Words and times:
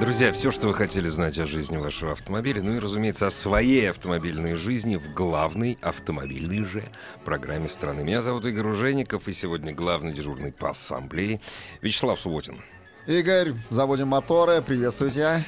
Друзья, 0.00 0.32
все, 0.32 0.50
что 0.50 0.66
вы 0.66 0.74
хотели 0.74 1.08
знать 1.08 1.38
о 1.38 1.46
жизни 1.46 1.76
вашего 1.76 2.12
автомобиля, 2.12 2.62
ну 2.62 2.74
и, 2.74 2.80
разумеется, 2.80 3.28
о 3.28 3.30
своей 3.30 3.90
автомобильной 3.90 4.56
жизни 4.56 4.96
в 4.96 5.14
главной 5.14 5.78
автомобильной 5.80 6.64
же 6.64 6.82
программе 7.24 7.68
страны. 7.68 8.02
Меня 8.02 8.20
зовут 8.20 8.44
Игорь 8.44 8.66
Ужеников, 8.66 9.28
и 9.28 9.32
сегодня 9.32 9.72
главный 9.72 10.12
дежурный 10.12 10.52
по 10.52 10.70
ассамблее 10.70 11.40
Вячеслав 11.80 12.20
Субботин. 12.20 12.60
Игорь, 13.06 13.54
заводим 13.70 14.08
моторы, 14.08 14.62
приветствую 14.62 15.12
тебя. 15.12 15.44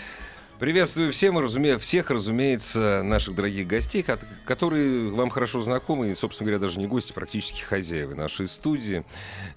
Приветствую 0.59 1.13
всем, 1.13 1.39
разуме... 1.39 1.77
всех, 1.77 2.11
разумеется, 2.11 3.03
наших 3.03 3.35
дорогих 3.35 3.67
гостей, 3.67 4.03
которые 4.47 5.11
вам 5.11 5.29
хорошо 5.29 5.61
знакомы, 5.61 6.11
и, 6.11 6.15
собственно 6.15 6.47
говоря, 6.47 6.67
даже 6.67 6.79
не 6.79 6.87
гости, 6.87 7.13
практически 7.13 7.61
хозяева 7.61 8.15
нашей 8.15 8.49
студии. 8.49 9.05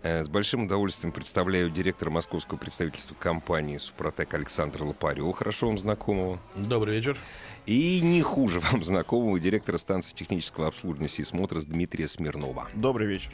Э, 0.04 0.26
с 0.26 0.27
большим 0.27 0.66
удовольствием 0.66 1.13
представляю 1.13 1.70
директора 1.70 2.09
московского 2.09 2.57
представительства 2.57 3.16
компании 3.17 3.77
«Супротек» 3.77 4.34
Александра 4.34 4.84
Лопарева, 4.84 5.32
хорошо 5.32 5.68
вам 5.68 5.79
знакомого. 5.79 6.37
Добрый 6.57 6.98
вечер. 6.98 7.18
И 7.65 8.02
не 8.02 8.21
хуже 8.21 8.59
вам 8.59 8.84
знакомого 8.84 9.40
директора 9.40 9.77
станции 9.77 10.13
технического 10.13 10.68
обслуживания 10.68 11.07
«Сисмотрос» 11.07 11.63
Дмитрия 11.63 12.09
Смирнова. 12.09 12.68
Добрый 12.74 13.07
вечер. 13.07 13.31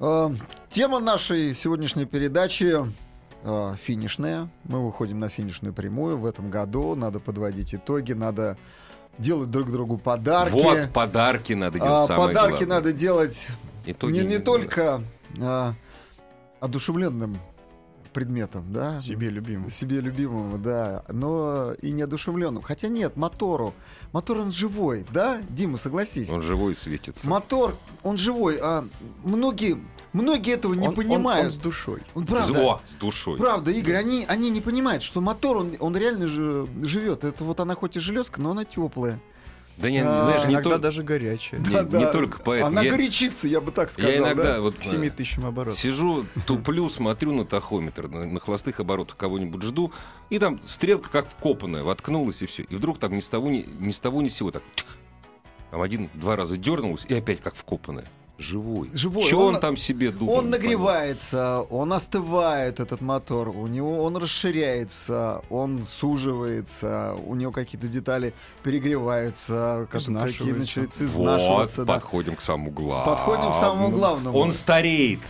Э, 0.00 0.30
тема 0.70 1.00
нашей 1.00 1.52
сегодняшней 1.54 2.06
передачи 2.06 2.78
э, 3.44 3.74
финишная. 3.80 4.48
Мы 4.64 4.84
выходим 4.84 5.20
на 5.20 5.28
финишную 5.28 5.72
прямую 5.72 6.18
в 6.18 6.26
этом 6.26 6.48
году. 6.48 6.94
Надо 6.96 7.20
подводить 7.20 7.74
итоги, 7.74 8.12
надо 8.12 8.56
делать 9.18 9.50
друг 9.50 9.70
другу 9.70 9.98
подарки. 9.98 10.52
Вот, 10.52 10.90
подарки 10.92 11.52
надо 11.52 11.78
делать. 11.78 12.10
А, 12.10 12.16
подарки 12.16 12.64
главное. 12.64 12.66
надо 12.66 12.92
делать 12.92 13.48
Итоги 13.86 14.18
не, 14.18 14.24
не 14.24 14.38
только 14.38 15.02
а, 15.40 15.74
одушевленным 16.60 17.36
предметом, 18.14 18.72
да? 18.72 18.98
Себе 19.02 19.28
любимым. 19.28 19.68
Себе 19.68 20.00
любимому, 20.00 20.56
да. 20.56 21.04
Но 21.10 21.74
и 21.82 21.90
неодушевленным. 21.90 22.62
Хотя 22.62 22.88
нет, 22.88 23.16
мотору. 23.16 23.74
Мотор 24.12 24.38
он 24.38 24.52
живой, 24.52 25.04
да? 25.12 25.42
Дима, 25.50 25.76
согласись. 25.76 26.30
Он 26.30 26.42
живой 26.42 26.74
светится. 26.74 27.28
Мотор, 27.28 27.76
он 28.02 28.16
живой. 28.16 28.58
А 28.62 28.88
многие, 29.24 29.78
многие 30.14 30.54
этого 30.54 30.72
не 30.72 30.84
Он- 30.86 30.90
он- 30.90 30.94
понимают. 30.94 31.46
Он, 31.46 31.52
с 31.52 31.56
душой. 31.58 32.02
Он 32.14 32.24
правда. 32.24 32.58
О, 32.64 32.80
с 32.86 32.94
душой. 32.94 33.38
Правда, 33.38 33.70
Игорь, 33.72 33.96
они, 33.96 34.24
они 34.26 34.48
не 34.48 34.62
понимают, 34.62 35.02
что 35.02 35.20
мотор, 35.20 35.58
он, 35.58 35.74
он 35.80 35.96
реально 35.96 36.28
же 36.28 36.66
живет. 36.82 37.24
Это 37.24 37.44
вот 37.44 37.60
она 37.60 37.74
хоть 37.74 37.96
и 37.96 38.00
железка, 38.00 38.40
но 38.40 38.52
она 38.52 38.64
теплая. 38.64 39.20
Да 39.76 39.90
не, 39.90 39.98
А, 39.98 40.24
знаешь, 40.26 40.46
не, 40.46 40.54
Иногда 40.54 40.70
то- 40.70 40.78
даже 40.78 41.02
горячая. 41.02 41.60
не- 41.60 41.98
не 41.98 42.12
только 42.12 42.38
поэтому. 42.38 42.68
Она 42.72 42.82
Я- 42.82 42.92
горячится, 42.92 43.48
я 43.48 43.60
бы 43.60 43.72
так 43.72 43.90
сказал. 43.90 44.10
Я 44.10 44.18
иногда 44.18 44.42
да? 44.54 44.60
вот 44.60 44.76
К 44.76 44.80
э, 44.86 44.90
7 44.90 45.10
тысячам 45.10 45.46
оборотов. 45.46 45.78
сижу, 45.78 46.26
туплю, 46.46 46.88
смотрю 46.88 47.32
на 47.32 47.44
тахометр, 47.44 48.06
на, 48.08 48.24
на 48.24 48.38
холостых 48.40 48.78
оборотах 48.78 49.16
кого-нибудь 49.16 49.62
жду, 49.62 49.92
и 50.30 50.38
там 50.38 50.60
стрелка 50.66 51.10
как 51.10 51.28
вкопанная, 51.28 51.82
воткнулась 51.82 52.40
и 52.42 52.46
все. 52.46 52.62
И 52.62 52.76
вдруг 52.76 52.98
там 53.00 53.14
ни 53.16 53.20
с 53.20 53.28
того 53.28 53.50
ни, 53.50 53.66
ни 53.80 53.90
с 53.90 53.98
того 53.98 54.22
ни 54.22 54.28
с 54.28 54.36
сего 54.36 54.52
так. 54.52 54.62
Там 55.72 55.82
один-два 55.82 56.36
раза 56.36 56.56
дернулась, 56.56 57.04
и 57.08 57.14
опять 57.14 57.40
как 57.40 57.56
вкопанная. 57.56 58.06
Живой. 58.36 58.90
Живой. 58.92 59.22
Че 59.24 59.36
Он- 59.36 59.54
он, 59.54 59.60
там 59.60 59.76
себе 59.76 60.10
думает? 60.10 60.38
Он 60.38 60.50
нагревается, 60.50 61.60
он 61.70 61.92
остывает, 61.92 62.80
этот 62.80 63.00
мотор, 63.00 63.48
у 63.50 63.68
него 63.68 64.02
он 64.02 64.16
расширяется, 64.16 65.40
он 65.50 65.84
суживается, 65.86 67.14
у 67.26 67.36
него 67.36 67.52
какие-то 67.52 67.86
детали 67.86 68.34
перегреваются, 68.64 69.86
как- 69.88 69.90
какие 69.90 70.06
Изнашиваются. 70.06 70.58
начинаются 70.60 71.02
Вот, 71.04 71.10
изнашиваться. 71.10 71.84
да. 71.84 71.94
подходим 71.94 72.34
к 72.36 72.40
самому 72.40 72.70
главному. 72.72 73.04
Подходим 73.16 73.52
к 73.52 73.56
самому 73.56 73.90
главному. 73.90 74.36
Он 74.38 74.50
стареет. 74.52 75.20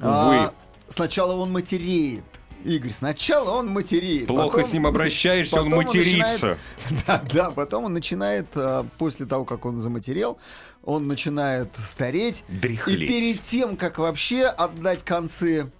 А, 0.00 0.28
Увы. 0.46 0.52
сначала 0.88 1.34
он 1.34 1.52
матереет. 1.52 2.24
Игорь, 2.64 2.92
сначала 2.92 3.50
он 3.50 3.68
матереет. 3.68 4.26
Плохо 4.26 4.58
потом- 4.58 4.70
с 4.70 4.72
ним 4.72 4.86
обращаешься, 4.86 5.60
он 5.62 5.68
матерится. 5.70 6.58
начинает- 6.90 7.04
да, 7.06 7.22
да, 7.32 7.50
потом 7.50 7.84
он 7.84 7.92
начинает, 7.92 8.46
а, 8.56 8.84
после 8.98 9.26
того, 9.26 9.44
как 9.44 9.64
он 9.64 9.78
заматерел, 9.78 10.38
он 10.82 11.06
начинает 11.06 11.68
стареть. 11.86 12.44
Дряхлеть. 12.48 13.00
И 13.02 13.06
перед 13.06 13.42
тем, 13.42 13.76
как 13.76 13.98
вообще 13.98 14.44
отдать 14.46 15.04
концы... 15.04 15.70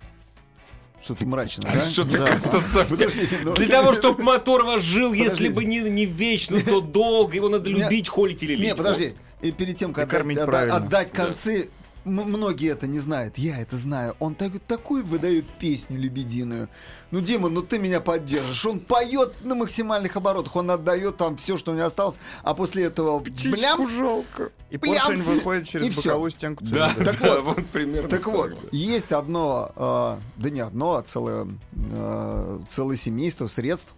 Что-то 1.03 1.27
мрачно, 1.27 1.65
да? 1.73 1.85
Что-то 1.91 2.19
Да. 2.19 2.27
как-то 2.27 2.61
совсем... 2.63 3.11
Ну- 3.45 3.55
Для 3.55 3.69
того, 3.69 3.93
чтобы 3.99 4.23
мотор 4.23 4.65
ваш 4.65 4.83
жил, 4.83 5.13
если 5.13 5.49
бы 5.49 5.65
не, 5.65 5.79
не 5.81 6.07
вечно, 6.07 6.61
то 6.63 6.81
долго, 6.81 7.35
его 7.35 7.49
надо 7.49 7.71
любить, 7.71 8.09
холить 8.09 8.43
или 8.43 8.55
лить. 8.55 8.67
Не, 8.69 8.75
подожди. 8.75 9.15
И 9.41 9.53
перед 9.53 9.77
тем, 9.77 9.93
как 9.95 10.13
отдать, 10.13 10.71
отдать 10.71 11.11
Да. 11.13 11.25
концы, 11.25 11.71
многие 12.05 12.71
это 12.71 12.87
не 12.87 12.99
знают. 12.99 13.39
Я 13.39 13.61
это 13.61 13.77
знаю. 13.77 14.17
Он 14.19 14.35
так, 14.35 14.53
такую 14.67 15.05
выдает 15.05 15.47
песню 15.59 15.99
лебединую. 15.99 16.69
Ну, 17.11 17.21
Дима, 17.21 17.49
ну 17.49 17.63
ты 17.63 17.79
меня 17.79 18.01
поддержишь. 18.01 18.65
Он 18.67 18.81
поет 18.81 19.35
на 19.45 19.55
максимальных 19.55 20.17
оборотах. 20.17 20.57
Он 20.57 20.71
отдает 20.71 21.17
там 21.17 21.37
все, 21.37 21.57
что 21.57 21.73
у 21.73 21.75
него 21.75 21.87
осталось. 21.87 22.17
А 22.43 22.55
после 22.55 22.85
этого 22.85 23.19
блямс. 23.21 23.93
жалко. 23.93 24.51
И 24.71 24.77
Блямс, 24.77 25.07
поршень 25.07 25.23
выходит 25.23 25.65
и 25.65 25.67
через 25.67 25.93
всё. 25.93 26.11
боковую 26.11 26.31
стенку 26.31 26.65
Да. 26.65 26.95
Так 26.95 27.19
да, 27.21 27.41
вот. 27.41 27.57
вот 27.57 27.67
примерно. 27.69 28.09
Так 28.09 28.27
вот, 28.27 28.53
есть 28.71 29.13
одно, 29.13 29.73
э, 29.75 30.17
да 30.37 30.51
не 30.51 30.61
одно, 30.61 30.97
а 30.97 31.03
целое, 31.03 31.49
э, 31.73 32.61
целое 32.69 32.97
семейство 32.97 33.47
средств, 33.47 33.95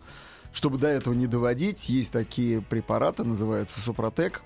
чтобы 0.53 0.79
до 0.79 0.89
этого 0.89 1.15
не 1.15 1.27
доводить. 1.27 1.89
Есть 1.89 2.13
такие 2.13 2.61
препараты, 2.61 3.25
называются 3.25 3.81
Супротек, 3.81 4.43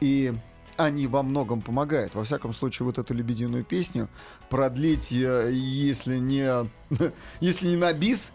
и 0.00 0.34
они 0.78 1.06
во 1.06 1.22
многом 1.22 1.60
помогают. 1.60 2.14
Во 2.14 2.24
всяком 2.24 2.52
случае, 2.52 2.86
вот 2.86 2.98
эту 2.98 3.12
лебединую 3.12 3.64
песню 3.64 4.08
продлить, 4.48 5.12
э, 5.12 5.50
если 5.52 6.16
не, 6.16 6.48
если 7.40 7.68
не 7.68 7.76
на 7.76 7.92
бис, 7.92 8.32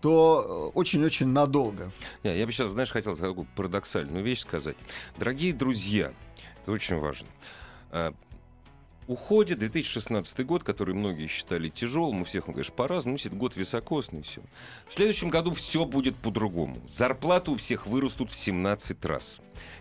то 0.00 0.72
э, 0.74 0.78
очень-очень 0.78 1.28
надолго. 1.28 1.92
Не, 2.24 2.36
я 2.36 2.46
бы 2.46 2.52
сейчас, 2.52 2.70
знаешь, 2.70 2.90
хотел 2.90 3.16
такую 3.16 3.46
парадоксальную 3.54 4.24
вещь 4.24 4.40
сказать. 4.40 4.76
Дорогие 5.18 5.52
друзья, 5.52 6.12
это 6.62 6.72
очень 6.72 6.96
важно. 6.98 7.28
Уходит 9.08 9.58
2016 9.58 10.46
год, 10.46 10.62
который 10.62 10.94
многие 10.94 11.26
считали 11.26 11.68
тяжелым, 11.68 12.22
у 12.22 12.24
всех, 12.24 12.48
он, 12.48 12.54
конечно, 12.54 12.74
по-разному, 12.74 13.16
это 13.16 13.34
год 13.34 13.56
високосный, 13.56 14.22
все. 14.22 14.42
В 14.86 14.94
следующем 14.94 15.28
году 15.28 15.52
все 15.52 15.84
будет 15.84 16.16
по-другому. 16.16 16.78
Зарплаты 16.86 17.50
у 17.50 17.56
всех 17.56 17.86
вырастут 17.86 18.30
в 18.30 18.36
17 18.36 19.04
раз. 19.04 19.40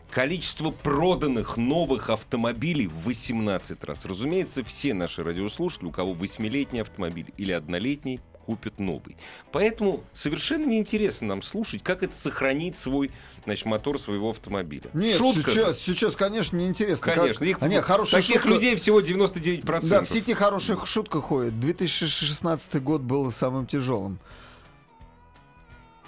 Количество 0.09 0.71
проданных 0.71 1.55
новых 1.55 2.09
автомобилей 2.09 2.87
в 2.87 3.05
18 3.05 3.83
раз. 3.83 4.05
Разумеется, 4.05 4.63
все 4.63 4.93
наши 4.93 5.23
радиослушатели, 5.23 5.85
у 5.85 5.91
кого 5.91 6.13
8-летний 6.13 6.81
автомобиль 6.81 7.31
или 7.37 7.51
однолетний, 7.51 8.19
купят 8.45 8.79
новый. 8.79 9.17
Поэтому 9.51 10.03
совершенно 10.13 10.65
неинтересно 10.65 11.27
нам 11.27 11.41
слушать, 11.41 11.83
как 11.83 12.03
это 12.03 12.13
сохранить 12.15 12.77
свой 12.77 13.11
значит, 13.45 13.65
мотор 13.65 13.99
своего 13.99 14.29
автомобиля. 14.31 14.89
Нет, 14.93 15.17
Шутка. 15.17 15.49
сейчас, 15.51 15.79
сейчас, 15.79 16.15
конечно, 16.15 16.57
неинтересно. 16.57 17.05
Как- 17.05 17.15
Конечно, 17.15 17.43
их, 17.43 17.57
А, 17.59 17.67
нет, 17.67 17.83
хорошая 17.83 18.21
таких 18.21 18.41
шутка- 18.41 18.49
людей 18.49 18.75
всего 18.75 19.01
99%. 19.01 19.89
Да, 19.89 20.03
в 20.03 20.09
сети 20.09 20.33
хорошая 20.33 20.77
шутка 20.85 21.21
ходит. 21.21 21.59
2016 21.59 22.75
год 22.81 23.01
был 23.01 23.31
самым 23.31 23.65
тяжелым. 23.67 24.19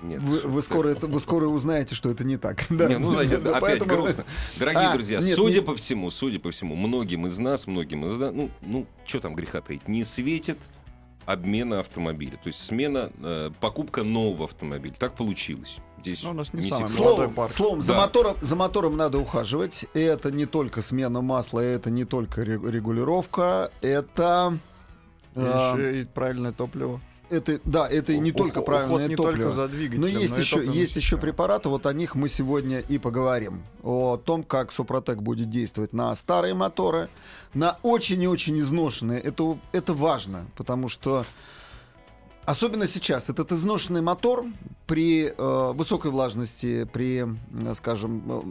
Нет, 0.02 0.22
Вы, 0.22 0.40
вы 0.40 0.62
скоро 0.62 0.90
это, 0.90 1.08
вы 1.08 1.18
скоро 1.22 1.48
узнаете, 1.48 1.96
что 1.96 2.10
это 2.10 2.26
не 2.26 2.36
так. 2.36 2.66
Да. 2.70 2.90
Не, 2.90 2.98
ну, 2.98 3.14
знаете, 3.14 3.36
опять 3.38 3.62
поэтому- 3.62 3.90
грустно. 3.90 4.26
Дорогие 4.58 4.82
А, 4.90 4.94
друзья, 4.94 5.20
нет, 5.22 5.36
судя 5.38 5.60
не- 5.62 5.66
по 5.66 5.76
всему, 5.78 6.12
судя 6.12 6.40
по 6.42 6.52
всему, 6.52 6.76
многим 6.76 7.26
из 7.28 7.38
нас, 7.38 7.68
многим 7.68 8.06
из 8.12 8.20
нас, 8.20 8.34
ну, 8.34 8.50
ну, 8.62 8.86
что 9.06 9.22
там 9.22 9.34
греха 9.34 9.62
таить, 9.62 9.88
не 9.88 10.04
светит 10.04 10.58
обмена 11.26 11.80
автомобиля. 11.80 12.38
То 12.44 12.48
есть 12.48 12.60
смена, 12.60 13.12
э, 13.22 13.52
покупка 13.60 14.04
нового 14.04 14.46
автомобиля. 14.46 14.94
Так 14.98 15.16
получилось. 15.16 15.78
Здесь 16.02 16.22
Ну, 16.24 16.32
у 16.32 16.34
нас 16.34 16.52
не 16.54 16.64
не 16.64 16.70
самый 16.70 16.88
Словом, 16.90 17.34
парк. 17.34 17.52
словом 17.52 17.82
за, 17.82 17.94
Да. 17.94 18.00
мотором, 18.02 18.36
за 18.42 18.56
мотором 18.58 18.98
надо 18.98 19.20
ухаживать. 19.20 19.86
И 19.94 20.00
это 20.00 20.32
не 20.32 20.46
только 20.46 20.82
смена 20.82 21.22
масла, 21.22 21.62
это 21.62 21.90
не 21.90 22.04
только 22.04 22.44
ре- 22.44 22.60
регулировка, 22.72 23.72
это... 23.82 24.58
а, 25.36 25.74
Еще 25.78 26.02
и 26.02 26.06
правильное 26.06 26.52
топливо. 26.52 27.00
Это, 27.34 27.60
да, 27.66 27.88
это 27.88 28.16
не 28.18 28.32
только 28.32 28.60
уход 28.60 28.66
правильное 28.66 29.08
не 29.08 29.16
топливо. 29.16 29.52
только 29.52 29.52
за 29.52 29.70
Но 29.98 30.08
есть 30.08 30.38
и 30.38 30.42
еще, 30.42 30.66
есть 30.66 30.96
еще 30.96 31.18
препараты, 31.18 31.70
вот 31.70 31.86
о 31.86 31.94
них 31.94 32.16
мы 32.16 32.28
сегодня 32.30 32.80
и 32.80 32.98
поговорим. 32.98 33.64
О 33.82 34.18
том, 34.18 34.44
как 34.44 34.72
Супротек 34.72 35.22
будет 35.22 35.50
действовать 35.50 35.94
на 35.94 36.14
старые 36.16 36.54
моторы, 36.54 37.10
на 37.54 37.78
очень 37.82 38.22
и 38.22 38.28
очень 38.28 38.60
изношенные. 38.60 39.20
Это, 39.20 39.58
это 39.72 39.94
важно, 39.94 40.46
потому 40.56 40.90
что 40.90 41.26
Особенно 42.46 42.88
сейчас. 42.88 43.30
Этот 43.30 43.52
изношенный 43.52 44.02
мотор 44.02 44.46
при 44.86 45.28
э, 45.36 45.72
высокой 45.74 46.12
влажности, 46.12 46.84
при, 46.92 47.26
э, 47.26 47.74
скажем, 47.74 48.24
э, 48.28 48.42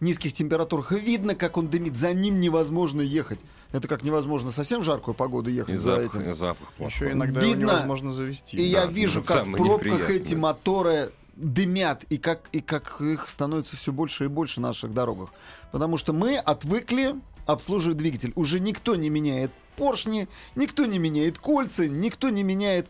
низких 0.00 0.32
температурах, 0.34 0.92
видно, 0.92 1.34
как 1.34 1.56
он 1.56 1.68
дымит. 1.68 1.98
За 1.98 2.12
ним 2.12 2.40
невозможно 2.40 3.00
ехать. 3.00 3.40
Это 3.72 3.88
как 3.88 4.02
невозможно 4.02 4.50
совсем 4.50 4.80
в 4.80 4.84
жаркую 4.84 5.14
погоду 5.14 5.48
ехать 5.48 5.74
И 5.74 5.78
за 5.78 5.96
запах, 5.96 6.04
этим. 6.06 6.30
и 6.30 6.34
запах 6.34 6.72
плохой. 6.74 6.92
Еще 6.94 7.12
иногда 7.12 7.40
Видно. 7.40 7.62
его 7.62 7.72
невозможно 7.72 8.12
завести. 8.12 8.56
И 8.58 8.62
я 8.62 8.84
Да, 8.86 8.92
вижу, 8.92 9.20
это 9.20 9.32
как 9.32 9.46
в 9.46 9.52
пробках 9.52 10.10
эти 10.10 10.34
моторы 10.34 11.10
дымят, 11.36 12.04
и 12.10 12.18
как, 12.18 12.48
и 12.52 12.60
как 12.60 13.00
их 13.00 13.28
становится 13.30 13.76
все 13.76 13.92
больше 13.92 14.24
и 14.24 14.28
больше 14.28 14.60
на 14.60 14.68
наших 14.68 14.92
дорогах. 14.94 15.30
Потому 15.72 15.96
что 15.96 16.12
мы 16.12 16.36
отвыкли 16.36 17.14
обслуживать 17.46 17.96
двигатель. 17.98 18.32
Уже 18.36 18.60
никто 18.60 18.94
не 18.94 19.08
меняет 19.10 19.50
поршни, 19.76 20.28
никто 20.54 20.86
не 20.86 20.98
меняет 20.98 21.38
кольца, 21.38 21.86
никто 21.88 22.28
не 22.30 22.42
меняет, 22.42 22.86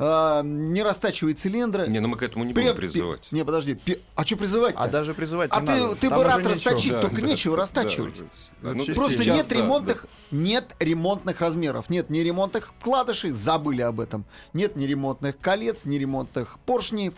а, 0.00 0.42
не 0.42 0.82
растачивает 0.84 1.40
цилиндры. 1.40 1.88
Не, 1.88 1.98
ну 2.00 2.06
мы 2.08 2.16
к 2.16 2.22
этому 2.22 2.44
не 2.44 2.52
будем 2.52 2.76
призывать. 2.76 3.22
пи- 3.28 3.34
Не, 3.36 3.44
подожди. 3.44 3.74
пи- 3.74 4.00
А 4.14 4.24
что 4.24 4.36
призывать-то? 4.36 4.80
А 4.80 4.86
даже 4.88 5.12
призывать 5.12 5.50
А 5.52 5.60
не 5.60 5.66
ты- 5.66 5.72
надо. 5.72 5.94
ты 5.96 6.08
Там 6.08 6.18
бы 6.18 6.24
рад 6.24 6.38
ничего. 6.38 6.52
расточить, 6.52 7.00
только 7.00 7.20
нечего 7.20 7.56
растачивать. 7.56 8.22
да. 8.62 8.74
Ну, 8.74 8.84
Просто 8.94 9.18
Сейчас, 9.18 9.36
нет 9.36 9.48
да, 9.48 9.56
ремонтных, 9.56 10.06
нет 10.30 10.76
ремонтных 10.78 11.40
размеров, 11.40 11.90
нет 11.90 12.10
ни 12.10 12.18
ремонтных 12.20 12.68
вкладышей, 12.78 13.32
забыли 13.32 13.82
об 13.82 13.98
этом. 13.98 14.24
Нет 14.52 14.76
ни 14.76 14.84
ремонтных 14.84 15.36
колец, 15.40 15.84
ни 15.84 15.96
ремонтных 15.96 16.58
поршней. 16.64 17.12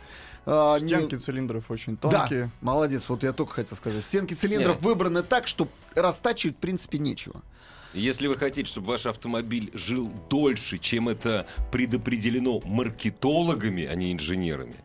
а, 0.47 0.79
Стенки 0.81 1.17
цилиндров 1.17 1.71
очень 1.71 1.99
Да, 2.01 2.11
тонкие. 2.11 2.51
молодец, 2.63 3.11
вот 3.11 3.23
я 3.23 3.35
только 3.35 3.53
хотел 3.53 3.77
сказать. 3.77 4.03
Стенки 4.03 4.33
цилиндров 4.33 4.77
Нет. 4.77 4.85
выбраны 4.85 5.23
так, 5.23 5.47
что 5.47 5.69
растачивать 5.95 6.57
в 6.57 6.61
принципе 6.61 6.97
нечего. 6.99 7.43
Если 7.93 8.27
вы 8.29 8.37
хотите, 8.37 8.69
чтобы 8.69 8.89
ваш 8.89 9.07
автомобиль 9.07 9.71
жил 9.75 10.11
дольше, 10.29 10.79
чем 10.79 11.09
это 11.09 11.47
предопределено 11.73 12.61
маркетологами, 12.65 13.85
а 13.85 13.95
не 13.95 14.13
инженерами, 14.13 14.77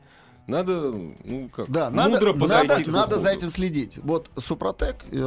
надо, 0.48 0.92
ну 1.24 1.50
как, 1.50 1.70
Да, 1.72 1.90
мудро 1.90 2.34
надо, 2.34 2.68
надо, 2.78 2.92
надо 2.92 3.18
за 3.18 3.32
этим 3.32 3.50
следить. 3.50 3.98
Вот 4.04 4.30
Супротек 4.38 4.98
э, 5.12 5.18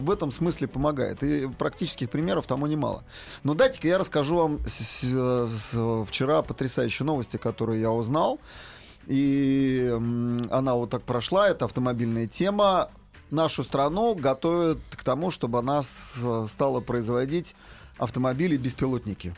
в 0.00 0.08
этом 0.10 0.30
смысле 0.30 0.68
помогает. 0.68 1.22
И 1.24 1.48
практических 1.48 2.08
примеров 2.08 2.46
тому 2.46 2.68
немало. 2.68 3.02
Но 3.42 3.54
дайте-ка 3.54 3.88
я 3.88 3.98
расскажу 3.98 4.36
вам 4.36 4.60
с- 4.66 5.02
с- 5.02 5.72
с- 5.72 6.04
вчера 6.06 6.42
потрясающие 6.42 7.04
новости, 7.04 7.36
которые 7.36 7.80
я 7.80 7.90
узнал. 7.90 8.38
И 9.08 9.88
м, 9.90 10.42
она 10.52 10.74
вот 10.76 10.90
так 10.90 11.02
прошла, 11.02 11.48
это 11.48 11.64
автомобильная 11.64 12.28
тема. 12.28 12.90
Нашу 13.30 13.62
страну 13.62 14.14
готовят 14.14 14.78
к 14.90 15.04
тому, 15.04 15.30
чтобы 15.30 15.58
она 15.58 15.82
стала 15.82 16.80
производить 16.80 17.54
автомобили-беспилотники. 17.98 19.34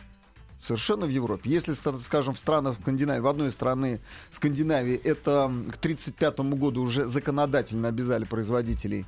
Совершенно 0.61 1.07
в 1.07 1.09
Европе. 1.09 1.51
Если, 1.51 1.75
ска- 1.75 1.99
скажем, 1.99 2.35
в 2.35 2.39
странах 2.39 2.77
Скандинавии, 2.81 3.21
в 3.21 3.27
одной 3.27 3.49
из 3.49 3.53
страны 3.53 4.01
Скандинавии, 4.31 4.95
это 4.95 5.51
к 5.73 5.77
1935 5.77 6.39
году 6.57 6.83
уже 6.83 7.07
законодательно 7.07 7.89
обязали 7.89 8.25
производителей 8.25 9.05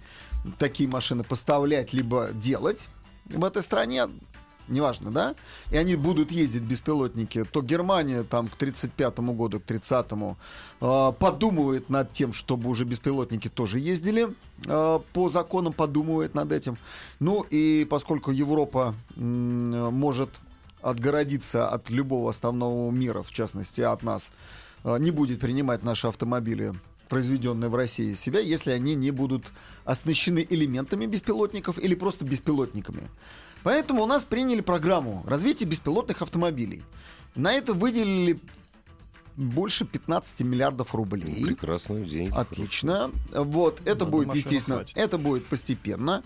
такие 0.58 0.88
машины 0.88 1.22
поставлять 1.22 1.92
либо 1.92 2.30
делать 2.32 2.88
в 3.26 3.44
этой 3.44 3.62
стране, 3.62 4.08
неважно, 4.68 5.10
да, 5.10 5.34
и 5.70 5.76
они 5.76 5.96
будут 5.96 6.32
ездить 6.32 6.62
беспилотники, 6.62 7.44
то 7.44 7.62
Германия 7.62 8.22
там 8.22 8.48
к 8.48 8.56
35 8.56 9.18
году, 9.20 9.60
к 9.60 9.64
30-му 9.64 10.36
э, 10.80 11.12
подумывает 11.18 11.90
над 11.90 12.12
тем, 12.12 12.32
чтобы 12.32 12.70
уже 12.70 12.84
беспилотники 12.84 13.48
тоже 13.48 13.78
ездили, 13.78 14.34
э, 14.66 15.00
по 15.12 15.28
законам 15.28 15.72
подумывает 15.72 16.34
над 16.34 16.52
этим. 16.52 16.78
Ну 17.20 17.42
и 17.50 17.86
поскольку 17.88 18.30
Европа 18.30 18.94
м, 19.16 19.94
может 19.94 20.30
отгородиться 20.82 21.68
от 21.68 21.90
любого 21.90 22.30
основного 22.30 22.90
мира, 22.90 23.22
в 23.22 23.32
частности 23.32 23.80
от 23.80 24.02
нас, 24.02 24.30
э, 24.84 24.96
не 24.98 25.10
будет 25.10 25.40
принимать 25.40 25.82
наши 25.82 26.06
автомобили 26.06 26.74
произведенные 27.08 27.68
в 27.68 27.74
России 27.74 28.14
себя, 28.14 28.40
если 28.40 28.70
они 28.70 28.94
не 28.94 29.10
будут 29.10 29.52
оснащены 29.84 30.46
элементами 30.48 31.06
беспилотников 31.06 31.78
или 31.78 31.94
просто 31.94 32.24
беспилотниками. 32.24 33.08
Поэтому 33.64 34.02
у 34.04 34.06
нас 34.06 34.24
приняли 34.24 34.60
программу 34.60 35.24
развития 35.26 35.64
беспилотных 35.64 36.22
автомобилей. 36.22 36.84
На 37.34 37.52
это 37.52 37.72
выделили 37.72 38.38
больше 39.36 39.84
15 39.84 40.40
миллиардов 40.42 40.94
рублей. 40.94 41.42
Прекрасный 41.44 42.04
день. 42.04 42.30
Отлично. 42.32 43.10
Вот, 43.32 43.80
это 43.80 44.04
Надо 44.04 44.06
будет, 44.06 44.34
естественно, 44.34 44.76
хватит. 44.76 44.96
это 44.96 45.18
будет 45.18 45.46
постепенно. 45.46 46.22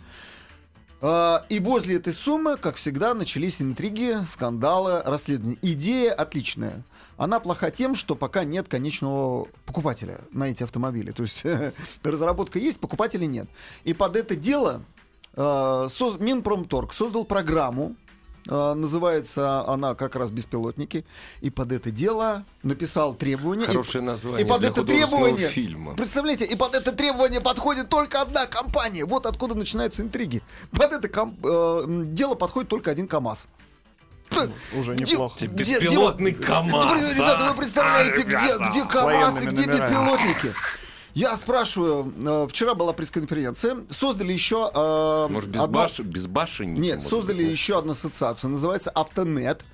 А, 1.00 1.46
И 1.48 1.60
возле 1.60 1.96
этой 1.96 2.12
суммы, 2.12 2.56
как 2.56 2.74
всегда, 2.76 3.14
начались 3.14 3.62
интриги, 3.62 4.18
скандалы, 4.26 5.00
расследования. 5.04 5.58
Идея 5.62 6.12
отличная. 6.12 6.82
Она 7.16 7.40
плоха 7.40 7.70
тем, 7.70 7.94
что 7.94 8.16
пока 8.16 8.44
нет 8.44 8.68
конечного 8.68 9.46
покупателя 9.64 10.18
на 10.32 10.44
эти 10.50 10.64
автомобили. 10.64 11.12
То 11.12 11.22
есть 11.22 11.44
разработка 12.02 12.58
есть, 12.58 12.80
покупателей 12.80 13.28
нет. 13.28 13.48
И 13.84 13.94
под 13.94 14.16
это 14.16 14.34
дело 14.34 14.82
Минпромторг 15.36 16.92
создал 16.94 17.24
программу, 17.24 17.94
э, 18.48 18.74
называется 18.74 19.66
она 19.68 19.94
как 19.94 20.16
раз 20.16 20.30
«Беспилотники», 20.30 21.04
и 21.40 21.50
под 21.50 21.72
это 21.72 21.90
дело 21.90 22.44
написал 22.62 23.14
требования. 23.14 23.64
и- 23.64 23.66
Хорошее 23.66 24.02
название 24.02 24.44
и 24.46 24.48
под 24.48 24.60
для 24.60 24.70
это 24.70 24.84
требование, 24.84 25.48
фильма. 25.50 25.94
представляете, 25.94 26.44
и 26.46 26.56
под 26.56 26.74
это 26.74 26.92
требование 26.92 27.40
подходит 27.40 27.88
только 27.88 28.20
одна 28.22 28.46
компания. 28.46 29.04
Вот 29.04 29.26
откуда 29.26 29.54
начинаются 29.54 30.02
интриги. 30.02 30.42
Под 30.72 30.92
это 30.92 31.08
ком- 31.08 31.36
э, 31.42 31.82
дело 32.06 32.34
подходит 32.34 32.68
только 32.70 32.90
один 32.90 33.06
КАМАЗ. 33.06 33.48
Уже 34.78 34.94
Где- 34.94 35.12
неплохо. 35.14 35.46
где- 35.46 35.78
Беспилотный 35.80 36.32
где- 36.32 36.44
КАМАЗ, 36.44 37.14
Ребята, 37.14 37.46
а? 37.46 37.50
вы 37.50 37.56
представляете, 37.56 38.20
А, 38.20 38.24
где, 38.24 38.32
ребята, 38.36 38.70
где 38.70 38.82
КАМАЗ 38.84 39.42
и 39.42 39.46
где 39.46 39.64
беспилотники? 39.64 40.54
Я 41.14 41.34
спрашиваю, 41.36 42.12
э, 42.22 42.46
вчера 42.48 42.74
была 42.74 42.92
пресс-конференция, 42.92 43.78
создали 43.90 44.32
еще... 44.32 44.70
э, 44.74 45.26
Может, 45.30 45.50
без, 45.50 45.60
одно- 45.60 45.78
баш... 45.82 45.98
без 46.00 46.26
башенника? 46.26 46.80
Нет, 46.80 47.02
создали 47.02 47.42
быть, 47.42 47.52
еще 47.52 47.78
одну 47.78 47.92
ассоциацию, 47.92 48.50
называется 48.50 48.90
Автонет, 48.90 49.64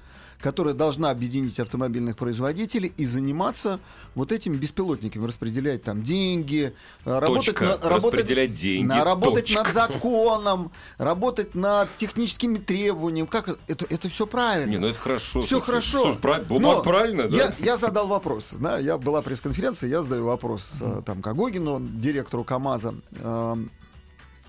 которая 0.45 0.75
должна 0.75 1.09
объединить 1.09 1.59
автомобильных 1.59 2.17
производителей 2.19 2.93
и 2.99 3.07
заниматься 3.07 3.81
вот 4.15 4.31
этими 4.31 4.57
беспилотниками, 4.57 5.27
распределять 5.27 5.83
там 5.83 6.03
деньги, 6.03 6.75
э, 7.07 7.19
работать, 7.19 7.47
Точка. 7.47 7.65
на- 7.65 7.89
работать, 7.89 8.27
деньги. 8.27 8.87
на- 8.87 9.05
работать 9.05 9.47
Точка. 9.47 9.63
над 9.65 9.73
законом, 9.73 10.71
работать 10.99 11.55
над 11.55 11.95
техническими 11.95 12.59
требованиями. 12.59 13.27
Как 13.27 13.49
это? 13.49 13.87
Это, 13.89 14.11
все 14.11 14.27
правильно. 14.27 14.71
Не, 14.71 14.77
ну 14.79 14.89
это 14.89 14.99
хорошо. 14.99 15.41
Все 15.41 15.49
слушай. 15.57 15.65
хорошо. 15.65 16.03
Слушай, 16.03 16.19
прав- 16.19 16.51
Но 16.51 16.83
правильно, 16.83 17.27
да? 17.27 17.37
Я, 17.37 17.55
я 17.59 17.77
задал 17.79 18.07
вопрос. 18.07 18.53
Да, 18.61 18.79
я 18.79 18.99
была 18.99 19.23
пресс-конференция, 19.23 19.89
я 19.89 20.03
задаю 20.03 20.27
вопрос 20.27 20.77
э, 20.83 21.01
там 21.07 21.23
Кагогину, 21.23 21.81
директору 21.81 22.45
КАМАЗа. 22.45 22.95
э, 23.13 23.57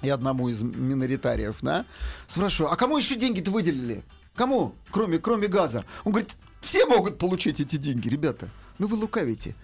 и 0.01 0.09
одному 0.09 0.49
из 0.49 0.61
миноритариев, 0.61 1.55
да, 1.61 1.85
спрашиваю, 2.27 2.71
а 2.71 2.75
кому 2.75 2.97
еще 2.97 3.15
деньги-то 3.15 3.49
выделили? 3.49 4.03
Кому, 4.35 4.75
кроме, 4.91 5.17
кроме 5.19 5.47
газа? 5.47 5.85
Он 6.03 6.11
говорит, 6.11 6.35
все 6.61 6.85
могут 6.85 7.17
получить 7.17 7.59
эти 7.59 7.77
деньги, 7.77 8.09
ребята. 8.09 8.49
Ну 8.79 8.87
вы 8.87 8.97
лукавите. 8.97 9.55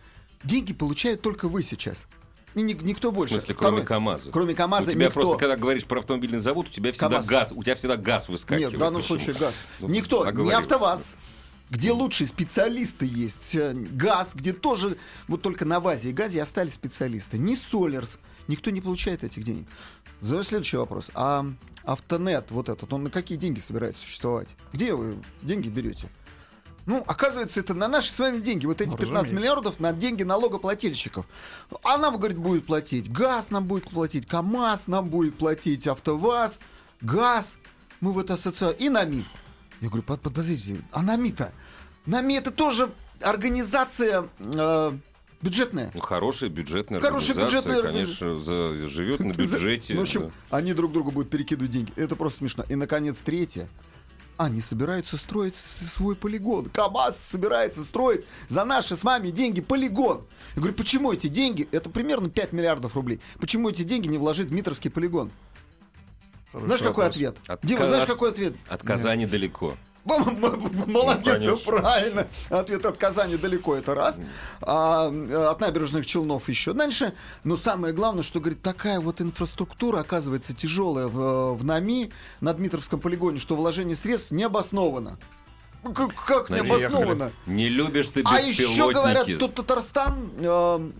Деньги 0.43 0.73
получают 0.73 1.21
только 1.21 1.47
вы 1.47 1.61
сейчас. 1.63 2.07
И 2.55 2.61
ни- 2.61 2.73
никто 2.73 3.11
В 3.11 3.13
больше. 3.13 3.35
смысле, 3.35 3.55
кроме 3.55 3.81
Второй- 3.81 3.87
КАМАЗа? 3.87 4.31
Кроме 4.31 4.55
КАМАЗа 4.55 4.91
У 4.91 4.93
тебя 4.93 5.05
никто. 5.05 5.21
просто, 5.21 5.37
когда 5.37 5.55
говоришь 5.55 5.85
про 5.85 5.99
автомобильный 5.99 6.39
завод, 6.41 6.67
у 6.67 6.69
тебя 6.69 6.91
всегда 6.91 7.09
КАМАЗ. 7.09 7.27
газ, 7.27 7.51
у 7.55 7.63
тебя 7.63 7.75
всегда 7.75 7.95
газ 7.97 8.27
выскакивает. 8.27 8.71
Нет, 8.71 8.77
в 8.77 8.79
данном 8.79 9.03
случае 9.03 9.35
газ. 9.35 9.55
Ну, 9.79 9.87
Никто, 9.87 10.29
не. 10.31 10.51
АвтоВАЗ, 10.51 11.15
где 11.71 11.91
лучшие 11.91 12.27
специалисты 12.27 13.05
есть, 13.05 13.55
э, 13.55 13.73
ГАЗ, 13.73 14.35
где 14.35 14.51
тоже, 14.53 14.97
вот 15.27 15.41
только 15.41 15.65
на 15.65 15.79
ВАЗе 15.79 16.09
и 16.09 16.13
ГАЗе 16.13 16.41
остались 16.41 16.73
специалисты, 16.75 17.37
не 17.37 17.55
Солерс, 17.55 18.19
никто 18.47 18.69
не 18.69 18.81
получает 18.81 19.23
этих 19.23 19.43
денег. 19.43 19.65
Задаю 20.19 20.43
следующий 20.43 20.77
вопрос. 20.77 21.09
А 21.15 21.45
Автонет, 21.83 22.51
вот 22.51 22.69
этот, 22.69 22.91
он 22.93 23.05
на 23.05 23.09
какие 23.09 23.37
деньги 23.37 23.59
собирается 23.59 24.01
существовать? 24.01 24.49
Где 24.73 24.93
вы 24.93 25.17
деньги 25.41 25.69
берете? 25.69 26.09
Ну, 26.85 27.03
оказывается, 27.07 27.59
это 27.59 27.73
на 27.73 27.87
наши 27.87 28.11
с 28.11 28.19
вами 28.19 28.39
деньги. 28.39 28.65
Вот 28.65 28.81
эти 28.81 28.89
Ну, 28.89 28.97
15 28.97 29.13
разумеется. 29.13 29.35
миллиардов 29.35 29.79
на 29.79 29.93
деньги 29.93 30.23
налогоплательщиков. 30.23 31.25
А 31.83 31.97
нам, 31.97 32.17
говорит, 32.17 32.37
будет 32.37 32.65
платить 32.65 33.09
ГАЗ, 33.11 33.49
нам 33.49 33.65
будет 33.65 33.89
платить 33.89 34.27
КАМАЗ, 34.27 34.87
нам 34.87 35.07
будет 35.07 35.37
платить 35.37 35.87
АвтоВАЗ, 35.87 36.59
ГАЗ. 37.01 37.57
Мы 38.01 38.13
в 38.13 38.19
эту 38.19 38.33
ассоциацию. 38.33 38.75
И 38.77 38.89
НАМИ. 38.89 39.25
Я 39.81 39.87
говорю, 39.87 40.03
под, 40.03 40.21
под- 40.21 40.33
подождите, 40.33 40.79
а 40.91 41.01
НАМИ-то? 41.01 41.51
НАМИ 42.05 42.35
это 42.35 42.51
тоже 42.51 42.91
организация 43.21 44.27
э, 44.39 44.91
бюджетная. 45.41 45.91
Ну, 45.93 45.99
хорошая 46.01 46.49
бюджетная 46.49 47.01
Хорошая 47.01 47.35
организация, 47.35 47.71
бюджетная 47.71 47.91
конечно, 47.91 48.39
за- 48.39 48.89
живет 48.89 49.19
на 49.19 49.33
бюджете. 49.33 49.93
Ну, 49.93 49.99
в 49.99 50.01
общем, 50.03 50.21
да. 50.49 50.57
они 50.57 50.73
друг 50.73 50.91
другу 50.93 51.11
будут 51.11 51.29
перекидывать 51.29 51.71
деньги. 51.71 51.91
Это 51.95 52.15
просто 52.15 52.39
смешно. 52.39 52.63
И, 52.69 52.75
наконец, 52.75 53.17
третье. 53.23 53.67
Они 54.37 54.61
собираются 54.61 55.17
строить 55.17 55.55
свой 55.55 56.15
полигон. 56.15 56.69
КАМАЗ 56.69 57.19
собирается 57.19 57.83
строить 57.83 58.25
за 58.49 58.63
наши 58.65 58.95
с 58.95 59.03
вами 59.03 59.29
деньги 59.29 59.61
полигон. 59.61 60.23
Я 60.55 60.61
говорю, 60.61 60.73
почему 60.73 61.11
эти 61.13 61.27
деньги, 61.27 61.67
это 61.71 61.91
примерно 61.91 62.27
5 62.29 62.51
миллиардов 62.51 62.95
рублей, 62.95 63.19
почему 63.39 63.69
эти 63.69 63.83
деньги 63.83 64.07
не 64.07 64.17
вложить 64.17 64.47
в 64.47 64.49
Дмитровский 64.49 64.89
полигон? 64.89 65.29
Хороший 66.51 66.67
знаешь, 66.67 66.81
какой 66.81 67.05
вопрос. 67.05 67.15
ответ? 67.15 67.37
От 67.47 67.65
Дима, 67.65 67.85
знаешь, 67.85 68.05
какой 68.05 68.29
ответ? 68.29 68.55
От 68.67 68.83
Казани 68.83 69.25
далеко. 69.25 69.75
Молодец, 70.03 71.33
конечно. 71.35 71.55
правильно. 71.57 72.27
Ответ 72.49 72.85
от 72.85 72.97
Казани 72.97 73.37
далеко, 73.37 73.75
это 73.75 73.93
раз. 73.93 74.19
А, 74.61 75.11
э, 75.11 75.43
от 75.49 75.59
набережных 75.61 76.05
Челнов 76.05 76.49
еще 76.49 76.73
дальше. 76.73 77.13
Но 77.43 77.55
самое 77.55 77.93
главное, 77.93 78.23
что, 78.23 78.39
говорит, 78.39 78.61
такая 78.61 78.99
вот 78.99 79.21
инфраструктура 79.21 79.99
оказывается 79.99 80.53
тяжелая 80.53 81.07
в, 81.07 81.53
в 81.53 81.63
НАМИ, 81.63 82.11
на 82.41 82.53
Дмитровском 82.53 82.99
полигоне, 82.99 83.39
что 83.39 83.55
вложение 83.55 83.95
средств 83.95 84.31
не 84.31 84.43
обосновано. 84.43 85.19
Как, 85.83 86.13
как 86.25 86.49
не 86.51 86.57
Наверное. 86.57 86.87
обосновано? 86.87 87.31
Не 87.47 87.67
любишь 87.69 88.09
ты 88.09 88.21
А 88.25 88.39
еще 88.39 88.91
говорят, 88.93 89.25
тут 89.39 89.55
Татарстан 89.55 90.29
э, 90.37 90.91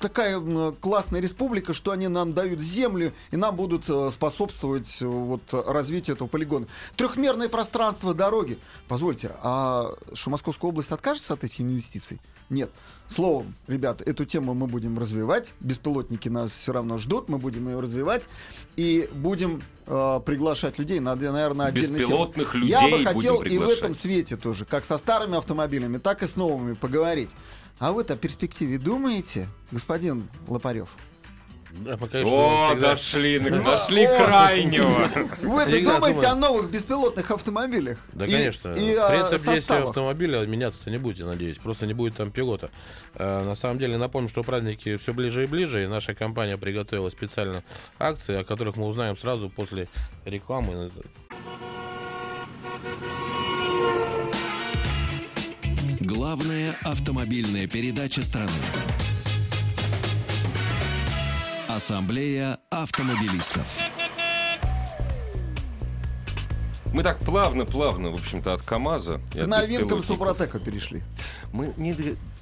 такая 0.00 0.72
классная 0.72 1.20
республика, 1.20 1.72
что 1.72 1.92
они 1.92 2.08
нам 2.08 2.32
дают 2.32 2.60
землю 2.60 3.12
и 3.30 3.36
нам 3.36 3.54
будут 3.54 3.88
э, 3.88 4.10
способствовать 4.10 5.00
э, 5.00 5.06
вот 5.06 5.42
развитию 5.52 6.16
этого 6.16 6.26
полигона. 6.26 6.66
Трехмерное 6.96 7.48
пространство 7.48 8.12
дороги. 8.12 8.58
Позвольте, 8.88 9.30
а 9.40 9.94
что 10.14 10.30
Московская 10.30 10.66
область 10.66 10.90
откажется 10.90 11.34
от 11.34 11.44
этих 11.44 11.60
инвестиций? 11.60 12.20
Нет. 12.50 12.70
Словом, 13.06 13.54
ребята, 13.66 14.02
эту 14.04 14.24
тему 14.24 14.54
мы 14.54 14.66
будем 14.66 14.98
развивать. 14.98 15.52
Беспилотники 15.60 16.28
нас 16.28 16.50
все 16.52 16.72
равно 16.72 16.96
ждут, 16.98 17.28
мы 17.28 17.38
будем 17.38 17.68
ее 17.68 17.78
развивать 17.80 18.28
и 18.76 19.08
будем 19.12 19.62
э, 19.86 20.20
приглашать 20.24 20.78
людей 20.78 21.00
на, 21.00 21.14
наверное, 21.14 21.66
отдельную 21.66 22.04
тему. 22.04 22.24
Беспилотных 22.26 22.54
людей 22.54 22.70
Я 22.70 22.88
бы 22.88 23.04
хотел 23.04 23.42
и 23.42 23.58
в 23.58 23.68
этом 23.68 23.92
свете 23.92 24.36
тоже, 24.36 24.64
как 24.64 24.86
со 24.86 24.96
старыми 24.96 25.36
автомобилями, 25.36 25.98
так 25.98 26.22
и 26.22 26.26
с 26.26 26.36
новыми 26.36 26.72
поговорить. 26.72 27.30
А 27.78 27.92
вы-то 27.92 28.14
о 28.14 28.16
перспективе 28.16 28.78
думаете, 28.78 29.48
господин 29.70 30.24
Лопарев? 30.48 30.88
Да, 31.80 31.96
пока 31.96 32.20
что 32.20 32.28
О, 32.28 32.70
всегда- 32.70 32.90
дошли, 32.90 33.38
нашли 33.40 34.06
крайнего. 34.06 35.08
Всегда 35.66 35.94
думаете 35.94 36.26
о 36.26 36.34
новых 36.36 36.70
беспилотных 36.70 37.30
автомобилях? 37.30 37.98
Да, 38.12 38.26
конечно. 38.26 38.70
Принцип 38.72 39.44
действия 39.46 39.76
автомобиля 39.76 40.46
меняться 40.46 40.88
не 40.88 40.98
будет, 40.98 41.18
я 41.18 41.26
надеюсь. 41.26 41.58
Просто 41.58 41.86
не 41.86 41.92
будет 41.92 42.14
там 42.16 42.30
пилота. 42.30 42.70
Э, 43.16 43.42
на 43.42 43.56
самом 43.56 43.78
деле, 43.78 43.96
напомню, 43.96 44.28
что 44.28 44.42
праздники 44.42 44.96
все 44.98 45.12
ближе 45.12 45.44
и 45.44 45.46
ближе, 45.46 45.82
и 45.84 45.86
наша 45.86 46.14
компания 46.14 46.56
приготовила 46.56 47.10
специально 47.10 47.64
акции, 47.98 48.40
о 48.40 48.44
которых 48.44 48.76
мы 48.76 48.86
узнаем 48.86 49.16
сразу 49.16 49.50
после 49.50 49.88
рекламы. 50.24 50.90
Главная 56.00 56.76
автомобильная 56.82 57.66
передача 57.66 58.22
страны. 58.22 58.50
Ассамблея 61.74 62.60
автомобилистов. 62.70 63.80
Мы 66.92 67.02
так 67.02 67.18
плавно-плавно, 67.18 68.12
в 68.12 68.14
общем-то, 68.14 68.54
от 68.54 68.62
КАМАЗа. 68.62 69.20
К 69.32 69.44
новинкам. 69.44 70.00
Супротека 70.00 70.60
перешли. 70.60 71.02
Мы 71.52 71.74
не 71.76 71.92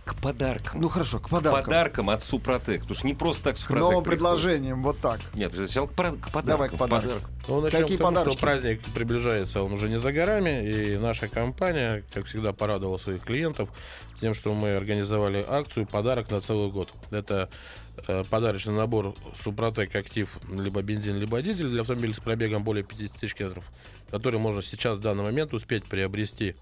к 0.04 0.16
подаркам. 0.16 0.80
Ну 0.80 0.88
хорошо, 0.88 1.18
к 1.20 1.24
к 1.26 1.28
подаркам. 1.28 1.64
подаркам 1.64 2.10
от 2.10 2.24
Супротек. 2.24 2.80
Потому 2.80 2.94
что 2.96 3.06
не 3.06 3.14
просто 3.14 3.44
так 3.44 3.54
К 3.54 3.58
Супротек 3.58 3.82
новым 3.82 4.04
приходит. 4.04 4.20
предложениям, 4.20 4.82
вот 4.82 4.98
так. 4.98 5.20
Нет, 5.34 5.52
сначала 5.54 5.86
к, 5.86 5.90
к 5.90 5.94
подаркам. 5.94 6.44
Давай 6.44 6.68
к 6.68 6.76
подаркам. 6.76 7.10
Подарок. 7.10 7.30
Ну, 7.48 7.60
начнем 7.60 7.80
Какие 7.82 7.96
с 7.96 7.98
того, 7.98 8.10
подарочки? 8.10 8.36
что 8.36 8.46
праздник 8.46 8.80
приближается, 8.94 9.62
он 9.62 9.72
уже 9.72 9.88
не 9.88 10.00
за 10.00 10.12
горами, 10.12 10.68
и 10.68 10.98
наша 10.98 11.28
компания, 11.28 12.04
как 12.12 12.26
всегда, 12.26 12.52
порадовала 12.52 12.98
своих 12.98 13.22
клиентов 13.22 13.68
тем, 14.20 14.34
что 14.34 14.52
мы 14.54 14.74
организовали 14.76 15.44
акцию 15.48 15.86
«Подарок 15.86 16.30
на 16.30 16.40
целый 16.40 16.70
год». 16.70 16.90
Это 17.10 17.48
э, 18.08 18.24
подарочный 18.28 18.74
набор 18.74 19.14
Супротек 19.42 19.94
Актив, 19.94 20.28
либо 20.50 20.82
бензин, 20.82 21.16
либо 21.18 21.40
дизель 21.42 21.68
для 21.68 21.82
автомобиля 21.82 22.12
с 22.14 22.20
пробегом 22.20 22.64
более 22.64 22.84
50 22.84 23.16
тысяч 23.18 23.34
километров, 23.34 23.64
который 24.10 24.38
можно 24.40 24.62
сейчас 24.62 24.98
в 24.98 25.00
данный 25.00 25.22
момент 25.24 25.54
успеть 25.54 25.84
приобрести 25.84 26.54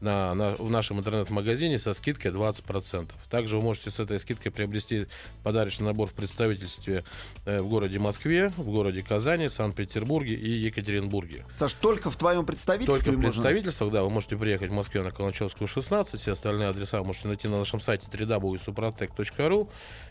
на, 0.00 0.34
на- 0.34 0.56
в 0.56 0.70
нашем 0.70 0.98
интернет-магазине 1.00 1.78
со 1.78 1.92
скидкой 1.94 2.30
20%. 2.32 3.08
Также 3.30 3.56
вы 3.56 3.62
можете 3.62 3.90
с 3.90 3.98
этой 3.98 4.20
скидкой 4.20 4.52
приобрести 4.52 5.06
подарочный 5.42 5.86
набор 5.86 6.08
в 6.08 6.12
представительстве 6.12 7.04
э, 7.44 7.60
в 7.60 7.68
городе 7.68 7.98
Москве, 7.98 8.52
в 8.56 8.64
городе 8.70 9.02
Казани, 9.02 9.48
Санкт-Петербурге 9.48 10.34
и 10.34 10.48
Екатеринбурге. 10.50 11.44
Саш, 11.56 11.72
только 11.74 12.10
в 12.10 12.16
твоем 12.16 12.46
представительстве 12.46 12.96
Только 13.04 13.10
в 13.12 13.16
можно? 13.16 13.30
представительствах, 13.32 13.92
да, 13.92 14.02
вы 14.04 14.10
можете 14.10 14.36
приехать 14.36 14.70
в 14.70 14.74
Москве 14.74 15.02
на 15.02 15.10
Каланчевскую 15.10 15.66
16, 15.68 16.20
все 16.20 16.32
остальные 16.32 16.68
адреса 16.68 17.00
вы 17.00 17.06
можете 17.06 17.28
найти 17.28 17.48
на 17.48 17.58
нашем 17.58 17.80
сайте 17.80 18.06
www.suprotec.ru. 18.10 19.68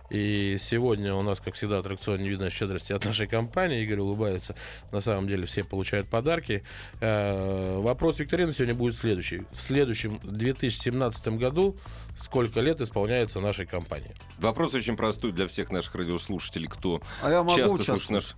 И 0.09 0.57
сегодня 0.61 1.13
у 1.15 1.21
нас, 1.21 1.39
как 1.39 1.55
всегда, 1.55 1.79
аттракцион 1.79 2.21
невиданной 2.21 2.51
щедрости 2.51 2.93
от 2.93 3.03
нашей 3.05 3.27
компании. 3.27 3.83
Игорь 3.83 3.99
улыбается. 3.99 4.55
На 4.91 5.01
самом 5.01 5.27
деле 5.27 5.45
все 5.45 5.63
получают 5.63 6.07
подарки. 6.07 6.63
Э, 7.01 7.77
Вопрос 7.79 8.19
викторины 8.19 8.53
сегодня 8.53 8.75
будет 8.75 8.95
следующий. 8.95 9.43
В 9.51 9.59
следующем 9.59 10.19
2017 10.23 11.27
году 11.29 11.77
сколько 12.21 12.61
лет 12.61 12.81
исполняется 12.81 13.39
нашей 13.39 13.65
компании? 13.65 14.15
Вопрос 14.39 14.73
очень 14.73 14.95
простой 14.97 15.31
для 15.31 15.47
всех 15.47 15.71
наших 15.71 15.95
радиослушателей, 15.95 16.67
кто 16.67 17.01
А 17.21 17.29
я 17.29 17.43
могу 17.43 17.57
часто 17.57 17.83
слушает 17.83 18.09
наш... 18.09 18.35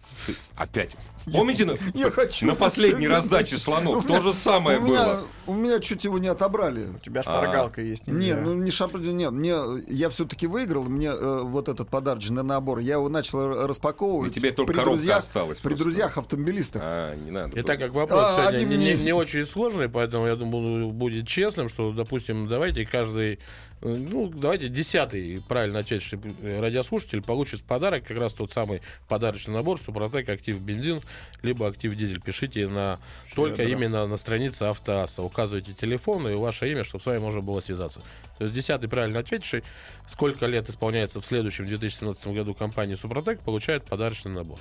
Опять. 0.56 0.92
Помните, 1.32 1.66
на, 1.66 1.78
Я 1.94 2.10
хочу. 2.12 2.46
на 2.46 2.56
последней 2.56 3.08
раздаче 3.08 3.58
слонов 3.58 4.06
то 4.06 4.22
же 4.22 4.34
самое 4.34 4.80
было? 4.80 5.24
У 5.50 5.54
меня 5.54 5.80
чуть 5.80 6.04
его 6.04 6.20
не 6.20 6.28
отобрали. 6.28 6.86
У 6.96 7.00
тебя 7.00 7.22
А. 7.22 7.24
шпаргалка 7.24 7.82
есть. 7.82 8.06
Не, 8.08 8.14
нельзя. 8.14 8.40
ну 8.42 8.54
не 8.54 8.72
шап... 8.72 8.94
нет, 8.94 9.32
мне 9.32 9.56
я 9.88 10.10
все-таки 10.10 10.48
выиграл, 10.48 10.84
мне 10.84 11.08
э, 11.08 11.40
вот 11.44 11.68
этот 11.70 11.90
подарочный 11.90 12.44
набор, 12.44 12.80
я 12.80 12.94
его 12.94 13.10
начал 13.10 13.66
распаковывать. 13.68 14.32
И 14.38 14.40
тебе 14.40 14.52
только 14.52 14.72
при 14.74 14.78
коробка 14.78 14.98
друзьях, 14.98 15.18
осталась 15.20 15.58
При 15.58 15.70
просто. 15.70 15.84
друзьях 15.84 16.18
автомобилистах. 16.18 16.82
А, 16.86 17.16
не 17.16 17.32
надо. 17.32 17.60
И 17.60 17.64
так 17.64 17.80
как 17.80 17.94
вопрос 17.94 18.22
А, 18.24 18.42
сегодня 18.42 18.60
не, 18.60 18.66
не- 18.66 18.94
мне- 18.94 19.04
не 19.06 19.14
очень 19.14 19.46
сложный, 19.46 19.90
поэтому 19.90 20.28
я 20.28 20.36
думаю, 20.36 20.92
будет 20.92 21.28
честным, 21.28 21.70
что, 21.70 21.92
допустим, 21.92 22.48
давайте 22.48 22.86
каждый, 22.86 23.40
ну, 23.82 24.28
давайте 24.28 24.68
десятый 24.68 25.42
правильно 25.48 25.80
ответивший 25.80 26.20
э, 26.42 26.60
радиослушатель 26.60 27.22
получит 27.22 27.64
подарок 27.64 28.04
как 28.06 28.18
раз 28.18 28.34
тот 28.34 28.52
самый 28.52 28.82
подарочный 29.08 29.54
набор 29.54 29.80
Супротек 29.80 30.28
Актив 30.28 30.60
Бензин, 30.60 31.02
либо 31.42 31.68
Актив 31.68 31.96
Дизель. 31.96 32.22
Пишите 32.22 32.68
на 32.68 33.00
только 33.36 33.64
именно 33.64 34.06
на 34.06 34.18
странице 34.18 34.64
Автоасса. 34.64 35.24
Указывайте 35.24 35.74
телефон 35.74 36.28
и 36.28 36.34
ваше 36.34 36.70
имя, 36.70 36.84
чтобы 36.84 37.04
с 37.04 37.08
вами 37.08 37.20
можно 37.20 37.42
было 37.42 37.62
связаться. 37.62 38.02
То 38.38 38.44
есть 38.44 38.54
десятый 38.54 38.90
правильно 38.90 39.20
ответивший, 39.20 39.64
сколько 40.08 40.46
лет 40.46 40.70
исполняется 40.70 41.22
в 41.22 41.26
следующем 41.26 41.66
2017 41.66 42.28
году 42.28 42.54
компании 42.54 42.96
Супротек, 42.96 43.40
получает 43.40 43.84
подарочный 43.84 44.32
набор. 44.32 44.60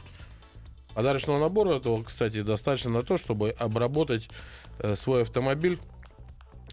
Подарочного 0.95 1.39
набора 1.39 1.77
этого, 1.77 2.03
кстати, 2.03 2.43
достаточно 2.43 2.91
на 2.91 3.03
то, 3.03 3.19
чтобы 3.19 3.51
обработать 3.51 4.29
э, 4.79 4.97
свой 4.97 5.23
автомобиль 5.23 5.79
э, 5.79 5.98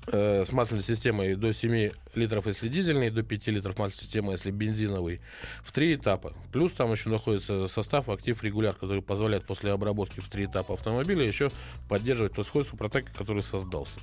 с 0.08 0.52
масляной 0.52 0.84
системой 0.84 1.36
до 1.36 1.54
7 1.54 1.92
литров, 2.16 2.48
если 2.48 2.68
дизельный, 2.68 3.10
до 3.10 3.24
5 3.24 3.48
литров 3.48 3.78
масляной 3.78 4.04
системы, 4.04 4.32
если 4.34 4.52
бензиновый, 4.52 5.22
в 5.64 5.72
три 5.72 5.96
этапа. 5.96 6.34
Плюс 6.52 6.74
там 6.74 6.92
еще 6.92 7.10
находится 7.10 7.68
состав 7.68 8.10
актив 8.10 8.42
регуляр, 8.44 8.76
который 8.76 9.02
позволяет 9.02 9.46
после 9.46 9.72
обработки 9.72 10.20
в 10.20 10.30
три 10.30 10.46
этапа 10.46 10.76
автомобиля 10.76 11.26
еще 11.26 11.52
поддерживать 11.90 12.34
тот 12.34 12.46
свой 12.46 12.64
супротек, 12.64 13.12
который 13.14 13.44
создался. 13.44 14.00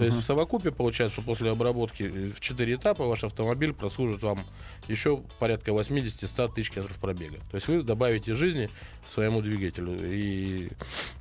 То 0.00 0.04
есть 0.06 0.16
в 0.16 0.22
совокупе 0.22 0.70
получается, 0.70 1.16
что 1.20 1.22
после 1.22 1.50
обработки 1.50 2.02
э, 2.04 2.32
в 2.32 2.40
4 2.40 2.74
этапа 2.74 3.04
ваш 3.04 3.22
автомобиль 3.22 3.74
прослужит 3.74 4.22
вам 4.22 4.44
еще 4.88 5.22
порядка 5.38 5.72
80-100 5.72 6.54
тысяч 6.54 6.70
километров 6.70 6.98
пробега. 6.98 7.36
То 7.50 7.56
есть 7.56 7.68
вы 7.68 7.82
добавите 7.82 8.34
жизни 8.34 8.70
своему 9.06 9.42
двигателю. 9.42 9.98
И 10.10 10.70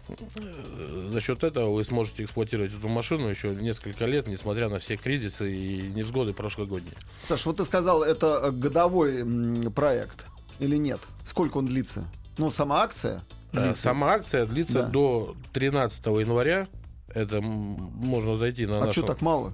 э, 0.08 1.10
за 1.12 1.20
счет 1.20 1.44
этого 1.44 1.74
вы 1.74 1.84
сможете 1.84 2.24
эксплуатировать 2.24 2.74
эту 2.74 2.88
машину 2.88 3.28
еще 3.28 3.50
несколько 3.50 4.06
лет, 4.06 4.28
несмотря 4.28 4.70
на 4.70 4.80
все 4.80 4.96
кризисы 4.96 5.54
и 5.54 5.82
невзгоды 5.82 6.32
прошлогодние. 6.34 6.96
Саш, 7.28 7.46
вот 7.46 7.58
ты 7.58 7.66
сказал, 7.66 8.04
это 8.04 8.40
э, 8.44 8.52
годовой 8.52 9.70
проект 9.72 10.26
или 10.60 10.78
нет? 10.78 11.02
Сколько 11.26 11.58
он 11.58 11.66
длится? 11.66 12.06
Ну, 12.38 12.50
сама 12.50 12.84
акция? 12.84 13.24
Длится. 13.52 13.82
Сама 13.82 14.12
акция 14.12 14.46
длится 14.46 14.84
Да. 14.84 14.88
до 14.88 15.36
13 15.52 16.06
января. 16.06 16.68
Это 17.14 17.42
можно 17.42 18.38
зайти 18.38 18.66
на 18.66 18.78
А 18.78 18.86
нашу... 18.86 18.92
что 18.92 19.08
так 19.08 19.22
мало? 19.22 19.54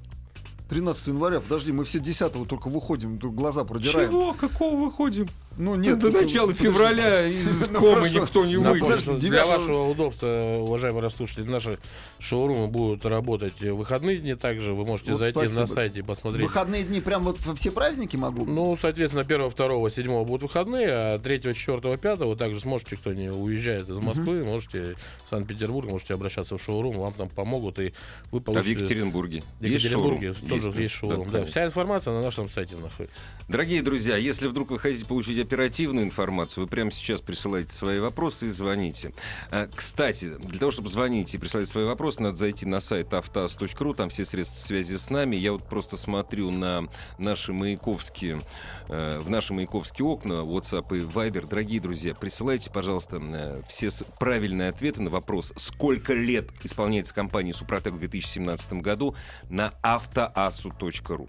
13 0.70 1.08
января, 1.08 1.42
подожди, 1.42 1.72
мы 1.72 1.84
все 1.84 2.00
10 2.00 2.48
только 2.48 2.70
выходим, 2.70 3.18
глаза 3.18 3.64
продираем. 3.64 4.10
Чего? 4.10 4.34
Какого 4.34 4.86
выходим? 4.86 5.28
Ну 5.58 5.76
нет, 5.76 6.00
До 6.00 6.12
начала 6.12 6.54
февраля 6.54 7.28
из 7.28 7.68
Ну, 7.70 7.80
комы 7.80 8.10
никто 8.10 8.46
не 8.46 8.58
выйдет. 8.58 9.20
для 9.20 9.46
вашего 9.46 9.90
удобства, 9.90 10.58
уважаемые 10.60 11.02
расслушатели, 11.02 11.44
наши 11.44 11.80
шоурумы 12.20 12.68
будут 12.68 13.06
работать 13.06 13.62
в 13.62 13.74
выходные 13.76 14.18
дни 14.18 14.36
также. 14.36 14.74
Вы 14.74 14.86
можете 14.86 15.16
зайти 15.16 15.40
на 15.56 15.66
сайте 15.68 16.00
и 16.00 16.02
посмотреть. 16.02 16.44
Выходные 16.44 16.84
дни 16.84 17.00
прям 17.00 17.24
вот 17.24 17.40
во 17.46 17.56
все 17.56 17.72
праздники 17.72 18.18
могу? 18.18 18.46
Ну, 18.46 18.78
соответственно, 18.80 19.22
1, 19.22 19.52
2, 19.52 19.90
7 19.90 20.24
будут 20.26 20.44
выходные, 20.44 20.88
а 20.90 21.20
3, 21.20 21.54
4, 21.54 21.98
5 21.98 22.20
вы 22.20 22.36
также 22.36 22.60
сможете, 22.60 22.98
кто 22.98 23.14
не 23.14 23.30
уезжает 23.32 23.88
из 23.90 23.98
Москвы, 23.98 24.44
можете 24.44 24.96
в 25.26 25.30
Санкт-Петербург, 25.30 25.90
можете 25.90 26.14
обращаться 26.14 26.58
в 26.58 26.62
шоурум, 26.62 26.98
вам 26.98 27.14
там 27.14 27.30
помогут, 27.30 27.80
и 27.80 27.94
вы 28.32 28.40
А 28.40 28.42
в 28.42 28.44
получите... 28.44 28.72
Екатеринбурге? 28.72 29.44
В 29.60 29.64
Екатеринбурге 29.64 30.34
тоже 30.50 30.72
есть 30.82 30.96
шоурум. 30.96 31.32
Да, 31.32 31.46
вся 31.46 31.66
информация 31.66 32.14
на 32.14 32.22
нашем 32.22 32.50
сайте 32.50 32.76
находится. 32.76 33.16
Дорогие 33.48 33.82
друзья, 33.84 34.18
если 34.18 34.48
вдруг 34.48 34.72
вы 34.72 34.80
хотите 34.80 35.06
получить 35.06 35.38
оперативную 35.46 36.06
информацию, 36.06 36.64
вы 36.64 36.70
прямо 36.70 36.92
сейчас 36.92 37.22
присылаете 37.22 37.72
свои 37.72 38.00
вопросы 38.00 38.48
и 38.48 38.50
звоните. 38.50 39.14
А, 39.52 39.68
Кстати, 39.74 40.36
для 40.38 40.60
того, 40.60 40.72
чтобы 40.72 40.90
звонить 40.90 41.34
и 41.34 41.38
присылать 41.38 41.70
свои 41.70 41.86
вопросы, 41.86 42.22
надо 42.22 42.38
зайти 42.38 42.66
на 42.66 42.80
сайт 42.80 43.14
автоаз.ру, 43.14 43.94
там 43.94 44.10
все 44.10 44.26
средства 44.26 44.60
связи 44.60 44.98
с 44.98 45.10
нами. 45.10 45.36
Я 45.36 45.54
вот 45.54 45.64
просто 45.64 45.98
смотрю 45.98 46.52
на 46.52 46.88
наши 47.18 47.54
маяковские, 47.54 48.42
э, 48.90 49.20
в 49.20 49.30
наши 49.30 49.54
маяковские 49.54 50.06
окна, 50.06 50.34
WhatsApp 50.44 50.98
и 50.98 51.02
Viber. 51.02 51.48
Дорогие 51.48 51.80
друзья, 51.80 52.16
присылайте, 52.16 52.72
пожалуйста, 52.72 53.22
э, 53.22 53.62
все 53.68 53.90
правильные 54.20 54.70
ответы 54.70 55.02
на 55.02 55.10
вопрос, 55.10 55.54
сколько 55.56 56.14
лет 56.14 56.50
исполняется 56.64 57.14
компания 57.14 57.54
«Супротек» 57.54 57.94
в 57.94 58.00
2017 58.00 58.74
году 58.82 59.16
на 59.50 59.74
автоасу.ру. 59.82 61.28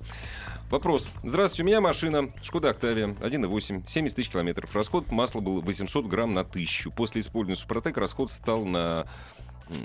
Вопрос. 0.71 1.11
Здравствуйте, 1.23 1.63
у 1.63 1.67
меня 1.67 1.81
машина 1.81 2.33
Шкода 2.43 2.71
Октавия 2.71 3.07
1.8, 3.07 3.89
70 3.89 4.17
тысяч 4.17 4.31
километров. 4.31 4.75
Расход 4.75 5.13
масла 5.13 5.41
был 5.41 5.61
800 5.61 6.07
грамм 6.07 6.35
на 6.35 6.45
тысячу. 6.45 6.91
После 6.91 7.21
использования 7.21 7.57
Супротек 7.57 7.97
расход 7.97 8.33
стал 8.33 8.65
на 8.65 9.07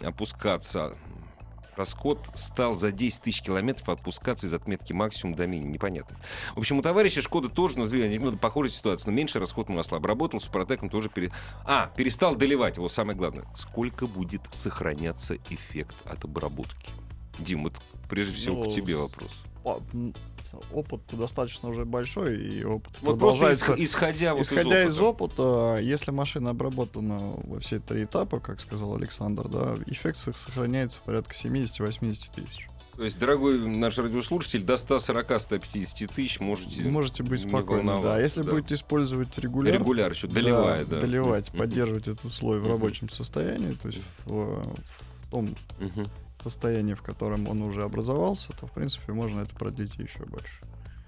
опускаться. 0.02 0.96
Расход 1.76 2.20
стал 2.34 2.76
за 2.76 2.92
10 2.92 3.22
тысяч 3.22 3.44
километров 3.44 3.90
отпускаться 3.90 4.48
из 4.48 4.56
отметки 4.56 4.92
максимум 4.92 5.36
до 5.36 5.46
минимум. 5.46 5.72
Непонятно. 5.72 6.18
В 6.56 6.60
общем, 6.60 6.80
у 6.80 6.82
товарища 6.82 7.22
Шкода 7.22 7.50
тоже, 7.50 7.78
ну, 7.78 7.86
немного 7.86 8.38
похожая 8.38 8.72
ситуация, 8.72 9.12
но 9.12 9.16
меньше 9.16 9.38
расход 9.38 9.70
масла. 9.70 10.00
Обработал 10.00 10.42
Супротеком 10.42 10.90
тоже... 10.90 11.10
Пере... 11.10 11.32
А, 11.64 11.92
перестал 11.96 12.36
доливать. 12.36 12.78
Его 12.78 12.90
самое 12.90 13.16
главное. 13.16 13.46
Сколько 13.56 14.08
будет 14.08 14.42
сохраняться 14.52 15.38
эффект 15.48 15.96
от 16.06 16.26
обработки? 16.26 16.90
Дим, 17.38 17.64
вот 17.64 17.74
прежде 18.10 18.34
всего 18.34 18.64
Ну, 18.64 18.72
к 18.72 18.74
тебе 18.74 18.96
вопрос. 18.96 19.32
Опыт 19.64 21.02
достаточно 21.12 21.70
уже 21.70 21.86
большой, 21.86 22.38
и 22.42 22.64
опыт 22.64 22.94
Вот 23.02 23.20
продолжается. 23.20 23.74
исх- 23.74 23.84
исходя, 23.84 24.34
вот 24.34 24.42
Исходя 24.42 24.84
из 24.86 24.94
из 24.94 25.00
опыта. 25.02 25.44
опыта, 25.44 25.82
если 25.82 26.12
машина 26.12 26.50
обработана 26.50 27.20
во 27.44 27.60
все 27.60 27.80
три 27.80 28.04
этапа, 28.06 28.40
как 28.40 28.60
сказал 28.60 28.96
Александр, 28.96 29.48
да, 29.48 29.76
эффект 29.88 30.18
сох- 30.18 30.36
сохраняется 30.38 31.00
порядка 31.06 31.34
70-80 31.36 32.32
тысяч. 32.36 32.68
То 32.98 33.04
есть, 33.06 33.18
дорогой 33.18 33.60
наш 33.60 33.98
радиослушатель, 33.98 34.62
до 34.64 34.74
140-150 34.76 36.08
тысяч 36.14 36.40
можете, 36.40 36.82
Можете 36.84 37.24
быть 37.24 37.40
спокойны, 37.42 38.02
да. 38.02 38.20
Если 38.20 38.44
да. 38.44 38.52
будете 38.52 38.76
использовать 38.76 39.38
регуляр, 39.38 39.76
регуляр 39.76 40.12
еще, 40.12 40.28
доливая, 40.28 40.86
да. 40.86 41.00
доливать, 41.00 41.50
Мгм. 41.50 41.58
поддерживать 41.60 42.08
этот 42.10 42.30
слой 42.32 42.60
в 42.60 42.68
рабочем 42.68 43.10
состоянии, 43.10 43.74
то 43.82 43.88
есть 43.88 44.02
в, 44.26 44.32
в 44.66 45.32
том 45.32 45.56
Мгм. 45.80 46.10
Состоянии, 46.44 46.94
в 46.94 47.02
котором 47.02 47.48
он 47.48 47.62
уже 47.62 47.84
образовался, 47.84 48.50
то, 48.60 48.68
в 48.68 48.72
принципе, 48.72 49.14
можно 49.14 49.42
это 49.42 49.54
продлить 49.56 49.96
еще 49.98 50.20
больше. 50.26 50.62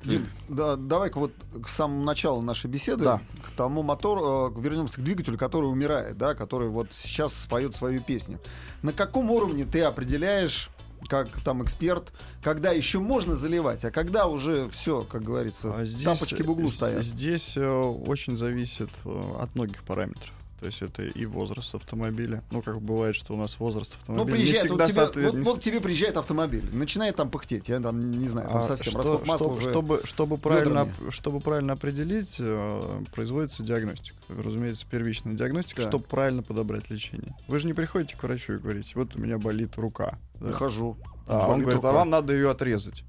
Дим, 0.04 0.26
да, 0.50 0.76
давай-ка 0.76 1.18
вот 1.18 1.32
к 1.64 1.70
самому 1.70 2.04
началу 2.04 2.42
нашей 2.42 2.70
беседы, 2.70 3.06
Да. 3.06 3.22
к 3.46 3.52
тому 3.52 3.84
мотору, 3.84 4.52
э, 4.54 4.62
вернемся 4.62 5.00
к 5.00 5.04
двигателю, 5.04 5.38
который 5.38 5.68
умирает, 5.68 6.18
да, 6.18 6.36
который 6.36 6.68
вот 6.68 6.88
сейчас 6.92 7.34
споет 7.34 7.74
свою 7.76 8.02
песню. 8.02 8.40
На 8.82 8.92
каком 8.92 9.32
уровне 9.32 9.64
ты 9.64 9.82
определяешь, 9.82 10.70
как 11.08 11.30
там 11.46 11.64
эксперт, 11.64 12.12
когда 12.42 12.72
еще 12.72 13.00
можно 13.00 13.36
заливать, 13.36 13.86
а 13.86 13.92
когда 13.92 14.28
уже 14.28 14.70
все, 14.70 15.04
как 15.04 15.24
говорится, 15.24 15.74
А 15.74 15.86
здесь, 15.86 16.04
тапочки 16.04 16.42
в 16.42 16.52
углу 16.52 16.68
з- 16.68 16.76
стоят? 16.76 17.04
Здесь 17.06 17.54
э, 17.56 17.66
очень 17.66 18.36
зависит 18.36 18.90
э, 19.06 19.36
от 19.40 19.56
многих 19.56 19.84
параметров. 19.84 20.32
То 20.64 20.68
есть 20.68 20.82
это 20.82 21.04
и 21.04 21.26
возраст 21.26 21.76
автомобиля. 21.76 22.42
Ну, 22.50 22.62
как 22.62 22.82
бывает, 22.82 23.16
что 23.16 23.34
у 23.34 23.38
нас 23.38 23.60
возраст 23.60 23.98
Ну, 24.08 24.14
автомобиля 24.14 24.38
не 24.38 24.44
приезжает, 24.46 24.70
вот, 24.72 24.82
всегда 24.84 25.08
тебе, 25.10 25.26
вот, 25.26 25.34
не 25.36 25.42
вот 25.42 25.60
к 25.60 25.62
тебе 25.62 25.82
приезжает 25.82 26.16
автомобиль, 26.16 26.64
начинает 26.72 27.18
там 27.18 27.30
пыхтеть, 27.30 27.68
я 27.68 27.82
там 27.82 28.12
не 28.12 28.30
знаю, 28.30 28.48
там 28.48 28.58
А, 28.60 28.64
совсем 28.64 28.92
что- 28.92 28.98
расход 29.00 29.28
масла 29.28 29.48
чтобы, 29.48 29.58
уже. 29.58 29.70
чтобы, 29.70 30.02
чтобы, 30.06 30.38
правильно, 30.38 30.86
ведрами. 30.86 31.10
чтобы 31.10 31.40
правильно 31.42 31.74
определить, 31.74 32.38
э, 32.40 33.02
производится 33.14 33.62
диагностика. 33.62 34.16
Разумеется, 34.30 34.86
первичная 34.90 35.34
диагностика, 35.34 35.82
Да. 35.82 35.90
чтобы 35.90 36.06
правильно 36.06 36.44
подобрать 36.44 36.90
лечение. 36.90 37.36
Вы 37.50 37.60
же 37.60 37.68
не 37.68 37.74
приходите 37.74 38.16
к 38.16 38.24
врачу 38.24 38.54
и 38.54 38.58
говорите, 38.58 38.94
вот 38.96 39.18
у 39.18 39.20
меня 39.20 39.38
болит 39.38 39.76
рука. 39.76 40.18
да. 40.40 40.48
Прихожу. 40.48 40.96
А 41.28 41.50
он 41.50 41.60
говорит, 41.60 41.84
а 41.84 41.88
рука. 41.88 41.92
вам 41.92 42.10
надо 42.10 42.34
ее 42.34 42.50
отрезать. 42.52 43.04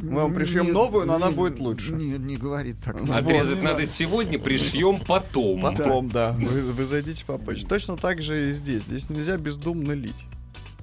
Мы 0.00 0.14
вам 0.14 0.34
пришьем 0.34 0.66
Нет, 0.66 0.74
новую, 0.74 1.06
но 1.06 1.14
она 1.14 1.26
нет, 1.28 1.36
будет 1.36 1.58
лучше. 1.58 1.92
Нет, 1.92 2.20
не 2.20 2.36
говорит 2.36 2.76
так. 2.84 2.96
Отрезать 3.10 3.56
вот, 3.56 3.64
надо 3.64 3.84
сегодня, 3.84 4.38
пришьем 4.38 5.00
потом. 5.00 5.60
Потом, 5.60 6.08
да. 6.08 6.32
Вы, 6.32 6.72
вы 6.72 6.84
зайдите 6.84 7.24
попозже. 7.24 7.66
Точно 7.66 7.96
так 7.96 8.22
же 8.22 8.50
и 8.50 8.52
здесь. 8.52 8.84
Здесь 8.84 9.10
нельзя 9.10 9.36
бездумно 9.36 9.92
лить. 9.92 10.24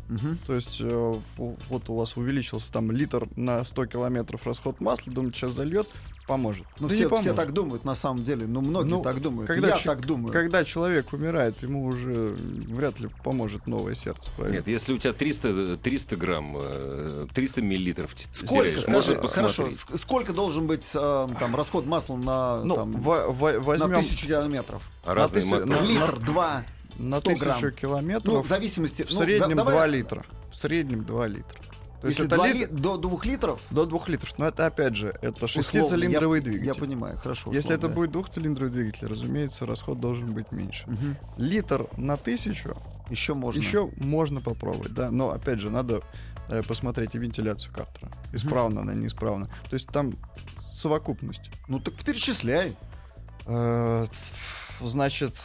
Мгм. 0.10 0.38
То 0.46 0.54
есть 0.54 0.78
э, 0.82 1.16
вот 1.38 1.90
у 1.90 1.96
вас 1.96 2.16
увеличился 2.18 2.72
там 2.72 2.92
литр 2.92 3.28
на 3.36 3.64
100 3.64 3.88
километров 3.88 4.46
расход 4.46 4.80
масла, 4.80 5.12
думаете, 5.12 5.38
сейчас 5.40 5.54
зальет, 5.54 5.88
поможет. 6.26 6.66
Ну, 6.80 6.88
Да 6.88 6.94
все, 6.94 7.10
все 7.18 7.34
так 7.34 7.52
думают, 7.52 7.86
на 7.86 7.96
самом 7.96 8.24
деле. 8.24 8.48
Ну, 8.48 8.62
многие 8.62 8.90
Ну, 8.90 9.02
так 9.02 9.22
думают. 9.22 9.48
когда 9.48 9.70
Я 9.70 9.78
ч- 9.78 9.84
так 9.86 10.06
думаю. 10.06 10.34
Когда 10.34 10.64
человек 10.64 11.14
умирает, 11.14 11.62
ему 11.62 11.86
уже 11.86 12.36
вряд 12.38 13.00
ли 13.00 13.10
поможет 13.24 13.68
новое 13.68 13.96
сердце, 13.96 14.30
правильно? 14.36 14.58
Нет, 14.58 14.68
если 14.68 14.94
у 14.94 14.98
тебя 14.98 15.14
300, 15.14 15.78
300 15.78 16.16
грамм, 16.16 16.56
э, 16.58 17.28
300 17.34 17.62
миллилитров 17.62 18.14
т- 18.16 18.24
Сколько, 18.32 18.70
теряешь, 18.70 18.84
скажи, 18.84 19.28
хорошо, 19.28 19.70
сколько 19.96 20.34
должен 20.34 20.68
быть 20.68 20.90
э, 20.94 21.28
там 21.40 21.56
расход 21.56 21.86
масла 21.86 22.16
на, 22.18 22.64
ну, 22.64 22.76
там, 22.76 22.92
во- 23.02 23.28
на 23.28 23.60
возьмем 23.60 23.96
тысячу 24.02 24.28
километров? 24.28 24.84
А 25.04 25.14
разные 25.14 25.42
тысячу- 25.44 25.60
моторы. 25.60 25.70
на- 25.80 25.82
Литр, 25.88 26.20
два, 26.20 26.64
на 26.98 27.18
100 27.18 27.30
тысячу 27.30 27.44
грамм. 27.46 27.72
километров 27.72 28.34
ну, 28.36 28.42
в 28.42 28.48
зависимости... 28.48 29.04
в 29.04 29.12
ну, 29.12 29.18
среднем 29.18 29.50
да- 29.50 29.56
давай, 29.64 29.76
2 29.76 29.88
литра. 29.88 30.26
В 30.52 30.56
среднем 30.56 31.04
2 31.04 31.28
литра. 31.28 31.60
То 32.06 32.10
есть 32.10 32.20
Если 32.20 32.28
это 32.28 32.36
два 32.36 32.48
лит- 32.48 32.72
ли- 32.72 32.78
до 32.80 32.98
двух 32.98 33.26
литров, 33.26 33.60
до 33.72 33.86
2 33.88 34.08
литров. 34.10 34.38
Но 34.38 34.46
это 34.48 34.68
опять 34.68 34.96
же, 34.96 35.08
это 35.24 35.44
условно, 35.46 35.48
шестицилиндровый 35.48 36.38
я, 36.40 36.44
двигатель. 36.46 36.68
Я 36.68 36.74
понимаю, 36.76 37.18
хорошо. 37.18 37.52
Если 37.52 37.72
это 37.72 37.88
условно. 37.88 37.96
будет 37.96 38.12
двухцилиндровый 38.12 38.72
двигатель, 38.72 39.08
разумеется, 39.08 39.66
расход 39.66 40.00
должен 40.00 40.32
быть 40.34 40.52
меньше. 40.52 40.84
Мгм. 40.88 41.18
Литр 41.38 41.88
на 41.98 42.16
тысячу 42.16 42.78
Еще 43.10 43.34
можно. 43.34 43.60
еще 43.60 43.90
можно 43.98 44.40
попробовать, 44.40 44.94
да. 44.94 45.10
Но 45.10 45.32
опять 45.32 45.60
же, 45.60 45.72
надо 45.72 46.02
э, 46.48 46.62
посмотреть 46.62 47.16
и 47.16 47.18
вентиляцию 47.18 47.74
картера. 47.74 48.12
Исправно 48.32 48.82
она, 48.82 48.94
неисправна. 48.94 49.48
То 49.68 49.74
есть 49.74 49.88
там 49.88 50.14
совокупность. 50.74 51.50
Ну 51.68 51.80
так 51.80 51.96
перечисляй. 51.96 52.76
Э, 53.48 54.06
Значит, 54.82 55.36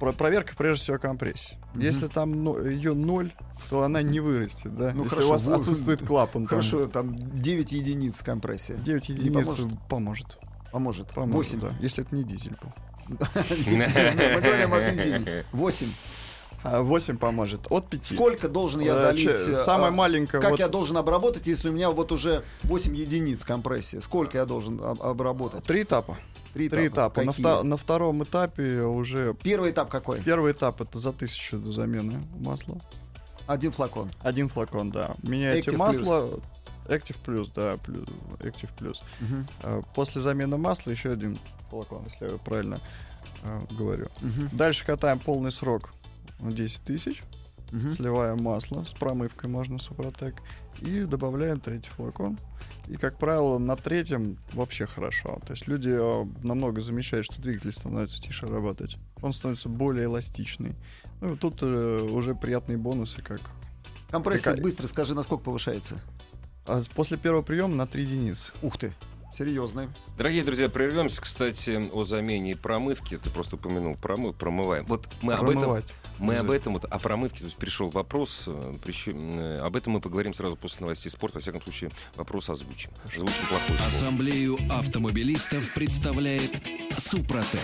про- 0.00 0.12
проверка 0.12 0.54
прежде 0.56 0.84
всего 0.84 0.98
компрессии. 0.98 1.56
Мгм. 1.74 1.82
Если 1.82 2.06
там 2.08 2.66
ее 2.68 2.94
ноль, 2.94 3.32
то 3.70 3.82
она 3.82 4.02
не 4.02 4.20
вырастет, 4.20 4.74
да. 4.76 4.92
Ну, 4.94 5.02
Если 5.04 5.08
хорошо, 5.10 5.28
у 5.28 5.32
вас 5.32 5.46
вы- 5.46 5.54
отсутствует 5.54 6.06
клапан, 6.06 6.42
там 6.42 6.48
Хорошо, 6.48 6.86
там 6.88 7.14
9 7.40 7.72
единиц 7.72 8.22
компрессия. 8.22 8.76
9 8.76 9.08
Не 9.08 9.14
единиц 9.16 9.46
поможет? 9.46 9.66
поможет. 9.88 10.38
Поможет. 10.72 11.08
Поможет, 11.14 11.34
8. 11.54 11.60
да. 11.60 11.72
Если 11.80 12.04
это 12.04 12.14
не 12.14 12.24
дизель 12.24 12.54
был. 12.62 12.72
Мы 13.08 14.40
говорим 14.40 14.74
о 14.74 14.80
бензине. 14.80 15.44
8. 15.52 15.88
А 16.64 16.82
8 16.82 17.16
поможет. 17.18 17.66
От 17.70 17.88
5. 17.88 18.04
Сколько 18.04 18.48
должен 18.48 18.80
я 18.80 18.92
Э, 18.94 18.96
залить? 18.98 19.30
а, 19.66 19.90
маленькая. 19.90 20.40
Как 20.40 20.50
вот 20.50 20.58
я 20.60 20.68
должен 20.68 20.96
обработать, 20.96 21.46
если 21.46 21.68
у 21.68 21.72
меня 21.72 21.90
вот 21.90 22.10
уже 22.12 22.42
8 22.64 22.94
единиц 22.96 23.44
компрессии? 23.44 23.98
Сколько 24.00 24.38
я 24.38 24.44
должен 24.44 24.80
об- 24.82 25.00
обработать? 25.02 25.64
Три 25.64 25.82
этапа. 25.84 26.18
Три 26.54 26.68
Три 26.68 26.88
этапа. 26.88 27.22
На, 27.22 27.32
Какие? 27.32 27.46
вто- 27.46 27.62
на 27.62 27.76
втором 27.76 28.24
этапе 28.24 28.82
уже 28.82 29.34
Первый 29.42 29.70
этап 29.70 29.90
какой? 29.90 30.20
первый 30.22 30.52
этап 30.52 30.80
это 30.80 30.98
за 30.98 31.12
тысячу 31.12 31.58
до 31.58 31.72
замены 31.72 32.22
масла. 32.38 32.80
Один 33.46 33.72
флакон. 33.72 34.10
Один 34.20 34.48
флакон, 34.48 34.90
да. 34.90 35.14
Меняете 35.22 35.70
Active 35.70 35.76
масло. 35.76 36.40
Active 36.86 37.16
Plus, 37.24 37.50
да, 37.54 37.76
плюс, 37.76 38.06
Active 38.40 38.70
Plus. 38.78 39.02
Мгм. 39.20 39.46
А, 39.62 39.82
После 39.94 40.20
замены 40.22 40.56
масла 40.56 40.90
еще 40.90 41.12
один 41.12 41.38
флакон, 41.70 42.02
если 42.08 42.32
я 42.32 42.38
правильно 42.38 42.78
а, 43.44 43.62
говорю. 43.70 44.08
Мгм. 44.22 44.48
Дальше 44.52 44.86
катаем 44.86 45.18
полный 45.18 45.52
срок 45.52 45.90
на 46.40 46.50
10 46.52 46.82
тысяч, 46.82 47.22
Мгм. 47.70 47.92
сливаем 47.92 48.42
масло, 48.42 48.84
с 48.84 48.92
промывкой 48.92 49.50
можно 49.50 49.78
Супротек, 49.78 50.42
и 50.80 51.02
добавляем 51.04 51.60
третий 51.60 51.90
флакон. 51.90 52.38
И, 52.86 52.96
как 52.96 53.18
правило, 53.18 53.58
на 53.58 53.76
третьем 53.76 54.38
вообще 54.52 54.86
хорошо. 54.86 55.38
То 55.46 55.52
есть 55.52 55.66
люди 55.68 55.90
а, 55.92 56.26
намного 56.42 56.80
замечают, 56.80 57.26
что 57.26 57.40
двигатель 57.42 57.72
становится 57.72 58.20
тише 58.22 58.46
работать. 58.46 58.96
Он 59.20 59.32
становится 59.32 59.68
более 59.68 60.06
эластичный. 60.06 60.74
Ну, 61.20 61.34
и 61.34 61.36
тут 61.36 61.58
э, 61.62 62.00
уже 62.10 62.34
приятные 62.34 62.78
бонусы, 62.78 63.20
как 63.22 63.40
Компрессия 64.10 64.44
Какая- 64.52 64.62
быстро, 64.62 64.86
скажи, 64.86 65.14
насколько 65.14 65.44
повышается? 65.44 65.96
а 66.64 66.80
после 66.94 67.16
первого 67.16 67.42
приема 67.42 67.74
на 67.74 67.86
3 67.86 68.02
единицы. 68.02 68.52
Ух 68.62 68.78
ты, 68.78 68.92
серьезный. 69.32 69.88
Дорогие 70.16 70.44
друзья, 70.44 70.68
прервемся, 70.68 71.20
кстати, 71.20 71.90
о 71.92 72.04
замене 72.04 72.52
и 72.52 72.54
промывке. 72.54 73.18
Ты 73.18 73.30
просто 73.30 73.56
упомянул 73.56 73.96
промы, 73.96 74.32
промываем. 74.32 74.84
Вот 74.86 75.06
мы 75.22 75.34
об 75.34 75.48
этом, 75.48 75.62
Промывать. 75.62 75.94
мы 76.18 76.36
об 76.36 76.50
этом, 76.50 76.72
вот, 76.74 76.84
о 76.84 76.98
промывке, 76.98 77.40
то 77.40 77.44
есть 77.44 77.56
пришел 77.56 77.90
вопрос, 77.90 78.44
э, 78.46 78.76
причем, 78.82 79.38
э, 79.38 79.60
об 79.60 79.76
этом 79.76 79.94
мы 79.94 80.00
поговорим 80.00 80.34
сразу 80.34 80.56
после 80.56 80.80
новостей 80.82 81.10
спорта. 81.10 81.38
Во 81.38 81.42
всяком 81.42 81.62
случае, 81.62 81.90
вопрос 82.16 82.48
озвучим. 82.48 82.90
Озвучим 83.04 83.46
плохой 83.48 83.76
спорт. 83.76 83.80
Ассамблею 83.86 84.58
автомобилистов 84.70 85.72
представляет 85.74 86.50
Супротек. 86.98 87.60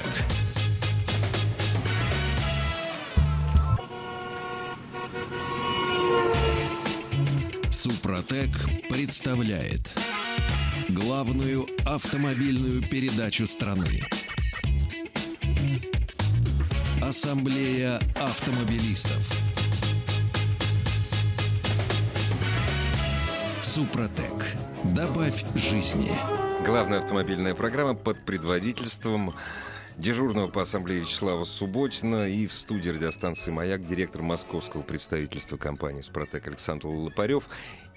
Супротек 7.70 8.50
представляет 8.88 9.94
главную 10.88 11.66
автомобильную 11.86 12.82
передачу 12.82 13.46
страны. 13.46 14.00
Ассамблея 17.02 18.00
автомобилистов. 18.16 19.30
Супротек. 23.62 24.56
Добавь 24.94 25.44
жизни. 25.54 26.10
Главная 26.64 26.98
автомобильная 26.98 27.54
программа 27.54 27.94
под 27.94 28.24
предводительством 28.24 29.34
дежурного 29.96 30.48
по 30.48 30.62
ассамблее 30.62 31.00
Вячеслава 31.00 31.44
Субботина 31.44 32.28
и 32.28 32.46
в 32.46 32.52
студии 32.52 32.90
радиостанции 32.90 33.50
«Маяк» 33.50 33.86
директор 33.86 34.22
московского 34.22 34.82
представительства 34.82 35.56
компании 35.56 36.02
«Супротек» 36.02 36.46
Александр 36.46 36.86
Лопарев 36.88 37.48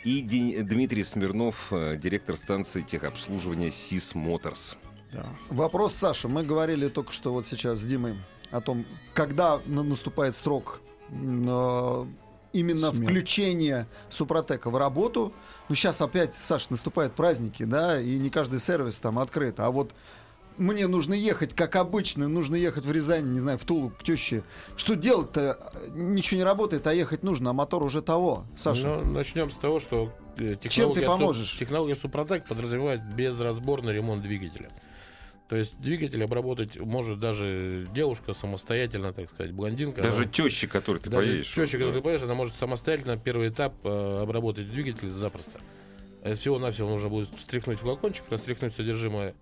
и 0.03 0.21
Ди- 0.21 0.62
Дмитрий 0.62 1.03
Смирнов, 1.03 1.67
э, 1.71 1.97
директор 1.97 2.38
станции 2.38 2.81
техобслуживания 2.81 3.71
«СИС 3.71 4.15
Моторс». 4.15 4.77
Да. 5.12 5.25
Вопрос, 5.49 5.93
Саша. 5.93 6.27
Мы 6.27 6.43
говорили 6.43 6.88
только 6.89 7.12
что 7.12 7.31
вот 7.33 7.47
сейчас 7.47 7.79
с 7.79 7.83
Димой 7.86 8.15
о 8.51 8.62
том, 8.62 8.86
когда 9.13 9.60
на- 9.65 9.83
наступает 9.83 10.36
срок 10.36 10.81
э, 11.10 12.05
именно 12.53 12.91
Смен. 12.91 13.03
включения 13.03 13.88
Супротека 14.10 14.69
в 14.69 14.77
работу. 14.77 15.33
Ну, 15.69 15.75
сейчас 15.75 16.01
опять, 16.01 16.33
Саш, 16.36 16.69
наступают 16.69 17.13
праздники, 17.13 17.63
да, 17.63 17.99
и 17.99 18.17
не 18.17 18.29
каждый 18.29 18.60
сервис 18.60 18.99
там 18.99 19.17
открыт. 19.19 19.60
А 19.60 19.71
вот 19.71 19.93
мне 20.57 20.87
нужно 20.87 21.13
ехать, 21.13 21.53
как 21.53 21.75
обычно, 21.75 22.27
нужно 22.27 22.55
ехать 22.55 22.85
в 22.85 22.91
Рязань, 22.91 23.31
не 23.33 23.39
знаю, 23.39 23.57
в 23.57 23.63
Тулу, 23.65 23.89
к 23.91 24.03
теще. 24.03 24.43
Что 24.75 24.95
делать-то? 24.95 25.57
Ничего 25.93 26.37
не 26.39 26.43
работает, 26.43 26.85
а 26.87 26.93
ехать 26.93 27.23
нужно, 27.23 27.51
а 27.51 27.53
мотор 27.53 27.83
уже 27.83 28.01
того. 28.01 28.45
Саша, 28.55 29.01
Ну, 29.03 29.11
начнем 29.11 29.51
с 29.51 29.55
того, 29.55 29.79
что 29.79 30.11
э, 30.37 30.55
технология, 30.61 30.69
Чем 30.69 30.93
ты 30.93 30.99
Суп- 30.99 31.07
поможешь? 31.07 31.57
технология 31.57 31.95
Супротек 31.95 32.45
подразумевает 32.47 33.01
безразборный 33.15 33.93
ремонт 33.93 34.21
двигателя. 34.23 34.69
То 35.49 35.55
есть 35.55 35.79
двигатель 35.79 36.21
обработать 36.23 36.77
может 36.77 37.19
даже 37.21 37.87
девушка 37.93 38.33
самостоятельно, 38.33 39.13
так 39.13 39.31
сказать, 39.31 39.53
блондинка. 39.53 40.01
Даже 40.01 40.23
она- 40.23 40.25
теща, 40.31 40.67
которой 40.67 40.97
ты 40.97 41.09
даже 41.09 41.25
поедешь. 41.27 41.53
теща, 41.53 41.71
которую 41.77 41.93
ты 41.93 42.01
поедешь, 42.01 42.23
она 42.23 42.33
может 42.33 42.55
самостоятельно 42.55 43.17
первый 43.17 43.47
этап 43.49 43.73
э, 43.85 44.19
обработать 44.23 44.69
двигатель 44.69 45.09
запросто. 45.11 45.59
Э, 46.23 46.35
Всего-навсего 46.35 46.89
нужно 46.89 47.07
будет 47.07 47.29
встряхнуть 47.37 47.79
флакончик, 47.79 48.23
растряхнуть 48.29 48.73
содержимое, 48.73 49.35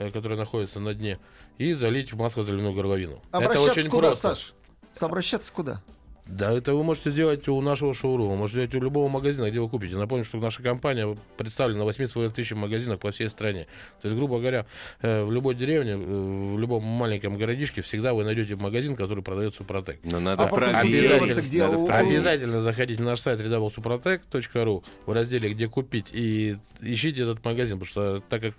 э, 0.00 0.10
которое 0.10 0.36
находится 0.36 0.80
на 0.80 0.94
дне, 0.94 1.18
и 1.58 1.74
залить 1.74 2.12
в 2.12 2.16
масло-заливную 2.16 2.72
горловину. 2.74 3.22
обращаться 3.30 3.70
это 3.70 3.80
очень 3.80 3.90
куда, 3.90 4.08
просто. 4.08 4.28
Саш? 4.34 4.54
С- 4.90 5.02
Обращаться 5.02 5.52
куда? 5.52 5.82
Да, 6.30 6.52
это 6.52 6.74
вы 6.74 6.84
можете 6.84 7.10
сделать 7.10 7.48
у 7.48 7.60
нашего 7.60 7.92
шоурума, 7.92 8.36
можете 8.36 8.60
сделать 8.60 8.74
у 8.76 8.80
любого 8.84 9.08
магазина, 9.08 9.50
где 9.50 9.58
вы 9.58 9.68
купите. 9.68 9.96
Напомню, 9.96 10.24
что 10.24 10.38
наша 10.38 10.62
компания 10.62 11.16
представлена 11.36 11.84
на 11.84 11.88
8,5 11.88 12.30
тысяч 12.30 12.52
магазинах 12.52 13.00
по 13.00 13.10
всей 13.10 13.28
стране. 13.28 13.66
То 14.00 14.06
есть, 14.06 14.16
грубо 14.16 14.38
говоря, 14.38 14.64
э, 15.02 15.24
в 15.24 15.32
любой 15.32 15.56
деревне, 15.56 15.92
э, 15.92 15.96
в 15.96 16.58
любом 16.58 16.84
маленьком 16.84 17.36
городишке 17.36 17.82
всегда 17.82 18.14
вы 18.14 18.22
найдете 18.22 18.54
магазин, 18.54 18.94
который 18.94 19.24
продает 19.24 19.56
Супротек. 19.56 19.98
Но 20.04 20.20
надо 20.20 20.44
А 20.44 20.46
проверить. 20.46 21.36
где? 21.46 21.64
надо 21.66 21.78
У-. 21.78 21.90
Обязательно 21.90 22.62
заходите 22.62 23.02
на 23.02 23.10
наш 23.10 23.20
сайт 23.20 23.40
www.suprotec.ru 23.40 24.84
в 25.06 25.12
разделе 25.12 25.50
«Где 25.52 25.68
купить» 25.68 26.10
и 26.12 26.56
ищите 26.80 27.22
этот 27.22 27.44
магазин, 27.44 27.80
потому 27.80 27.86
что 27.90 28.22
так 28.28 28.40
как 28.40 28.54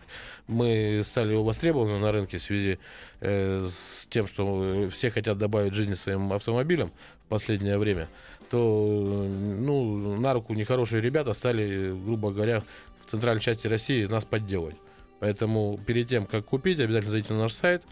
мы 0.48 1.04
стали 1.06 1.36
востребованы 1.36 2.00
на 2.00 2.12
рынке 2.12 2.40
в 2.40 2.44
связи 2.44 2.80
э, 3.22 3.70
с 3.70 4.08
тем, 4.08 4.28
что 4.28 4.90
все 4.92 5.10
хотят 5.10 5.38
добавить 5.38 5.74
жизни 5.74 5.94
своим 5.94 6.34
автомобилям 6.34 6.92
последнее 7.32 7.78
время, 7.78 8.10
то 8.50 8.58
ну, 8.58 10.20
на 10.20 10.34
руку 10.34 10.54
нехорошие 10.54 11.02
ребята 11.02 11.34
стали, 11.34 11.92
грубо 12.06 12.32
говоря, 12.32 12.62
в 13.06 13.10
центральной 13.10 13.42
части 13.42 13.68
России 13.68 14.06
нас 14.06 14.26
подделывать. 14.26 14.76
Поэтому 15.20 15.80
перед 15.86 16.10
тем, 16.10 16.26
как 16.26 16.46
купить, 16.46 16.80
обязательно 16.80 17.12
зайдите 17.12 17.34
на 17.34 17.40
наш 17.44 17.54
сайт 17.54 17.84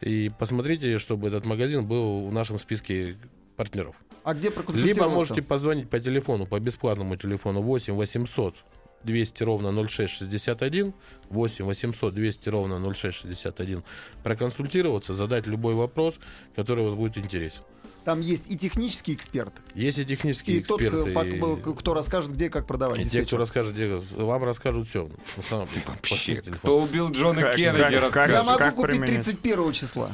и 0.00 0.30
посмотрите, 0.38 0.98
чтобы 0.98 1.28
этот 1.28 1.44
магазин 1.44 1.84
был 1.84 2.28
в 2.28 2.32
нашем 2.32 2.58
списке 2.58 3.16
партнеров. 3.56 3.94
А 4.24 4.32
где 4.34 4.48
Либо 4.48 4.56
проконсультироваться? 4.56 5.14
можете 5.14 5.42
позвонить 5.42 5.90
по 5.90 6.00
телефону, 6.00 6.46
по 6.46 6.58
бесплатному 6.58 7.16
телефону 7.16 7.60
8 7.60 7.94
800 7.94 8.54
200 9.02 9.42
ровно 9.42 9.72
0661, 9.88 10.92
8 11.28 11.64
800 11.64 12.14
200 12.14 12.48
ровно 12.48 12.94
0661, 12.94 13.82
проконсультироваться, 14.22 15.14
задать 15.14 15.46
любой 15.46 15.74
вопрос, 15.74 16.18
который 16.54 16.84
вас 16.84 16.94
будет 16.94 17.18
интересен. 17.18 17.62
Там 18.04 18.20
есть 18.20 18.44
и 18.50 18.56
технический 18.56 19.12
эксперт, 19.12 19.52
Есть 19.74 19.98
и 19.98 20.04
технические 20.06 20.56
и 20.58 20.62
тот, 20.62 20.80
эксперты, 20.80 21.36
кто, 21.36 21.56
и- 21.70 21.74
кто 21.74 21.92
расскажет, 21.94 22.32
где 22.32 22.46
и 22.46 22.48
как 22.48 22.66
продавать. 22.66 23.00
и 23.00 23.04
те, 23.04 23.24
кто 23.24 23.36
расскажет, 23.36 23.74
где, 23.74 24.00
вам 24.16 24.42
расскажут 24.44 24.88
все. 24.88 25.08
На 25.36 25.42
самом 25.42 25.68
деле. 25.68 25.82
Вообще, 25.86 26.36
кто 26.36 26.80
убил 26.80 27.10
Джона 27.10 27.42
Как- 27.42 27.56
Кеннеди, 27.56 27.82
как- 27.82 28.00
расскажет. 28.02 28.36
Я 28.36 28.42
могу 28.42 28.58
как 28.58 28.74
купить 28.74 28.90
применить? 29.00 29.24
31 29.24 29.72
числа. 29.72 30.12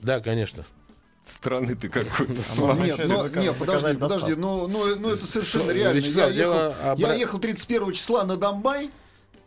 Да, 0.00 0.20
конечно. 0.20 0.64
Страны 1.24 1.74
ты 1.74 1.88
какой-то 1.88 2.32
нет, 2.32 3.00
но, 3.08 3.28
нет, 3.28 3.56
подожди, 3.58 3.96
подожди, 3.96 4.34
ну, 4.36 4.68
ну, 4.68 4.94
ну 4.96 5.08
это 5.10 5.26
совершенно 5.26 5.64
Что, 5.64 5.72
реально. 5.72 5.98
Вячеслав, 5.98 6.30
я, 6.30 6.44
ехал, 6.44 6.58
обра- 6.92 7.00
я 7.00 7.14
ехал 7.14 7.38
31 7.40 7.92
числа 7.92 8.24
на 8.24 8.36
Донбай, 8.36 8.90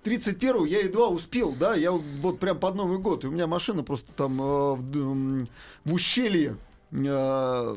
31 0.03 0.65
я 0.65 0.79
едва 0.79 1.07
успел, 1.07 1.53
да, 1.57 1.75
я 1.75 1.91
вот 1.91 2.39
прям 2.39 2.59
под 2.59 2.75
Новый 2.75 2.97
год, 2.99 3.23
и 3.23 3.27
у 3.27 3.31
меня 3.31 3.47
машина 3.47 3.83
просто 3.83 4.11
там 4.11 4.41
э, 4.41 4.73
в, 4.75 4.97
м, 4.97 5.47
в 5.85 5.93
ущелье 5.93 6.57
э, 6.91 7.75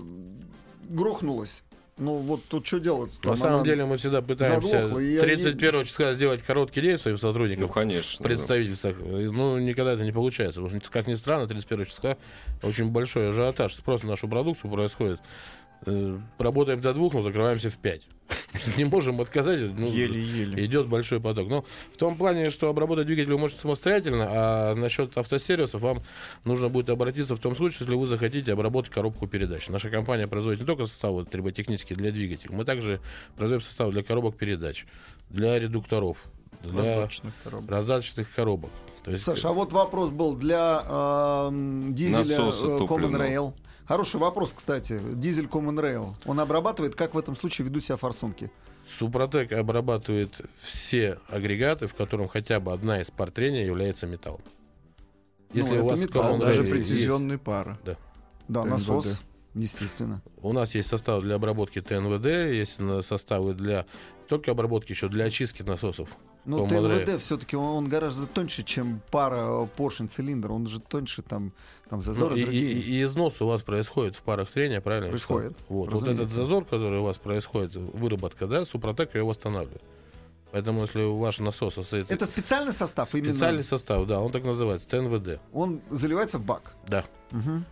грохнулась. 0.89 1.63
Ну 1.99 2.17
вот 2.17 2.43
тут 2.49 2.67
что 2.67 2.81
делать? 2.81 3.13
На 3.23 3.31
Там 3.31 3.37
самом 3.37 3.55
она- 3.57 3.65
деле 3.65 3.85
мы 3.85 3.97
всегда 3.99 4.23
пытаемся 4.23 4.67
заглохла, 4.69 4.99
и 4.99 5.13
я- 5.13 5.21
31 5.23 5.85
числа 5.85 6.15
сделать 6.15 6.43
короткий 6.43 6.81
день 6.81 6.99
своим 6.99 7.17
Ну, 7.17 7.21
сотрудникам. 7.21 7.69
конечно. 7.69 8.19
в 8.19 8.23
представительствах. 8.25 8.97
Ну, 8.99 9.59
никогда 9.59 9.93
это 9.93 10.03
не 10.03 10.11
получается. 10.13 10.63
Как 10.91 11.07
ни 11.07 11.15
странно, 11.15 11.47
31 11.47 11.85
числа 11.87 12.17
очень 12.63 12.91
большой 12.91 13.31
ажиотаж. 13.31 13.75
Спрос 13.75 14.03
на 14.05 14.11
нашу 14.11 14.27
продукцию 14.27 14.71
происходит. 14.73 15.21
Э, 15.85 16.19
Работаем 16.39 16.81
до 16.81 16.95
двух, 16.95 17.13
но 17.13 17.23
закрываемся 17.23 17.69
в 17.69 17.77
пять. 17.77 18.03
Не 18.77 18.85
можем 18.85 19.21
отказать. 19.21 19.61
ну, 19.77 19.87
Еле-еле. 19.87 20.65
Идет 20.65 20.87
большой 20.87 21.21
поток. 21.21 21.49
Но 21.49 21.65
в 21.93 21.97
том 21.97 22.17
плане, 22.17 22.51
что 22.51 22.69
обработать 22.69 23.07
двигатель 23.07 23.33
вы 23.33 23.39
можете 23.39 23.61
самостоятельно, 23.63 24.27
а 24.29 24.75
насчет 24.75 25.17
автосервисов 25.17 25.81
вам 25.81 26.03
нужно 26.45 26.69
будет 26.69 26.91
обратиться 26.91 27.35
в 27.35 27.39
том 27.39 27.57
случае, 27.57 27.79
если 27.81 27.95
вы 27.95 28.07
захотите 28.07 28.53
обработать 28.53 28.93
коробку 28.93 29.27
передач. 29.27 29.69
Наша 29.69 29.89
компания 29.89 30.27
производит 30.27 30.61
не 30.61 30.67
только 30.67 30.87
составы 30.87 31.25
триботехнические 31.25 31.97
для 31.97 32.11
двигателей, 32.13 32.55
мы 32.55 32.65
также 32.65 33.01
производим 33.37 33.63
составы 33.65 33.93
для 33.93 34.03
коробок 34.03 34.37
передач, 34.37 34.85
для 35.31 35.59
редукторов, 35.59 36.19
для 36.63 36.73
Раздаточных 36.79 37.35
коробок. 37.43 37.71
раздаточных 37.71 38.35
коробок. 38.35 38.71
То 39.05 39.11
есть, 39.11 39.25
Саша, 39.25 39.49
а 39.49 39.53
вот 39.53 39.73
вопрос 39.73 40.11
был 40.11 40.35
для 40.37 40.85
эм, 41.49 41.93
дизеля 41.95 42.19
Насоса 42.21 42.67
э, 42.67 42.79
Common. 42.81 43.17
Rail. 43.17 43.53
Хороший 43.87 44.21
вопрос, 44.21 44.53
кстати. 44.53 45.01
Дизель 45.15 45.47
Common 45.47 45.81
Rail. 45.81 46.15
Он 46.25 46.41
обрабатывает, 46.41 46.95
как 46.95 47.15
в 47.15 47.19
этом 47.19 47.35
случае 47.35 47.67
ведут 47.67 47.85
себя 47.85 47.97
форсунки? 47.97 48.51
Супротек 48.99 49.53
обрабатывает 49.53 50.41
все 50.61 51.19
агрегаты, 51.29 51.87
в 51.87 51.95
котором 51.95 52.29
хотя 52.29 52.61
бы 52.61 52.73
одна 52.73 53.01
из 53.01 53.11
пар 53.11 53.31
трения 53.31 53.65
является 53.65 54.07
металлом. 54.07 54.41
Ну, 55.53 55.59
Если 55.61 55.75
это 55.75 55.83
у 55.85 55.87
вас 55.89 55.99
металл, 56.01 56.39
Даже 56.39 56.61
Rail 56.61 56.63
есть- 56.63 56.73
прецизионные 56.73 57.39
пары. 57.39 57.79
Да, 57.85 58.63
ТНВД. 58.63 58.71
насос, 58.71 59.21
естественно. 59.55 60.23
У 60.39 60.53
нас 60.53 60.75
есть 60.75 60.89
состав 60.89 61.23
для 61.23 61.35
обработки 61.37 61.81
ТНВД, 61.81 62.27
есть 62.27 62.79
составы 63.07 63.55
для 63.55 63.87
только 64.29 64.51
обработки, 64.53 64.93
еще 64.93 65.09
для 65.09 65.27
очистки 65.27 65.63
насосов. 65.63 66.09
Ну, 66.45 66.67
ТНВД 66.67 67.21
все-таки 67.21 67.55
он, 67.55 67.65
он 67.77 67.89
гораздо 67.89 68.27
тоньше, 68.27 68.65
чем 68.65 69.01
пара 69.13 69.65
поршень 69.77 70.09
цилиндр. 70.09 70.51
Он 70.51 70.67
же 70.67 70.81
тоньше, 70.81 71.23
там, 71.23 71.53
там 71.93 71.99
Ну, 71.99 72.03
зазоры 72.03 72.37
и, 72.37 72.41
и- 72.41 72.45
другие. 72.45 72.73
и 72.73 73.03
износ 73.05 73.43
у 73.43 73.47
вас 73.47 73.61
происходит 73.61 74.17
в 74.17 74.23
парах 74.23 74.51
трения, 74.51 74.81
правильно? 74.81 75.11
Происходит, 75.11 75.55
Вот, 75.69 75.93
вот 75.93 76.09
этот 76.09 76.31
зазор, 76.31 76.65
который 76.65 77.01
у 77.01 77.03
вас 77.03 77.19
происходит, 77.19 77.75
выработка, 77.77 78.47
да, 78.47 78.65
Супротек 78.65 79.15
ее 79.15 79.25
восстанавливает. 79.25 79.83
Поэтому, 80.53 80.81
если 80.83 81.05
ваш 81.05 81.39
насос 81.41 81.75
состоит... 81.75 82.11
Это 82.11 82.25
специальный 82.25 82.73
состав 82.73 83.15
именно? 83.15 83.35
специальный 83.35 83.63
состав, 83.65 84.07
да, 84.07 84.21
он 84.21 84.33
так 84.33 84.43
называется, 84.43 84.89
ТНВД. 84.89 85.39
Он 85.53 85.83
заливается 85.91 86.39
в 86.39 86.45
бак? 86.45 86.73
Да. 86.89 87.05
Мгм. 87.31 87.67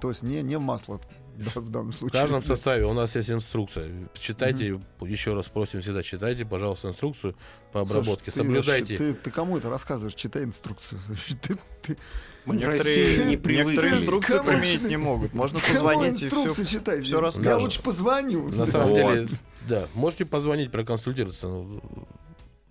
То 0.00 0.08
есть 0.10 0.22
не, 0.22 0.42
не 0.42 0.56
в 0.58 0.60
масло 0.60 1.00
да, 1.36 1.60
в 1.60 1.70
данном 1.70 1.92
В 1.92 1.94
случае. 1.94 2.20
каждом 2.20 2.42
составе 2.42 2.84
у 2.84 2.92
нас 2.92 3.14
есть 3.16 3.30
инструкция. 3.30 3.90
Читайте, 4.14 4.80
еще 5.02 5.34
раз 5.34 5.46
просим 5.46 5.80
всегда, 5.82 6.02
читайте, 6.02 6.44
пожалуйста, 6.44 6.88
инструкцию 6.88 7.36
по 7.72 7.80
обработке. 7.82 8.30
ты, 8.30 8.38
Соблюдайте. 8.38 8.96
Ты, 8.96 9.14
ты 9.14 9.30
кому 9.30 9.56
это 9.58 9.70
рассказываешь? 9.70 10.14
Читай 10.14 10.44
инструкцию. 10.44 11.00
Ты- 11.42 11.58
ты- 11.82 11.96
в 12.44 12.54
Некоторые, 12.54 13.24
не 13.26 13.36
некоторые 13.36 14.20
Кому 14.20 14.44
применить 14.44 14.82
не 14.82 14.96
могут. 14.96 15.34
Можно 15.34 15.60
Кому 15.60 15.72
позвонить 15.74 16.22
и 16.22 16.28
все. 16.28 16.64
читай? 16.64 17.02
всё 17.02 17.16
Я 17.16 17.22
расскажут. 17.22 17.60
лучше 17.62 17.82
позвоню. 17.82 18.48
На 18.48 18.66
самом 18.66 18.88
Вот. 18.90 18.96
деле, 19.14 19.28
да, 19.68 19.86
можете 19.94 20.24
позвонить, 20.24 20.70
проконсультироваться. 20.72 21.46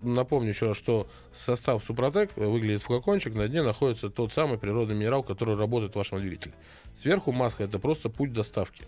Напомню 0.00 0.50
еще 0.50 0.68
раз, 0.68 0.76
что 0.76 1.08
состав 1.34 1.82
Супротек 1.82 2.30
выглядит 2.36 2.82
флакончик, 2.82 3.34
на 3.34 3.48
дне 3.48 3.62
находится 3.62 4.10
тот 4.10 4.32
самый 4.32 4.56
природный 4.58 4.94
минерал, 4.94 5.22
который 5.24 5.56
работает 5.56 5.92
в 5.92 5.96
вашем 5.96 6.18
двигателе. 6.18 6.54
Сверху 7.02 7.32
маска 7.32 7.64
это 7.64 7.78
просто 7.78 8.08
путь 8.08 8.32
доставки. 8.32 8.84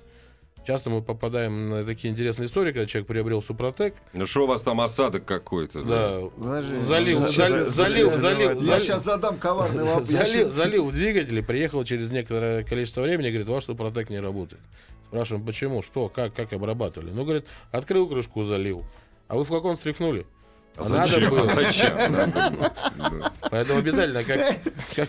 Часто 0.67 0.91
мы 0.91 1.03
попадаем 1.03 1.71
на 1.71 1.85
такие 1.85 2.13
интересные 2.13 2.47
истории, 2.47 2.73
когда 2.73 2.87
человек 2.87 3.09
приобрел 3.09 3.43
Супротек, 3.43 3.95
Ну 4.13 4.27
что 4.27 4.45
у 4.45 4.47
вас 4.47 4.61
там 4.63 4.81
осадок 4.81 5.25
какой-то? 5.25 5.83
да, 5.83 6.21
Подожди. 6.37 6.77
залил, 6.77 7.27
залил, 7.27 8.61
Я 8.61 8.79
сейчас 8.79 9.05
задам 9.05 9.39
коварный 9.39 9.85
вопрос. 9.85 10.07
Залил, 10.07 10.49
залил 10.51 10.91
двигатель 10.91 11.39
и 11.39 11.43
приехал 11.43 11.83
через 11.85 12.11
некоторое 12.11 12.63
количество 12.63 13.01
времени, 13.01 13.31
говорит, 13.31 13.49
ваш 13.49 13.65
Супротек 13.65 14.11
не 14.11 14.21
работает. 14.21 14.63
Спрашиваем, 15.07 15.45
почему, 15.45 15.83
что, 15.83 16.09
как, 16.09 16.35
как 16.35 16.53
обрабатывали. 16.53 17.11
Ну, 17.11 17.25
говорит, 17.25 17.47
открыл 17.73 18.07
крышку, 18.09 18.45
залил. 18.45 18.85
А 19.29 19.37
вы 19.37 19.45
флакон 19.45 19.77
стряхнули? 19.77 20.27
А 20.77 20.89
надо 20.89 21.13
зачем? 21.13 21.31
было. 21.31 21.51
А 21.51 21.55
зачем? 21.55 22.13
Надо 22.13 22.51
было. 22.51 22.73
Да. 23.11 23.33
Поэтому 23.51 23.79
обязательно, 23.81 24.23
как, 24.23 24.41
как 24.97 25.09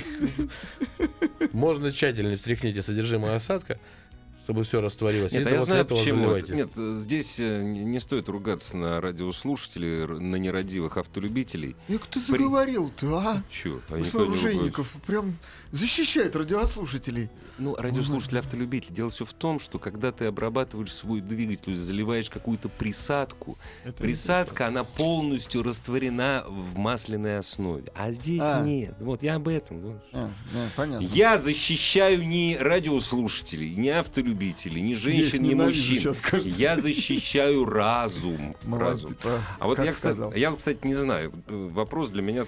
можно 1.53 1.91
тщательнее 1.91 2.35
встряхните 2.37 2.81
содержимое 2.81 3.35
осадка, 3.35 3.77
чтобы 4.43 4.63
все 4.63 4.81
растворилось. 4.81 5.31
Нет, 5.31 5.45
а 5.47 5.49
я 5.49 5.55
после 5.59 5.65
знаю 5.73 5.85
почему. 5.85 6.05
заливайте. 6.25 6.53
Нет, 6.53 6.69
здесь 7.01 7.39
э, 7.39 7.63
не 7.63 7.99
стоит 7.99 8.29
ругаться 8.29 8.75
на 8.77 8.99
радиослушателей, 9.01 10.05
на 10.07 10.35
нерадивых 10.35 10.97
автолюбителей. 10.97 11.75
Эх, 11.87 12.07
ты 12.07 12.19
заговорил-то, 12.19 13.17
а? 13.17 13.43
Чё? 13.51 13.79
А 13.89 13.95
оружейников 13.95 14.91
прям 15.05 15.37
защищает 15.71 16.35
радиослушателей. 16.35 17.29
Ну, 17.57 17.75
радиослушатель, 17.75 18.39
автолюбитель. 18.39 18.93
Дело 18.93 19.09
все 19.11 19.25
в 19.25 19.33
том, 19.33 19.59
что 19.59 19.77
когда 19.77 20.11
ты 20.11 20.25
обрабатываешь 20.25 20.91
свой 20.91 21.21
двигатель, 21.21 21.61
то 21.65 21.71
есть 21.71 21.83
заливаешь 21.83 22.29
какую-то 22.29 22.69
присадку, 22.69 23.57
Это 23.83 24.01
присадка, 24.01 24.67
она 24.67 24.83
полностью 24.83 25.61
растворена 25.61 26.43
в 26.47 26.77
масляной 26.77 27.37
основе. 27.37 27.91
А 27.93 28.11
здесь 28.11 28.41
А. 28.41 28.63
нет. 28.63 28.95
Вот 28.99 29.21
я 29.21 29.35
об 29.35 29.47
этом. 29.47 29.79
вот. 29.81 30.03
А, 30.11 30.31
да, 30.53 30.69
понятно. 30.75 31.05
Я 31.05 31.37
защищаю 31.37 32.25
не 32.27 32.57
радиослушателей, 32.59 33.75
не 33.75 33.89
автолюбителей, 33.89 34.30
не 34.79 34.95
женщин, 34.95 35.21
их 35.37 35.39
не 35.41 35.49
ненавижу, 35.49 35.93
мужчин. 35.93 36.13
скажете. 36.13 36.49
Я 36.51 36.77
защищаю 36.77 37.65
разум. 37.65 38.55
Разум. 38.71 39.15
А, 39.59 39.67
вот 39.67 39.79
я, 39.79 39.91
кстати, 39.91 40.37
я, 40.37 40.51
кстати, 40.55 40.85
не 40.85 40.95
знаю. 40.95 41.31
э, 41.47 41.69
Вопрос 41.71 42.09
для 42.09 42.21
меня, 42.21 42.45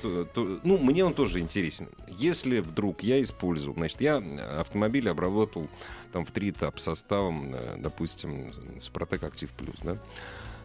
ну, 0.64 0.78
мне 0.78 1.04
он 1.06 1.14
тоже 1.14 1.40
интересен. 1.40 1.88
Если 2.08 2.60
вдруг 2.60 3.04
я 3.04 3.22
использовал, 3.22 3.76
значит, 3.76 4.02
я 4.02 4.18
автомобиль 4.60 5.10
обработал 5.10 5.68
там 6.12 6.26
в 6.26 6.32
три 6.32 6.52
этапа 6.52 6.80
составом, 6.80 7.54
э, 7.56 7.76
допустим, 7.80 8.52
Супротек 8.80 9.24
Актив 9.24 9.50
Плюс, 9.52 9.76
да. 9.84 9.98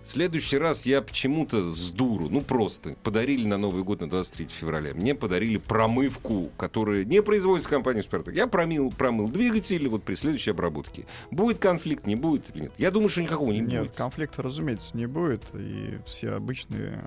В 0.04 0.10
следующий 0.10 0.56
раз 0.56 0.86
я 0.86 1.02
почему-то 1.02 1.70
с 1.72 1.90
дуру, 1.90 2.30
ну 2.30 2.40
просто, 2.40 2.96
подарили 3.02 3.46
на 3.46 3.58
Новый 3.58 3.82
год 3.84 4.00
на 4.00 4.08
23 4.08 4.46
февраля. 4.46 4.94
Мне 4.94 5.14
подарили 5.14 5.58
промывку, 5.58 6.48
которая 6.56 7.04
не 7.04 7.22
производится 7.22 7.68
компанией 7.68 8.02
Супротек. 8.02 8.34
Я 8.34 8.46
промыл, 8.46 8.90
промыл 8.90 9.28
двигатель 9.28 9.86
вот 9.86 10.04
при 10.04 10.14
следующей 10.14 10.52
обработке. 10.52 11.04
Будет 11.30 11.58
конфликт, 11.58 12.06
не 12.06 12.16
будет 12.16 12.44
или 12.54 12.62
нет? 12.62 12.72
Я 12.78 12.90
думаю, 12.90 13.10
что 13.10 13.20
никакого 13.22 13.52
не 13.52 13.60
Нет, 13.60 13.82
будет. 13.82 13.92
конфликта, 13.96 14.42
разумеется, 14.42 14.96
не 14.96 15.04
будет. 15.06 15.42
И 15.54 15.98
все 16.06 16.30
обычные 16.30 17.04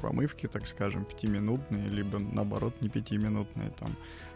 промывки, 0.00 0.48
так 0.48 0.66
скажем, 0.66 1.04
пятиминутные, 1.04 1.88
либо 1.88 2.18
наоборот 2.18 2.74
не 2.80 2.88
пятиминутные, 2.88 3.70
там, 3.78 3.90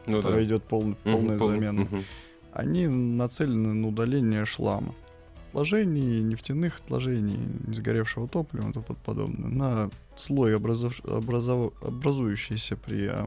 Ну 0.07 0.19
которая 0.19 0.41
да. 0.41 0.45
идет 0.47 0.63
пол- 0.63 0.95
полная 1.03 1.37
пол- 1.37 1.49
замена, 1.49 1.81
мгм. 1.81 2.05
они 2.53 2.87
нацелены 2.87 3.75
на 3.75 3.89
удаление 3.89 4.45
шлама. 4.45 4.95
Отложений, 5.61 6.21
нефтяных 6.21 6.81
отложений, 6.85 7.39
несгоревшего 7.67 8.29
топлива 8.29 8.69
и 8.69 8.73
тому 8.75 8.85
подобное, 9.07 9.49
на 9.49 9.91
слой, 10.15 10.55
образов- 10.55 11.01
образов- 11.03 11.73
образующийся 11.83 12.77
при 12.77 13.07
а, 13.07 13.27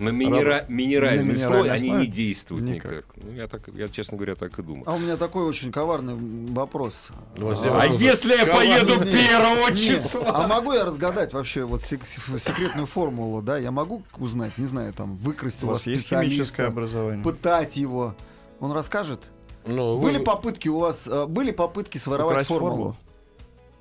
На 0.00 0.08
минера- 0.08 0.64
минеральный 0.68 1.22
на 1.22 1.38
слой 1.38 1.48
минеральной 1.62 1.70
они 1.76 1.88
основе 1.90 2.06
не 2.06 2.12
действуют 2.12 2.64
никак. 2.64 2.90
никак. 2.90 3.04
Ну, 3.22 3.32
я, 3.34 3.46
так, 3.46 3.68
я, 3.72 3.86
честно 3.88 4.16
говоря, 4.16 4.34
так 4.34 4.58
и 4.58 4.62
думал. 4.64 4.82
А 4.86 4.94
у 4.96 4.98
меня 4.98 5.16
такой 5.16 5.44
очень 5.44 5.70
коварный 5.70 6.16
вопрос. 6.52 7.10
Ну, 7.36 7.50
А, 7.50 7.54
вопрос. 7.54 8.00
если 8.00 8.34
я 8.34 8.46
поеду 8.46 9.04
Нет, 9.04 9.14
нет. 9.76 10.16
А 10.26 10.48
могу 10.48 10.72
я 10.72 10.84
разгадать 10.84 11.32
вообще 11.32 11.62
вот 11.62 11.82
сек- 11.84 12.04
секретную 12.04 12.88
формулу, 12.88 13.42
да? 13.42 13.58
Я 13.58 13.70
могу 13.70 14.02
узнать, 14.18 14.58
не 14.58 14.64
знаю, 14.64 14.92
там, 14.92 15.16
выкрасть 15.18 15.62
у 15.62 15.66
у 15.66 15.70
вас 15.70 15.82
специалиста, 15.82 16.66
образование. 16.66 17.22
пытать 17.22 17.76
его. 17.76 18.16
Он 18.58 18.72
расскажет? 18.72 19.20
Ну, 19.70 19.96
вы- 19.96 20.02
Были 20.10 20.18
попытки 20.22 20.68
у 20.68 20.78
вас, 20.78 21.06
э, 21.06 21.26
были 21.26 21.50
попытки 21.52 21.98
своровать 21.98 22.32
Украсть 22.34 22.48
формулу? 22.48 22.70
формулу? 22.72 22.96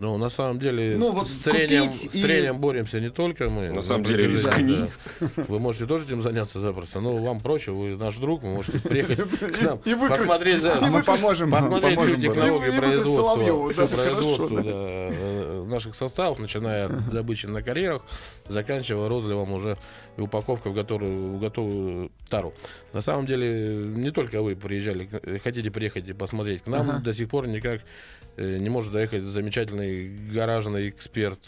Ну, 0.01 0.17
на 0.17 0.29
самом 0.29 0.59
деле, 0.59 0.95
Ну, 0.97 1.09
с- 1.11 1.13
вот 1.13 1.27
с, 1.27 1.35
трением, 1.39 1.91
с 1.91 2.05
и- 2.05 2.23
трением 2.23 2.57
боремся 2.59 3.01
не 3.01 3.09
только 3.09 3.49
мы. 3.49 3.67
На 3.67 3.73
на 3.75 3.81
самом 3.81 4.05
деле, 4.05 4.27
рискни. 4.27 4.77
да. 5.19 5.27
Вы 5.49 5.59
можете 5.59 5.87
тоже 5.87 6.05
этим 6.05 6.21
заняться 6.21 6.61
запросто. 6.61 7.01
Но 7.01 7.17
вам 7.17 7.41
проще, 7.41 7.71
вы 7.71 7.97
наш 7.97 8.15
друг, 8.15 8.41
вы 8.43 8.53
можете 8.53 8.79
приехать 8.79 9.19
к 9.19 9.61
нам, 9.61 9.79
и 9.83 9.93
выкрасть- 9.93 10.21
посмотреть, 10.21 10.63
да, 10.63 10.77
А 10.81 10.85
мы 10.87 11.03
поможем, 11.03 11.51
посмотреть 11.51 11.99
всю 11.99 12.11
поможем, 12.15 12.21
технологию 12.21 12.55
И 12.55 12.71
выкрасть 12.71 12.77
производства, 12.77 13.23
Соловьеву, 13.33 13.69
всю 13.71 13.81
да, 13.81 13.87
производство 13.87 14.47
хорошо, 14.47 14.63
да, 14.63 14.71
э, 14.71 15.65
наших 15.67 15.95
составов, 15.95 16.39
начиная 16.39 16.85
от 16.85 17.09
добычи 17.09 17.47
на 17.47 17.61
карьерах, 17.61 18.01
заканчивая 18.47 19.09
розливом 19.09 19.51
уже 19.51 19.77
и 20.19 20.21
упаковкой 20.21 20.71
в 20.71 20.75
готовую, 20.75 21.39
готовую 21.39 22.11
тару. 22.29 22.53
На 22.93 23.01
самом 23.01 23.25
деле, 23.25 23.47
не 23.95 24.11
только 24.11 24.41
вы 24.41 24.55
приезжали, 24.55 25.05
к- 25.05 25.39
хотите 25.43 25.71
приехать 25.71 26.07
и 26.09 26.13
посмотреть. 26.13 26.63
К 26.63 26.67
нам 26.67 26.89
Ага. 26.89 26.99
до 26.99 27.13
сих 27.13 27.29
пор 27.29 27.47
никак 27.47 27.81
э, 28.37 28.57
не 28.57 28.69
может 28.69 28.91
доехать 28.93 29.23
замечательный 29.23 30.09
гаражный 30.33 30.89
эксперт 30.89 31.39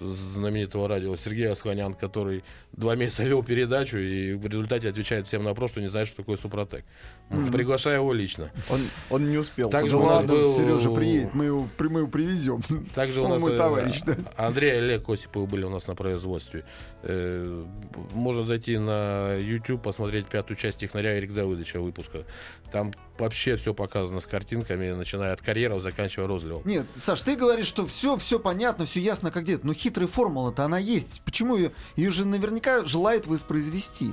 знаменитого 0.00 0.88
радио 0.88 1.16
Сергей 1.16 1.48
Асханян, 1.48 1.94
который 1.94 2.42
два 2.76 2.94
месяца 2.96 3.24
вел 3.24 3.42
передачу 3.42 3.98
и 3.98 4.34
в 4.34 4.46
результате 4.46 4.88
отвечает 4.88 5.26
всем 5.26 5.42
на 5.44 5.50
вопрос, 5.50 5.70
что 5.72 5.80
не 5.80 5.88
знает, 5.88 6.08
что 6.08 6.18
такое 6.18 6.36
Супротек. 6.36 6.84
Мгм. 7.30 7.52
Приглашаю 7.52 7.96
его 8.00 8.12
лично. 8.12 8.50
Он, 8.70 8.80
он 9.10 9.30
не 9.30 9.38
успел. 9.38 9.70
Так 9.70 9.86
же 9.86 9.94
Ну 9.94 10.02
у 10.02 10.06
нас 10.06 10.24
был- 10.24 10.44
Сережа 10.44 10.90
приедет, 10.90 11.34
мы 11.34 11.46
его, 11.46 11.68
мы 11.78 12.00
его 12.00 12.08
привезем. 12.08 12.62
Также 12.94 13.20
у 13.20 13.28
нас 13.28 13.40
мой 13.40 13.54
э, 13.54 13.58
товарищ, 13.58 14.00
да. 14.06 14.16
Андрей 14.36 14.72
и 14.72 14.76
Олег 14.76 15.08
Осиповы 15.08 15.46
были 15.46 15.64
у 15.64 15.70
нас 15.70 15.86
на 15.86 15.94
производстве. 15.94 16.64
Э, 17.02 17.64
Можно 18.12 18.44
зайти 18.44 18.78
на 18.78 19.34
YouTube, 19.36 19.82
посмотреть 19.82 20.26
пятую 20.26 20.56
часть 20.56 20.78
технаря 20.78 21.18
Эрик 21.18 21.32
Давыдовича 21.34 21.80
выпуска. 21.80 22.24
Там 22.72 22.92
вообще 23.18 23.56
все 23.56 23.72
показано 23.74 24.20
с 24.20 24.26
картинками, 24.26 24.90
начиная 24.90 25.32
от 25.32 25.40
карьеров, 25.40 25.82
заканчивая 25.82 26.26
розливом. 26.26 26.62
Нет, 26.64 26.86
Саш, 26.96 27.20
ты 27.20 27.36
говоришь, 27.36 27.66
что 27.66 27.86
все, 27.86 28.16
все 28.16 28.38
понятно, 28.40 28.84
все 28.86 29.00
ясно, 29.00 29.30
как 29.30 29.44
где-то. 29.44 29.66
Но 29.66 29.72
хитрая 29.74 30.08
формула-то 30.08 30.64
она 30.64 30.78
есть. 30.78 31.22
Почему 31.24 31.56
ее? 31.56 31.70
Ее 31.96 32.10
же 32.10 32.26
наверняка 32.26 32.63
желают 32.86 33.26
воспроизвести. 33.26 34.12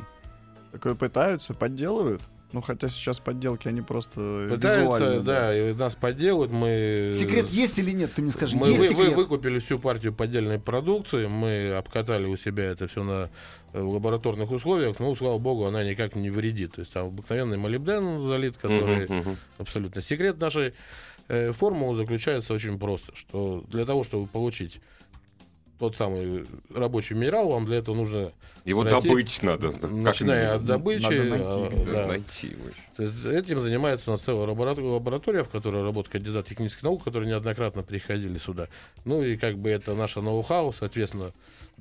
Такое 0.71 0.95
пытаются, 0.95 1.53
подделывают. 1.53 2.21
Ну, 2.53 2.61
хотя 2.61 2.89
сейчас 2.89 3.19
подделки, 3.19 3.69
они 3.69 3.81
просто 3.81 4.47
Пытаются, 4.49 5.21
да, 5.21 5.57
и 5.57 5.73
нас 5.73 5.95
подделывают. 5.95 6.51
Мы 6.51 7.11
Секрет 7.13 7.47
есть 7.49 7.79
или 7.79 7.91
нет? 7.91 8.13
Ты 8.13 8.21
мне 8.21 8.31
скажи. 8.31 8.57
Мы 8.57 8.67
есть 8.67 8.93
вы- 8.93 9.05
вы- 9.05 9.15
выкупили 9.15 9.59
всю 9.59 9.79
партию 9.79 10.13
поддельной 10.13 10.59
продукции, 10.59 11.27
мы 11.27 11.71
обкатали 11.77 12.25
у 12.25 12.35
себя 12.35 12.65
это 12.65 12.89
все 12.89 13.03
на 13.03 13.29
э, 13.73 13.81
лабораторных 13.81 14.51
условиях, 14.51 14.99
но, 14.99 15.15
слава 15.15 15.37
богу, 15.37 15.63
она 15.65 15.81
никак 15.85 16.15
не 16.15 16.29
вредит. 16.29 16.73
То 16.73 16.81
есть 16.81 16.91
там 16.91 17.07
обыкновенный 17.07 17.57
молибден 17.57 18.27
залит, 18.27 18.57
который 18.57 19.05
Мгм, 19.05 19.17
мгм. 19.19 19.37
абсолютно 19.57 20.01
секрет 20.01 20.37
нашей 20.37 20.73
э, 21.29 21.53
формулы 21.53 21.95
заключается 21.95 22.53
очень 22.53 22.77
просто, 22.77 23.15
что 23.15 23.63
для 23.69 23.85
того, 23.85 24.03
чтобы 24.03 24.27
получить 24.27 24.81
тот 25.81 25.95
самый 25.95 26.45
рабочий 26.73 27.15
минерал, 27.15 27.49
вам 27.49 27.65
для 27.65 27.77
этого 27.77 27.95
нужно, 27.95 28.31
Его 28.65 28.83
Пройти, 28.83 29.07
добыть 29.09 29.39
надо. 29.41 29.71
как 29.71 29.89
начиная 29.89 30.53
от 30.53 30.61
минимум. 30.61 30.67
добычи, 30.67 31.01
Надо 31.01 31.23
найти, 31.23 31.43
а, 31.43 31.85
Да, 31.91 32.07
найти 32.07 32.47
его 32.49 32.63
то 32.95 33.03
есть 33.03 33.15
этим 33.25 33.61
занимается 33.61 34.11
у 34.11 34.13
нас 34.13 34.21
целая 34.21 34.45
лабора- 34.45 34.79
лаборатория, 34.79 35.43
в 35.43 35.49
которой 35.49 35.83
работает 35.83 36.11
кандидат 36.13 36.45
технических 36.45 36.83
наук, 36.83 37.03
которые 37.03 37.27
неоднократно 37.29 37.81
приходили 37.81 38.37
сюда. 38.37 38.67
Ну 39.05 39.23
и 39.23 39.37
как 39.37 39.57
бы 39.57 39.71
это 39.71 39.95
наше 39.95 40.21
ноу-хау, 40.21 40.71
соответственно, 40.71 41.31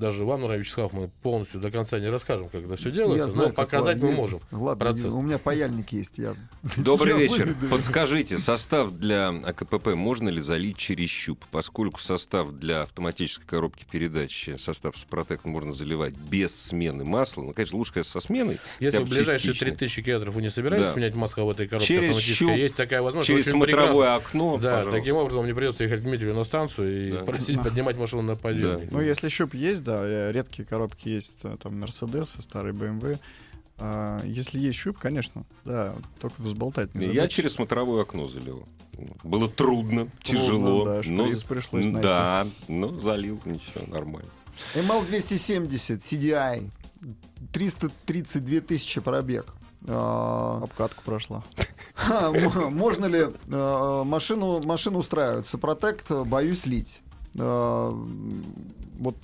даже 0.00 0.24
вам, 0.24 0.40
Нура 0.40 0.56
Вячеслав, 0.56 0.92
мы 0.92 1.10
полностью 1.22 1.60
до 1.60 1.70
конца 1.70 1.98
не 2.00 2.08
расскажем, 2.08 2.48
как 2.48 2.62
это 2.64 2.76
все 2.76 2.90
делается, 2.90 3.18
Я 3.24 3.28
знаю, 3.28 3.48
но 3.50 3.54
показать 3.54 4.00
мы 4.00 4.10
можем. 4.12 4.40
Ладно, 4.50 4.84
процесс. 4.84 5.12
у 5.12 5.20
меня 5.20 5.38
паяльник 5.38 5.92
есть. 5.92 6.18
Я... 6.18 6.34
Добрый 6.78 7.10
Я 7.14 7.16
вечер. 7.18 7.46
выведу. 7.46 7.68
Подскажите, 7.68 8.38
состав 8.38 8.90
для 8.92 9.28
АКПП 9.28 9.88
можно 9.94 10.28
ли 10.30 10.40
залить 10.40 10.76
через 10.78 11.10
щуп? 11.10 11.44
Поскольку 11.50 12.00
состав 12.00 12.52
для 12.52 12.82
автоматической 12.82 13.46
коробки 13.46 13.84
передач, 13.90 14.48
состав 14.58 14.96
Супротек 14.96 15.44
можно 15.44 15.72
заливать 15.72 16.14
без 16.16 16.54
смены 16.58 17.04
масла. 17.04 17.42
Ну, 17.42 17.52
конечно, 17.52 17.76
лучше, 17.78 17.92
конечно, 17.92 18.20
со 18.20 18.26
сменой. 18.26 18.58
Если 18.80 18.98
в 18.98 19.08
ближайшие 19.08 19.52
частично. 19.52 19.66
3000 19.76 20.02
километров 20.02 20.34
вы 20.34 20.42
не 20.42 20.50
собираетесь 20.50 20.90
Да. 20.90 20.94
менять 20.96 21.14
масло 21.14 21.44
в 21.44 21.50
этой 21.50 21.68
коробке 21.68 21.86
Через 21.86 22.08
автоматической, 22.10 22.46
щуп, 22.48 22.56
есть 22.56 22.74
такая 22.76 23.02
возможность. 23.02 23.26
Через 23.28 23.50
смотровое 23.52 23.88
прекрасно. 23.90 24.14
окно, 24.16 24.56
Да, 24.58 24.76
пожалуйста. 24.78 24.90
таким 25.00 25.16
образом 25.16 25.38
вам 25.40 25.46
не 25.46 25.54
придется 25.54 25.84
ехать 25.84 26.00
к 26.00 26.02
Дмитрию 26.04 26.34
на 26.34 26.44
станцию 26.44 27.08
и 27.08 27.12
Да. 27.12 27.24
просить 27.24 27.62
поднимать 27.62 27.96
машину 27.96 28.22
на 28.22 28.36
подъемник. 28.36 28.90
Ну, 28.90 29.00
если 29.00 29.28
щуп 29.28 29.54
есть, 29.54 29.82
да, 29.90 30.06
э, 30.06 30.32
редкие 30.32 30.66
коробки 30.66 31.08
есть, 31.08 31.40
э, 31.44 31.56
там, 31.60 31.80
Мерседес, 31.80 32.36
старый 32.38 32.72
BMW. 32.72 33.18
А, 33.78 34.20
если 34.24 34.60
есть 34.60 34.78
щуп, 34.78 34.98
конечно, 34.98 35.44
да, 35.64 35.94
только 36.20 36.40
взболтать 36.42 36.94
не 36.94 37.06
Я 37.12 37.26
через 37.28 37.54
смотровое 37.54 38.02
окно 38.02 38.28
залил. 38.28 38.66
Было 39.24 39.48
трудно, 39.48 40.06
Трудно, 40.06 40.10
тяжело. 40.22 40.84
да, 40.84 41.00
но, 41.06 41.26
пришлось 41.48 41.84
найти. 41.86 42.02
да, 42.02 42.46
но 42.68 43.00
залил, 43.00 43.40
ничего, 43.46 43.86
нормально. 43.88 44.28
ML270 44.74 46.00
CDI. 46.00 46.70
332 47.52 48.60
тысячи 48.60 49.00
пробег. 49.00 49.46
А, 49.88 50.60
Обкатку 50.62 51.02
прошла. 51.04 51.42
Можно 52.70 53.06
ли 53.06 53.26
э, 53.48 54.02
машину, 54.04 54.62
машину 54.62 54.98
устраивать? 54.98 55.46
Сопротект, 55.46 56.10
боюсь 56.10 56.66
лить. 56.66 57.00
Э, 57.34 57.90
Вот 58.98 59.16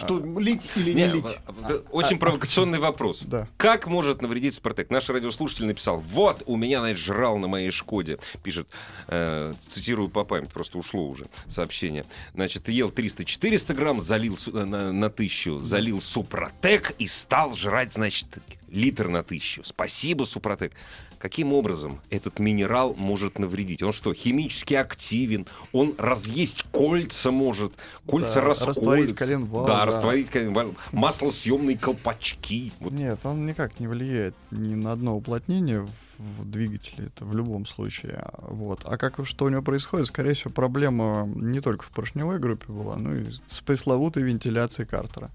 что, 0.00 0.38
лить 0.40 0.68
или 0.76 0.92
не 0.92 1.02
Не, 1.02 1.08
лить? 1.12 1.38
в- 1.46 1.62
в- 1.68 1.84
Очень 1.92 2.18
провокационный 2.18 2.78
вопрос. 2.78 3.20
Да. 3.30 3.46
Как 3.56 3.86
может 3.86 4.22
навредить 4.22 4.54
Спартак? 4.56 4.90
Наш 4.90 5.08
радиослушатель 5.08 5.66
написал, 5.66 5.98
вот, 6.00 6.42
у 6.46 6.56
меня, 6.56 6.80
значит, 6.80 6.98
жрал 6.98 7.38
на 7.38 7.46
моей 7.48 7.70
Шкоде. 7.70 8.18
Пишет, 8.42 8.68
э, 9.08 9.54
цитирую 9.68 10.08
по 10.08 10.24
памяти, 10.24 10.50
просто 10.52 10.78
ушло 10.78 11.06
уже 11.08 11.26
сообщение. 11.48 12.04
Значит, 12.34 12.68
ел 12.68 12.90
300-400 12.90 13.74
грамм, 13.74 14.00
залил 14.00 14.36
э, 14.46 14.64
на, 14.64 14.92
на 14.92 15.10
тысячу, 15.10 15.60
залил 15.60 16.00
Супротек 16.00 16.92
и 16.98 17.06
стал 17.06 17.54
жрать, 17.56 17.92
значит, 17.94 18.26
литр 18.68 19.08
на 19.08 19.22
тысячу. 19.22 19.62
Спасибо, 19.64 20.24
Супротек. 20.24 20.72
Каким 21.20 21.52
образом 21.52 22.00
этот 22.08 22.38
минерал 22.38 22.94
может 22.94 23.38
навредить? 23.38 23.82
Он 23.82 23.92
что, 23.92 24.14
химически 24.14 24.72
активен? 24.72 25.46
Он 25.70 25.94
разъесть 25.98 26.64
кольца 26.72 27.30
может? 27.30 27.74
Кольца 28.06 28.36
Да, 28.36 28.40
расколются? 28.40 28.66
растворить 28.80 29.14
коленвал, 29.14 29.66
Да, 29.66 29.80
да. 29.80 29.84
растворить 29.84 30.30
коленвал. 30.30 30.74
Маслосъемные 30.92 31.76
колпачки. 31.76 32.72
Вот 32.80 32.94
Нет, 32.94 33.20
он 33.24 33.44
никак 33.44 33.78
не 33.80 33.86
влияет 33.86 34.34
ни 34.50 34.74
на 34.74 34.92
одно 34.92 35.14
уплотнение 35.14 35.86
в, 36.16 36.44
двигателе, 36.46 37.08
это 37.08 37.26
в 37.26 37.36
любом 37.36 37.66
случае. 37.66 38.24
Вот. 38.38 38.80
А 38.86 38.96
как 38.96 39.20
что 39.26 39.44
у 39.44 39.50
него 39.50 39.60
происходит? 39.60 40.06
Скорее 40.06 40.32
всего, 40.32 40.50
проблема 40.50 41.28
не 41.34 41.60
только 41.60 41.84
в 41.84 41.90
поршневой 41.90 42.38
группе 42.38 42.72
была, 42.72 42.96
но 42.96 43.14
и 43.14 43.26
с 43.44 43.60
пресловутой 43.60 44.22
вентиляцией 44.22 44.88
картера. 44.88 45.30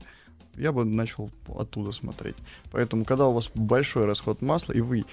Я 0.58 0.72
бы 0.72 0.86
начал 0.86 1.30
оттуда 1.56 1.92
смотреть. 1.92 2.38
Поэтому, 2.72 3.04
когда 3.06 3.28
у 3.28 3.34
вас 3.34 3.52
большой 3.54 4.06
расход 4.06 4.42
масла, 4.42 4.72
и 4.74 4.82
вы 4.82 5.06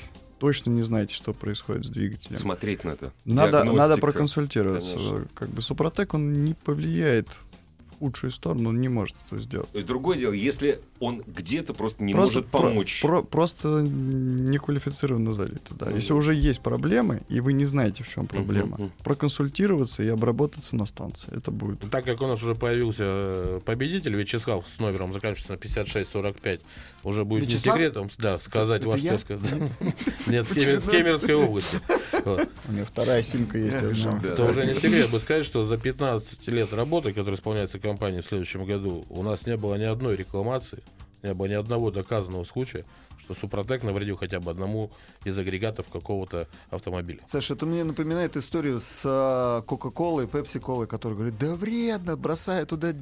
точно 0.43 0.71
не 0.71 0.83
знаете, 0.83 1.15
что 1.15 1.33
происходит 1.33 1.85
с 1.85 1.89
двигателем, 1.89 2.37
смотреть 2.37 2.83
надо. 2.83 3.13
надо, 3.25 3.63
надо 3.63 3.63
Диагностика. 3.69 4.01
проконсультироваться. 4.01 4.95
конечно. 4.97 5.27
Как 5.35 5.49
бы 5.51 5.63
Супротек, 5.63 6.15
он 6.15 6.45
не 6.45 6.55
повлияет 6.55 7.29
худшую 8.03 8.33
сторону, 8.33 8.71
он 8.71 8.81
не 8.81 8.89
может 8.89 9.15
это 9.31 9.41
сделать. 9.41 9.71
То 9.71 9.79
есть 9.79 9.87
другое 9.87 10.19
дело, 10.19 10.33
если 10.33 10.81
он 10.99 11.23
где-то 11.25 11.73
просто 11.73 12.03
не 12.03 12.13
Просто 12.15 12.39
может 12.41 12.51
про- 12.51 12.61
помочь. 12.63 13.01
про- 13.01 13.23
просто 13.23 13.69
неквалифицированно 13.83 15.33
залито, 15.33 15.75
да. 15.75 15.87
Мгм. 15.87 15.95
Если 15.97 16.13
уже 16.13 16.35
есть 16.35 16.61
проблемы, 16.63 17.23
и 17.29 17.41
вы 17.41 17.53
не 17.53 17.65
знаете, 17.65 18.03
в 18.05 18.09
чем 18.09 18.27
проблема, 18.27 18.77
мгм. 18.79 18.93
проконсультироваться 19.05 20.03
и 20.03 20.09
обработаться 20.09 20.75
на 20.77 20.87
станции. 20.87 21.29
Это 21.37 21.51
будет. 21.51 21.83
Ну, 21.83 21.89
Так 21.91 22.05
как 22.05 22.21
у 22.21 22.27
нас 22.27 22.43
уже 22.43 22.55
появился 22.55 23.03
э, 23.05 23.61
победитель, 23.65 24.15
Вячеслав 24.17 24.65
с 24.75 24.81
номером 24.81 25.13
заканчивается 25.13 25.53
на 25.53 25.59
5645, 25.59 26.61
уже 27.05 27.25
будет 27.25 27.45
Вячеслав? 27.45 27.77
не 27.79 27.85
секретом, 27.85 28.11
да, 28.19 28.39
сказать 28.41 28.85
ваш 28.85 29.01
я? 29.01 29.13
Нет, 30.27 30.47
с 30.49 30.51
Кемер- 30.53 30.81
с 30.81 30.85
Кемеровской 30.89 31.35
области. 31.35 31.79
У 32.69 32.73
меня 32.73 32.85
вторая 32.85 33.23
симка 33.23 33.59
есть. 33.59 33.79
Да, 33.81 34.19
Это 34.23 34.37
да. 34.37 34.45
уже 34.51 34.67
не 34.67 34.75
секрет 34.75 35.11
бы 35.11 35.19
сказать, 35.21 35.45
что 35.45 35.65
за 35.67 35.79
15 35.79 36.47
лет 36.49 36.73
работы, 36.73 37.13
которая 37.13 37.37
исполняется 37.37 37.79
компанией 37.93 38.23
в 38.23 38.27
следующем 38.27 38.65
году, 38.65 39.05
у 39.11 39.23
нас 39.23 39.47
не 39.47 39.57
было 39.57 39.75
ни 39.77 39.85
одной 39.85 40.17
рекламации, 40.17 40.83
не 41.23 41.35
было 41.35 41.47
ни 41.47 41.53
одного 41.53 41.91
доказанного 41.91 42.45
случая, 42.45 42.85
что 43.21 43.35
Супротек 43.35 43.83
навредил 43.83 44.17
хотя 44.17 44.41
бы 44.41 44.51
одному 44.51 44.91
из 45.25 45.39
агрегатов 45.39 45.89
какого-то 45.89 46.49
автомобиля. 46.71 47.21
Саша, 47.27 47.53
это 47.55 47.67
мне 47.67 47.85
напоминает 47.85 48.37
историю 48.37 48.81
с 48.81 49.03
э, 49.05 49.63
Кока-Колой, 49.67 50.27
Пепси-Колой, 50.27 50.87
который 50.87 51.15
говорит, 51.15 51.39
да 51.39 51.55
вредно, 51.55 52.17
бросая 52.17 52.65
туда 52.65 52.89
э, 52.91 52.95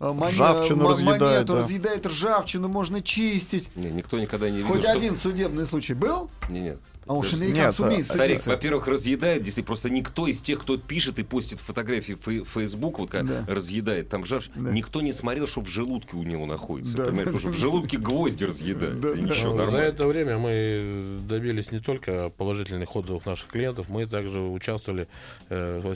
моне- 0.00 0.32
Ржавчину 0.32 0.82
мо- 0.82 0.90
разъедает, 0.90 1.20
монету, 1.20 1.52
да. 1.54 1.58
разъедает 1.60 2.06
ржавчину, 2.06 2.68
можно 2.68 3.00
чистить. 3.00 3.74
Не, 3.76 3.90
никто 3.92 4.18
никогда 4.18 4.50
не 4.50 4.58
видел. 4.58 4.72
Хоть 4.72 4.82
что- 4.82 4.92
один 4.92 5.16
судебный 5.16 5.64
случай 5.66 5.94
был? 5.94 6.28
Не, 6.50 6.60
нет. 6.60 6.80
А 7.06 7.14
уж 7.14 7.32
американцы 7.34 7.80
Нет, 7.80 7.80
а- 7.80 7.92
умеют 7.92 8.06
Старик, 8.08 8.26
судиться. 8.28 8.50
во-первых, 8.50 8.86
разъедает, 8.86 9.44
если 9.44 9.62
просто 9.62 9.90
никто 9.90 10.28
из 10.28 10.40
тех, 10.40 10.60
кто 10.60 10.76
пишет 10.76 11.18
и 11.18 11.24
постит 11.24 11.58
фотографии 11.58 12.12
в 12.12 12.44
Facebook, 12.44 12.98
вот 13.00 13.10
как 13.10 13.26
Да. 13.26 13.44
разъедает 13.48 14.08
там 14.10 14.24
жав, 14.26 14.44
Да. 14.54 14.70
никто 14.70 15.00
не 15.00 15.12
смотрел, 15.12 15.46
что 15.48 15.60
в 15.62 15.66
желудке 15.68 16.16
у 16.16 16.22
него 16.22 16.46
находится. 16.46 16.96
Да, 16.96 17.04
понимаешь? 17.06 17.26
да, 17.26 17.32
Потому 17.32 17.38
что 17.40 17.48
в 17.48 17.60
желудке 17.60 17.96
гвозди 17.96 18.44
разъедают. 18.44 19.00
Да, 19.00 19.10
и 19.10 19.14
да. 19.14 19.20
ничего, 19.22 19.54
Ну, 19.54 19.70
За 19.70 19.78
это 19.78 20.06
время 20.06 20.38
мы 20.38 21.18
добились 21.28 21.72
не 21.72 21.80
только 21.80 22.30
положительных 22.36 22.94
отзывов 22.94 23.26
наших 23.26 23.48
клиентов, 23.48 23.88
мы 23.88 24.06
также 24.06 24.38
участвовали 24.38 25.08
э, 25.48 25.80
во 25.82 25.94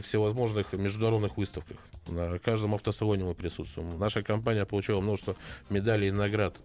всевозможных 0.00 0.72
международных 0.74 1.36
выставках. 1.38 1.78
На 2.08 2.38
каждом 2.38 2.74
автосалоне 2.74 3.24
мы 3.24 3.34
присутствуем. 3.34 3.98
Наша 3.98 4.22
компания 4.22 4.64
получила 4.66 5.00
множество 5.00 5.36
медалей 5.70 6.08
и 6.08 6.10
наград. 6.10 6.56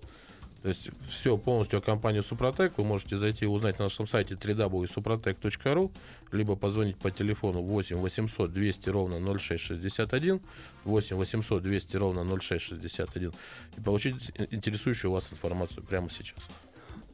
То 0.65 0.69
есть 0.69 0.89
все 1.07 1.37
полностью 1.37 1.77
о 1.77 1.81
компании 1.83 2.21
Супротек 2.21 2.79
вы 2.79 2.85
можете 2.85 3.19
зайти 3.19 3.45
и 3.45 3.47
узнать 3.47 3.77
на 3.77 3.85
нашем 3.85 4.07
сайте 4.07 4.33
www.suprotec.ru 4.33 5.91
либо 6.31 6.55
позвонить 6.55 6.97
по 6.97 7.11
телефону 7.11 7.61
8 7.61 7.97
800 7.97 8.51
200 8.51 8.89
ровно 8.89 9.37
0661 9.37 10.41
8 10.83 11.15
800 11.17 11.61
200 11.61 11.97
ровно 11.97 12.39
0661 12.39 13.31
и 13.77 13.81
получить 13.81 14.31
интересующую 14.49 15.11
вас 15.11 15.31
информацию 15.31 15.83
прямо 15.83 16.09
сейчас. 16.09 16.39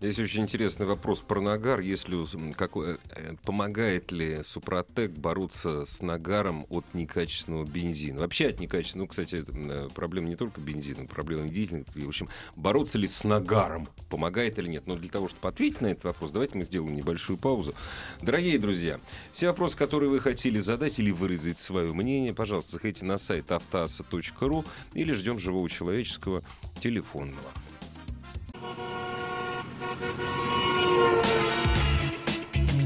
Здесь 0.02 0.18
очень 0.18 0.42
интересный 0.42 0.88
вопрос 0.88 1.20
про 1.20 1.40
нагар. 1.42 1.80
Если 1.80 2.16
какой- 2.54 2.98
э, 3.12 3.36
помогает 3.44 4.12
ли 4.12 4.42
Супротек 4.42 5.12
бороться 5.12 5.86
с 5.86 6.02
нагаром 6.02 6.66
от 6.72 6.86
некачественного 6.96 7.66
бензина? 7.66 8.22
Вообще 8.22 8.48
от 8.48 8.60
некачественного, 8.60 9.06
ну, 9.06 9.10
кстати, 9.10 9.36
это, 9.36 9.52
э, 9.54 9.90
проблема 9.94 10.30
не 10.30 10.36
только 10.36 10.60
бензина, 10.60 11.06
проблема 11.06 11.48
дизельных. 11.48 11.86
И, 11.94 12.02
В 12.02 12.08
общем, 12.08 12.30
бороться 12.56 12.98
ли 12.98 13.08
с 13.08 13.24
нагаром, 13.24 13.88
помогает 14.10 14.58
или 14.58 14.70
нет? 14.70 14.88
Но 14.88 14.96
для 14.96 15.08
того, 15.08 15.30
чтобы 15.30 15.48
ответить 15.48 15.82
на 15.82 15.88
этот 15.88 16.06
вопрос, 16.06 16.32
давайте 16.32 16.58
мы 16.58 16.64
сделаем 16.64 16.96
небольшую 16.96 17.38
паузу. 17.38 17.76
Дорогие 18.24 18.58
друзья, 18.58 19.00
все 19.34 19.50
вопросы, 19.50 19.78
которые 19.78 20.10
вы 20.10 20.20
хотели 20.20 20.58
задать 20.58 20.98
или 20.98 21.12
выразить 21.12 21.60
свое 21.60 21.94
мнение, 21.94 22.34
пожалуйста, 22.34 22.72
заходите 22.72 23.06
на 23.06 23.20
сайт 23.20 23.52
автоаса.ру 23.52 24.66
или 24.96 25.12
ждем 25.14 25.38
живого 25.38 25.70
человеческого 25.70 26.42
телефонного. 26.82 27.52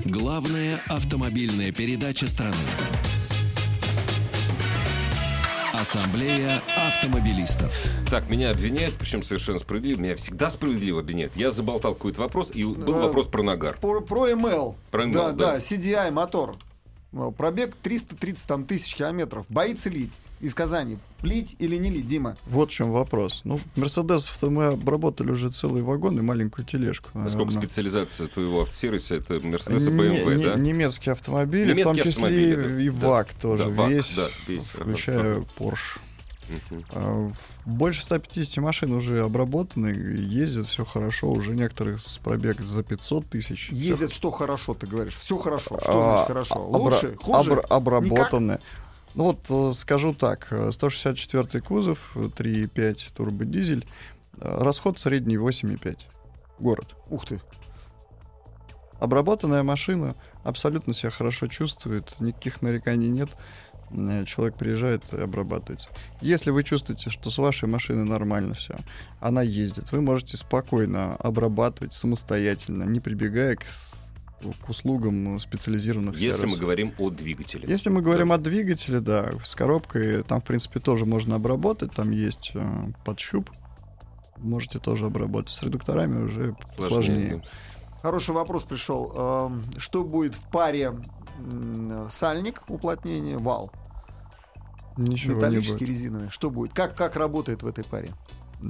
Главная 0.05 0.79
автомобильная 0.87 1.71
передача 1.71 2.27
страны. 2.27 2.55
Ассамблея 5.73 6.61
автомобилистов. 6.87 7.89
Так, 8.09 8.29
меня 8.29 8.51
обвиняют, 8.51 8.95
причем 8.95 9.23
совершенно 9.23 9.59
справедливо. 9.59 9.99
Меня 9.99 10.15
всегда 10.15 10.49
справедливо 10.49 11.01
обвиняют. 11.01 11.35
Я 11.35 11.51
заболтал 11.51 11.93
какой-то 11.95 12.21
вопрос, 12.21 12.49
и 12.53 12.63
был 12.63 12.93
Да. 12.93 12.99
вопрос 12.99 13.27
про 13.27 13.43
нагар. 13.43 13.77
Про, 13.79 14.01
про 14.01 14.29
ML. 14.29 14.75
Про 14.89 15.03
ML, 15.05 15.13
да, 15.13 15.31
да. 15.31 15.51
да, 15.53 15.57
CDI 15.57 16.11
мотор. 16.11 16.57
Э, 17.15 17.31
Пробег 17.35 17.75
330 17.81 18.45
там, 18.45 18.65
тысяч 18.65 18.93
километров. 18.95 19.45
Боится 19.49 19.89
лить 19.89 20.11
из 20.41 20.53
Казани. 20.53 20.97
Лить 21.21 21.55
или 21.59 21.77
не 21.77 21.89
лить, 21.89 22.05
Дима? 22.05 22.35
Вот 22.45 22.69
в 22.69 22.73
чем 22.73 22.91
вопрос. 22.91 23.41
Ну, 23.45 23.59
Мерседесов-то 23.75 24.49
мы 24.49 24.65
обработали 24.67 25.31
уже 25.31 25.49
целый 25.49 25.81
вагон 25.81 26.19
и 26.19 26.21
маленькую 26.21 26.65
тележку. 26.65 27.09
А 27.13 27.29
Сколько 27.29 27.45
наверное. 27.45 27.61
специализация 27.61 28.27
твоего 28.27 28.61
автосервиса? 28.63 29.15
Это 29.15 29.39
Мерседес 29.39 29.87
и 29.87 29.91
Не- 29.91 30.43
да? 30.43 30.55
Немецкие 30.55 31.13
автомобили, 31.13 31.73
в 31.73 31.83
том 31.83 31.93
Немецкие 31.95 32.11
числе 32.11 32.25
автомобили, 32.25 32.55
да. 32.75 32.81
и 32.81 32.89
Да. 32.89 33.07
ВАК 33.07 33.33
тоже, 33.41 33.63
Да, 33.65 33.69
ВАК, 33.69 33.89
весь, 33.89 34.15
да, 34.15 34.27
весь. 34.47 34.63
включая 34.63 35.19
Ага. 35.37 35.45
Porsche. 35.57 35.97
Мгм. 35.97 36.14
А, 36.91 37.29
в- 37.29 37.67
Больше 37.69 38.03
150 38.03 38.57
машин 38.63 38.93
уже 38.93 39.23
обработаны, 39.23 39.87
ездят 39.87 40.67
все 40.67 40.85
хорошо, 40.85 41.29
уже 41.31 41.55
некоторых 41.55 41.99
с 41.99 42.17
пробег 42.17 42.61
за 42.61 42.83
500 42.83 43.27
тысяч. 43.29 43.69
Ездят 43.71 44.11
что 44.11 44.31
хорошо, 44.31 44.73
ты 44.73 44.87
говоришь. 44.87 45.15
Все 45.17 45.37
хорошо. 45.37 45.79
Что 45.81 45.99
А, 45.99 46.11
значит 46.13 46.27
хорошо? 46.27 46.55
обра- 46.55 46.77
Лучше? 46.77 47.15
Хуже? 47.17 47.51
обра- 47.51 47.65
обработаны. 47.69 48.59
Ну 49.15 49.23
вот 49.25 49.39
э, 49.49 49.73
скажу 49.73 50.13
так, 50.13 50.47
э, 50.51 50.71
164 50.71 51.61
кузов, 51.61 52.11
э, 52.15 52.29
3,5 52.35 53.11
турбодизель, 53.13 53.87
э, 54.41 54.57
расход 54.61 54.99
средний 54.99 55.37
8,5. 55.37 56.05
Город. 56.59 56.95
Ух 57.09 57.25
ты. 57.25 57.39
Обработанная 58.99 59.61
машина 59.63 60.15
абсолютно 60.43 60.93
себя 60.93 61.09
хорошо 61.11 61.47
чувствует, 61.47 62.15
никаких 62.19 62.61
нареканий 62.61 63.09
нет. 63.09 63.29
Э, 63.91 64.25
Человек 64.25 64.55
приезжает 64.57 65.03
и 65.13 65.17
обрабатывается. 65.17 65.89
Если 66.21 66.51
вы 66.51 66.63
чувствуете, 66.63 67.09
что 67.09 67.29
с 67.29 67.37
вашей 67.37 67.67
машиной 67.67 68.05
нормально 68.05 68.53
все, 68.53 68.77
она 69.19 69.41
ездит, 69.41 69.91
вы 69.91 70.01
можете 70.01 70.37
спокойно 70.37 71.15
обрабатывать 71.15 71.93
самостоятельно, 71.93 72.83
не 72.83 72.99
прибегая 72.99 73.55
к, 73.55 73.63
к 73.63 74.69
услугам 74.69 75.39
специализированных 75.39 76.15
Если 76.15 76.27
мы 76.29 76.37
сервисов. 76.37 76.59
говорим 76.59 76.93
о 76.97 77.09
двигателе. 77.09 77.67
Если 77.67 77.89
мы 77.89 78.01
говорим 78.01 78.31
о 78.31 78.37
двигателе, 78.37 78.99
да, 78.99 79.31
с 79.43 79.55
коробкой, 79.55 80.23
там, 80.23 80.41
в 80.41 80.43
принципе, 80.43 80.79
тоже 80.79 81.05
можно 81.05 81.35
обработать, 81.35 81.91
там 81.93 82.11
есть 82.11 82.51
э, 82.53 82.91
подщуп, 83.05 83.49
можете 84.37 84.79
тоже 84.79 85.05
обработать. 85.07 85.51
С 85.51 85.63
редукторами 85.63 86.23
уже 86.23 86.55
сложнее. 86.79 87.43
Хороший 88.01 88.35
вопрос 88.35 88.65
пришел. 88.65 89.11
Эм, 89.15 89.63
Что 89.77 90.03
будет 90.03 90.35
в 90.35 90.41
паре 90.51 90.93
сальник, 92.09 92.63
уплотнение, 92.67 93.37
вал? 93.37 93.71
Ничего 94.97 95.33
не 95.33 95.37
металлический, 95.39 95.79
будет. 95.79 95.89
резиновый. 95.89 96.29
Что 96.29 96.49
будет? 96.49 96.73
Как, 96.73 96.95
как 96.95 97.15
работает 97.15 97.63
в 97.63 97.67
этой 97.67 97.83
паре? 97.83 98.11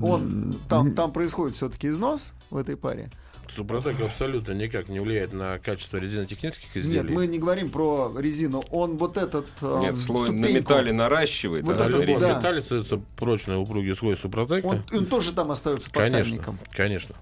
Он, 0.01 0.59
там, 0.67 0.93
там 0.93 1.13
происходит 1.13 1.55
все-таки 1.55 1.87
износ 1.87 2.33
в 2.49 2.57
этой 2.57 2.75
паре. 2.75 3.09
Супротек 3.47 3.99
абсолютно 4.01 4.53
никак 4.53 4.89
не 4.89 4.99
влияет 4.99 5.31
на 5.31 5.59
качество 5.59 5.97
резинотехнических 5.97 6.75
изделий. 6.75 7.09
Нет, 7.09 7.11
мы 7.11 7.27
не 7.27 7.37
говорим 7.37 7.69
про 7.69 8.11
резину. 8.17 8.63
Он 8.71 8.97
вот 8.97 9.17
этот 9.17 9.45
э, 9.61 9.79
Нет, 9.81 9.97
слой 9.97 10.31
на 10.31 10.47
ступеньку, 10.47 10.71
металле 10.71 10.93
наращивает. 10.93 11.63
Вот 11.63 11.79
а 11.79 11.83
на 11.83 11.89
это 11.89 12.01
любом 12.01 12.21
да. 12.21 12.37
металле 12.37 12.59
остается 12.59 12.99
прочный 13.15 13.55
упругий 13.55 13.95
слой 13.95 14.17
супротека. 14.17 14.65
он, 14.65 14.83
он 14.91 15.05
тоже 15.05 15.31
там 15.33 15.51
остается 15.51 15.91
конечно, 15.91 16.17
подсальником. 16.17 16.59
конечно. 16.71 17.15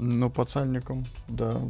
Ну, 0.00 0.30
по 0.30 0.46
да. 1.28 1.60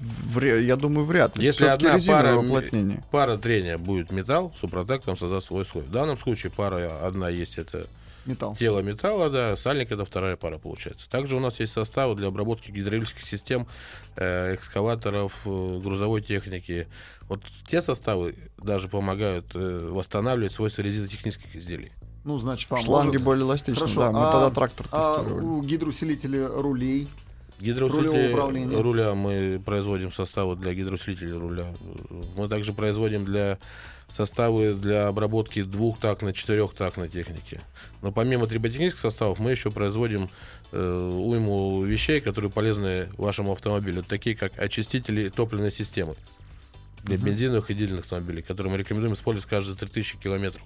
Вре- 0.00 0.64
я 0.66 0.74
думаю, 0.76 1.06
вряд 1.06 1.38
ли. 1.38 1.44
Если 1.44 1.66
одна 1.66 1.96
пара, 2.06 2.36
уплотнение. 2.36 3.04
пара 3.12 3.36
трения 3.36 3.78
будет 3.78 4.10
металл, 4.10 4.52
супротек 4.60 5.02
там 5.02 5.16
создаст 5.16 5.46
свой 5.46 5.64
слой. 5.64 5.84
В 5.84 5.90
данном 5.90 6.18
случае 6.18 6.50
пара 6.50 7.06
одна 7.06 7.28
есть 7.28 7.58
это 7.58 7.86
Металл. 8.24 8.56
тело 8.56 8.80
металла, 8.80 9.30
да, 9.30 9.56
сальник 9.56 9.92
это 9.92 10.04
вторая 10.04 10.36
пара 10.36 10.58
получается. 10.58 11.08
Также 11.08 11.36
у 11.36 11.40
нас 11.40 11.60
есть 11.60 11.72
составы 11.72 12.16
для 12.16 12.26
обработки 12.26 12.72
гидравлических 12.72 13.24
систем, 13.24 13.68
э, 14.16 14.54
экскаваторов, 14.56 15.32
э, 15.44 15.80
грузовой 15.80 16.22
техники. 16.22 16.88
Вот 17.28 17.40
те 17.68 17.80
составы 17.80 18.34
даже 18.58 18.88
помогают 18.88 19.46
э, 19.54 19.88
восстанавливать 19.92 20.52
свойства 20.52 20.82
резинотехнических 20.82 21.54
изделий. 21.54 21.92
Ну, 22.24 22.36
значит, 22.36 22.68
поможет. 22.68 22.88
Шланги 22.88 23.16
более 23.18 23.44
эластичны. 23.44 23.76
Хорошо, 23.76 24.00
Да, 24.00 24.10
мы 24.10 24.18
а- 24.24 24.32
тогда 24.32 24.50
трактор 24.50 24.86
А 24.90 25.14
тестировали. 25.14 25.44
у 25.44 25.62
гидроусилителей 25.62 26.44
рулей. 26.46 27.08
Гидроусилители 27.58 28.32
руля 28.74 29.14
мы 29.14 29.60
производим 29.64 30.12
составы 30.12 30.56
для 30.56 30.74
гидроусилителей 30.74 31.32
руля. 31.32 31.74
Мы 32.36 32.48
также 32.48 32.72
производим 32.72 33.24
для 33.24 33.58
составы 34.14 34.74
для 34.74 35.08
обработки 35.08 35.62
двухтактной, 35.62 36.32
четырехтактной 36.32 37.08
техники. 37.08 37.60
Но 38.02 38.12
помимо 38.12 38.46
триботехнических 38.46 39.00
составов 39.00 39.38
мы 39.38 39.50
еще 39.50 39.70
производим 39.70 40.30
э, 40.72 41.12
уйму 41.18 41.82
вещей, 41.82 42.20
которые 42.20 42.50
полезны 42.50 43.08
вашему 43.16 43.52
автомобилю, 43.52 44.02
такие 44.02 44.36
как 44.36 44.58
очистители 44.58 45.28
топливной 45.28 45.72
системы 45.72 46.14
для 47.02 47.16
бензиновых 47.16 47.70
и 47.70 47.74
дизельных 47.74 48.04
автомобилей, 48.04 48.42
которые 48.42 48.72
мы 48.72 48.78
рекомендуем 48.78 49.14
использовать 49.14 49.48
каждые 49.48 49.76
3000 49.76 50.18
километров 50.18 50.62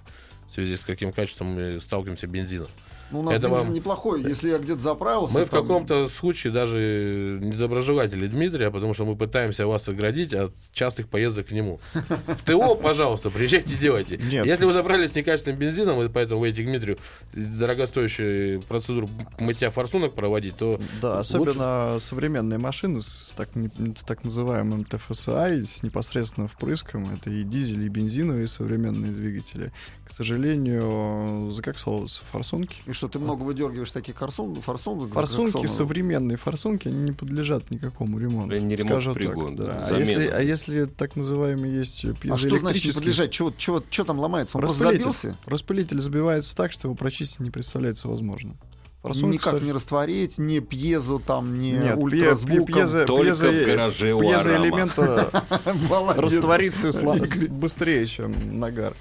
в 0.49 0.53
связи 0.53 0.75
с 0.75 0.81
каким 0.81 1.13
качеством 1.13 1.47
мы 1.47 1.79
сталкиваемся 1.79 2.27
бензина. 2.27 2.67
Ну, 3.11 3.19
у 3.19 3.23
нас 3.23 3.35
Это 3.35 3.47
бензин 3.49 3.65
вам- 3.67 3.73
неплохой. 3.73 4.21
Если 4.23 4.51
я 4.51 4.57
где-то 4.57 4.81
заправился... 4.81 5.39
Мы 5.39 5.45
в 5.45 5.49
там- 5.49 5.61
каком-то 5.61 6.07
случае 6.07 6.53
даже 6.53 7.39
недоброжелатели 7.41 8.27
Дмитрия, 8.27 8.71
потому 8.71 8.93
что 8.93 9.05
мы 9.05 9.15
пытаемся 9.15 9.67
вас 9.67 9.87
оградить 9.87 10.33
от 10.33 10.53
частых 10.73 11.07
поездок 11.09 11.47
к 11.47 11.51
нему. 11.51 11.79
В 11.93 12.43
ТО, 12.45 12.75
пожалуйста, 12.75 13.29
приезжайте, 13.29 13.75
делайте. 13.75 14.17
Нет. 14.17 14.45
Если 14.45 14.65
вы 14.65 14.73
заправились 14.73 15.13
некачественным 15.15 15.59
бензином, 15.59 16.01
и 16.01 16.09
поэтому 16.09 16.41
вы 16.41 16.49
идете 16.49 16.63
к 16.63 16.65
Дмитрию 16.67 16.97
дорогостоящую 17.33 18.61
процедуру 18.63 19.09
мытья 19.39 19.69
форсунок 19.71 20.13
проводить, 20.13 20.57
то 20.57 20.79
Да, 21.01 21.17
лучше- 21.17 21.19
особенно 21.35 21.97
современные 22.01 22.59
машины 22.59 23.01
с 23.01 23.33
так, 23.35 23.49
с 23.95 24.03
так 24.03 24.23
называемым 24.23 24.85
ТФСА, 24.85 25.65
с 25.65 25.83
непосредственно 25.83 26.47
впрыском. 26.47 27.13
Это 27.13 27.29
и 27.29 27.43
дизель, 27.43 27.83
и 27.83 27.89
бензиновые 27.89 28.47
современные 28.47 29.11
двигатели. 29.11 29.71
К 30.11 30.13
сожалению, 30.13 31.51
закоксовываются 31.53 32.23
форсунки. 32.29 32.75
И 32.85 32.91
что, 32.91 33.07
ты 33.07 33.17
много 33.17 33.43
выдергиваешь 33.43 33.91
таких 33.91 34.17
форсун, 34.17 34.55
форсунок? 34.55 35.13
Форсунки, 35.13 35.65
современные 35.67 36.37
форсунки, 36.37 36.89
они 36.89 36.97
не 36.97 37.11
подлежат 37.13 37.71
никакому 37.71 38.19
ремонту. 38.19 38.53
Они 38.53 38.65
не 38.65 38.77
скажу 38.77 39.13
так, 39.13 39.21
ремонтопригодны, 39.21 39.57
да. 39.65 39.87
А 39.89 39.97
если, 39.97 40.27
а 40.27 40.41
если 40.41 40.85
так 40.85 41.15
называемые 41.15 41.77
есть 41.77 42.03
А 42.03 42.13
что 42.13 42.17
значит 42.17 42.35
не 42.35 42.49
пьезоэлектрические... 42.51 42.93
подлежать? 42.95 43.31
Чего, 43.31 43.53
чего, 43.57 43.83
чего 43.89 44.05
там 44.05 44.19
ломается? 44.19 44.57
Он 44.57 44.61
просто 44.63 44.83
Распылитель. 44.83 45.01
забился? 45.13 45.37
Распылитель 45.45 46.01
забивается 46.01 46.55
так, 46.57 46.73
что 46.73 46.89
его 46.89 46.95
прочистить 46.95 47.39
не 47.39 47.49
представляется 47.49 48.09
возможным. 48.09 48.57
Форсунки 49.03 49.33
Никак 49.35 49.57
со- 49.57 49.63
не 49.63 49.71
растворить, 49.71 50.37
не 50.37 50.59
пьезо, 50.59 51.19
там, 51.19 51.57
не 51.57 51.71
Нет, 51.71 51.95
пье- 51.95 51.95
ультразвуком. 51.95 52.65
пьезо- 52.65 53.05
Только 53.05 53.29
пьезо- 53.31 53.63
в 53.63 53.65
гараже 53.65 54.13
у 54.13 54.19
Арама. 54.19 54.43
пьезоэлемента 54.43 55.31
растворится 56.17 56.91
быстрее, 57.49 58.05
чем 58.05 58.59
нагар. 58.59 58.95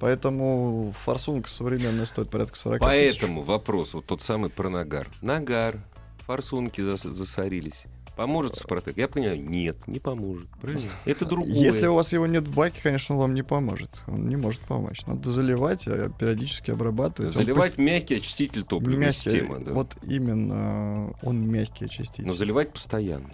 Поэтому 0.00 0.92
форсунка 0.96 1.48
современная 1.48 2.06
стоит 2.06 2.30
порядка 2.30 2.56
40 2.56 2.80
тысяч. 2.80 2.88
Поэтому 3.20 3.42
вопрос, 3.42 3.94
вот 3.94 4.06
тот 4.06 4.22
самый 4.22 4.48
про 4.50 4.68
нагар. 4.70 5.08
Нагар, 5.22 5.80
форсунки 6.20 6.80
зас- 6.80 7.12
засорились. 7.12 7.84
Поможет 8.16 8.56
Супротек? 8.56 8.96
Я 8.96 9.06
понимаю, 9.06 9.40
нет, 9.40 9.76
не 9.86 10.00
поможет. 10.00 10.48
Правильно? 10.60 10.90
Это 11.04 11.24
другое. 11.24 11.52
Если 11.52 11.86
у 11.86 11.94
вас 11.94 12.12
его 12.12 12.26
нет 12.26 12.48
в 12.48 12.52
баке, 12.54 12.80
конечно, 12.82 13.14
он 13.14 13.20
вам 13.20 13.34
не 13.34 13.44
поможет. 13.44 13.90
Он 14.08 14.28
не 14.28 14.34
может 14.34 14.60
помочь. 14.62 15.06
Надо 15.06 15.30
заливать, 15.30 15.86
а 15.86 16.10
периодически 16.10 16.72
обрабатывать. 16.72 17.36
Он 17.36 17.42
Заливать 17.44 17.76
пос- 17.76 17.80
мягкий 17.80 18.16
очиститель 18.16 18.64
топливной 18.64 19.06
мягкий, 19.06 19.30
системы. 19.30 19.60
Да. 19.60 19.72
Вот 19.72 19.96
именно 20.02 21.12
он 21.22 21.48
мягкий 21.48 21.84
очиститель. 21.84 22.26
Но 22.26 22.34
заливать 22.34 22.72
постоянно. 22.72 23.30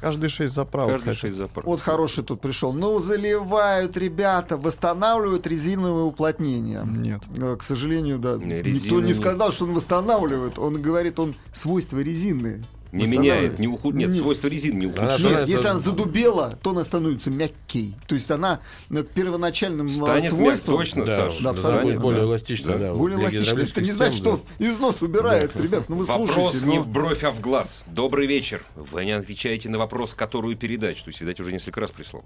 Каждые 0.00 0.30
шесть 0.30 0.54
заправок. 0.54 0.92
Каждый 0.92 1.04
хотя- 1.08 1.18
шесть 1.20 1.36
заправок. 1.36 1.66
Вот 1.66 1.80
хороший 1.80 2.24
тут 2.24 2.40
пришел. 2.40 2.72
Ну, 2.72 2.98
заливают 3.00 3.96
ребята, 3.96 4.56
восстанавливают 4.56 5.46
резиновые 5.46 6.04
уплотнения. 6.04 6.82
Нет. 6.84 7.22
Э, 7.36 7.56
К 7.58 7.62
сожалению, 7.64 8.18
да. 8.18 8.36
Не, 8.36 8.62
Никто 8.62 9.00
не- 9.00 9.12
сказал, 9.12 9.52
что 9.52 9.64
он 9.64 9.74
восстанавливает. 9.74 10.58
Он 10.58 10.80
говорит, 10.80 11.18
он 11.18 11.34
свойства 11.52 11.98
резины. 11.98 12.64
Не 12.92 13.06
меняет, 13.06 13.58
не 13.58 13.68
ухуд... 13.68 13.94
Нет, 13.94 14.10
Не- 14.10 14.18
свойства 14.18 14.48
резины 14.48 14.78
не 14.78 14.86
Она 14.86 14.92
ухудшают. 14.94 15.20
Нет, 15.20 15.28
становится- 15.30 15.52
если 15.52 15.66
она 15.68 15.78
задубела, 15.78 16.58
то 16.62 16.70
она 16.70 16.84
становится 16.84 17.30
мягкей. 17.30 17.94
То 18.06 18.14
есть 18.14 18.30
она 18.30 18.60
э, 18.90 19.02
к 19.02 19.08
первоначальным 19.08 19.86
э, 19.86 19.90
Станет 19.90 20.22
мяг- 20.24 20.28
свойствам 20.30 20.76
точно, 20.76 21.04
да, 21.04 21.16
Саша. 21.16 21.42
да, 21.42 21.50
абсолютно, 21.50 21.82
будет 21.82 22.00
более 22.00 22.20
да. 22.22 22.26
эластична, 22.28 22.72
Да. 22.72 22.78
да. 22.78 22.94
более 22.94 23.20
эластичной. 23.20 23.64
Это 23.64 23.82
не 23.82 23.92
значит, 23.92 24.14
что 24.16 24.42
износ 24.58 25.02
убирает, 25.02 25.54
ребят. 25.56 25.88
Ну 25.88 25.96
вы 25.96 26.04
Вопрос 26.04 26.30
слушайте. 26.32 26.66
не 26.66 26.76
ну. 26.76 26.82
в 26.82 26.88
бровь, 26.88 27.24
а 27.24 27.30
в 27.30 27.40
глаз. 27.40 27.84
Добрый 27.86 28.26
вечер. 28.26 28.62
Вы 28.74 29.04
не 29.04 29.12
отвечаете 29.12 29.68
на 29.68 29.78
вопрос, 29.78 30.14
которую 30.14 30.56
передачу. 30.56 31.04
То 31.04 31.10
есть, 31.10 31.20
видать, 31.20 31.40
уже 31.40 31.52
несколько 31.52 31.80
раз 31.80 31.90
прислал. 31.90 32.24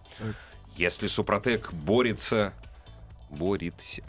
Если 0.77 1.07
Супротек 1.09 1.73
борется... 1.73 2.53
Борется... 3.31 4.03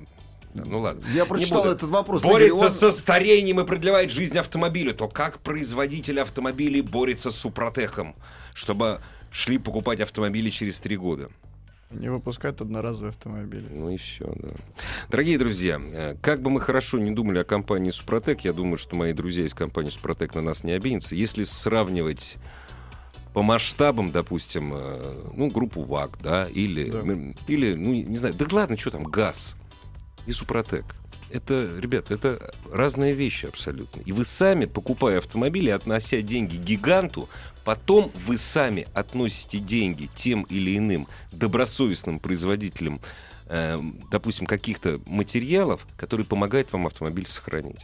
Да, 0.54 0.64
ну 0.66 0.80
ладно. 0.80 1.04
Я 1.14 1.26
прочитал 1.26 1.66
этот 1.66 1.90
вопрос. 1.90 2.22
Борется 2.24 2.56
Игорь, 2.56 2.68
он- 2.68 2.72
со 2.74 2.92
старением 2.92 3.60
и 3.60 3.66
продлевает 3.66 4.12
жизнь 4.12 4.38
автомобилю, 4.38 4.94
то 4.94 5.08
как 5.08 5.40
производитель 5.40 6.20
автомобилей 6.20 6.82
борется 6.82 7.32
с 7.32 7.36
Супротеком, 7.36 8.16
чтобы 8.54 9.02
шли 9.32 9.58
покупать 9.58 10.00
автомобили 10.00 10.50
через 10.50 10.80
три 10.80 10.96
года? 10.96 11.30
Не 11.90 12.10
выпускают 12.10 12.60
одноразовые 12.60 13.10
автомобили. 13.12 13.66
Ну 13.70 13.90
и 13.92 13.98
все, 13.98 14.26
да. 14.38 14.50
Дорогие 15.10 15.38
друзья, 15.38 15.80
э, 15.80 16.16
как 16.22 16.42
бы 16.42 16.50
мы 16.50 16.60
хорошо 16.60 16.98
не 16.98 17.12
думали 17.12 17.38
о 17.40 17.44
компании 17.44 17.92
Супротек, 17.92 18.42
я 18.42 18.54
думаю, 18.54 18.78
что 18.80 18.96
мои 18.96 19.14
друзья 19.14 19.46
из 19.46 19.54
компании 19.54 19.92
Супротек 19.92 20.34
на 20.34 20.42
нас 20.42 20.64
не 20.64 20.72
обидятся. 20.72 21.14
Если 21.16 21.44
сравнивать 21.44 22.38
по 23.34 23.42
масштабам, 23.44 24.12
допустим, 24.12 24.72
э, 24.76 25.32
ну, 25.36 25.50
группу 25.52 25.84
ВАГ, 25.84 26.18
да, 26.22 26.48
или, 26.48 26.90
Да. 26.90 27.04
или, 27.48 27.74
ну, 27.76 27.94
не 27.94 28.18
знаю, 28.18 28.34
да 28.36 28.46
ладно, 28.52 28.78
что 28.78 28.90
там, 28.92 29.04
ГАЗ 29.04 29.56
и 30.26 30.32
Супротек. 30.32 30.86
Это, 31.30 31.80
ребят, 31.80 32.12
это 32.12 32.54
разные 32.72 33.14
вещи 33.14 33.48
абсолютно. 33.48 34.02
И 34.02 34.12
вы 34.12 34.24
сами, 34.24 34.66
покупая 34.66 35.18
автомобили, 35.18 35.72
относя 35.72 36.22
деньги 36.22 36.58
гиганту, 36.58 37.28
потом 37.64 38.12
вы 38.14 38.38
сами 38.38 38.88
относите 38.94 39.58
деньги 39.58 40.10
тем 40.16 40.44
или 40.44 40.78
иным 40.78 41.08
добросовестным 41.32 42.20
производителям, 42.20 43.02
э, 43.48 43.80
допустим, 44.12 44.46
каких-то 44.46 45.02
материалов, 45.08 45.88
которые 45.98 46.28
помогают 46.28 46.72
вам 46.72 46.86
автомобиль 46.86 47.26
сохранить. 47.26 47.82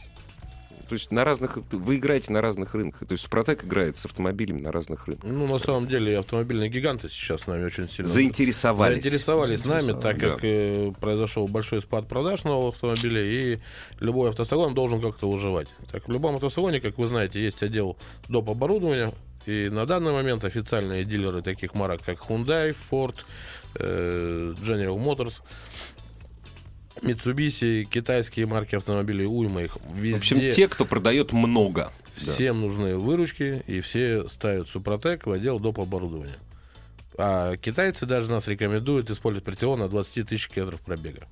То 0.90 0.94
есть 0.94 1.12
на 1.12 1.24
разных, 1.24 1.56
вы 1.70 1.98
играете 1.98 2.32
на 2.32 2.40
разных 2.40 2.74
рынках. 2.74 3.06
То 3.06 3.12
есть 3.12 3.22
Супротек 3.22 3.62
играет 3.64 3.96
с 3.96 4.06
автомобилями 4.06 4.60
на 4.60 4.72
разных 4.72 5.06
рынках. 5.06 5.30
Ну, 5.30 5.46
на 5.46 5.60
самом 5.60 5.86
деле, 5.86 6.18
автомобильные 6.18 6.68
гиганты 6.68 7.08
сейчас 7.08 7.42
с 7.42 7.46
нами 7.46 7.64
очень 7.64 7.88
сильно 7.88 8.08
Заинтересовались. 8.10 9.00
заинтересовались 9.00 9.64
нами, 9.64 9.92
так 9.92 10.18
Да. 10.18 10.30
как 10.30 10.40
э, 10.42 10.90
произошел 11.00 11.46
большой 11.46 11.80
спад 11.80 12.08
продаж 12.08 12.42
новых 12.42 12.74
автомобилей, 12.74 13.54
и 13.54 13.58
любой 14.00 14.30
автосалон 14.30 14.74
должен 14.74 15.00
как-то 15.00 15.30
выживать. 15.30 15.68
Так, 15.92 16.08
в 16.08 16.10
любом 16.10 16.34
автосалоне, 16.34 16.80
как 16.80 16.98
вы 16.98 17.06
знаете, 17.06 17.40
есть 17.40 17.62
отдел 17.62 17.96
доп. 18.28 18.50
оборудования, 18.50 19.12
и 19.46 19.68
на 19.70 19.86
данный 19.86 20.10
момент 20.10 20.42
официальные 20.42 21.04
дилеры 21.04 21.40
таких 21.40 21.74
марок, 21.74 22.02
как 22.04 22.18
Hyundai, 22.18 22.74
Ford, 22.90 23.14
э, 23.76 24.54
General 24.60 24.98
Motors, 24.98 25.34
Mitsubishi, 27.02 27.84
китайские 27.84 28.46
марки 28.46 28.74
автомобилей, 28.74 29.26
уйма 29.26 29.62
их 29.62 29.78
везде. 29.94 30.16
В 30.16 30.18
общем, 30.18 30.52
те, 30.52 30.68
кто 30.68 30.84
продает 30.84 31.32
много. 31.32 31.92
Да. 32.24 32.32
Всем 32.32 32.60
нужны 32.60 32.96
выручки, 32.96 33.62
и 33.66 33.80
все 33.80 34.28
ставят 34.28 34.68
Супротек 34.68 35.26
в 35.26 35.32
отдел 35.32 35.58
доп. 35.58 35.80
оборудования. 35.80 36.36
А 37.16 37.56
китайцы 37.56 38.06
даже 38.06 38.30
нас 38.30 38.46
рекомендуют 38.46 39.10
использовать 39.10 39.44
Претион 39.44 39.80
на 39.80 39.88
20 39.88 40.28
тысяч 40.28 40.48
километров 40.48 40.80
пробега. 40.80 41.26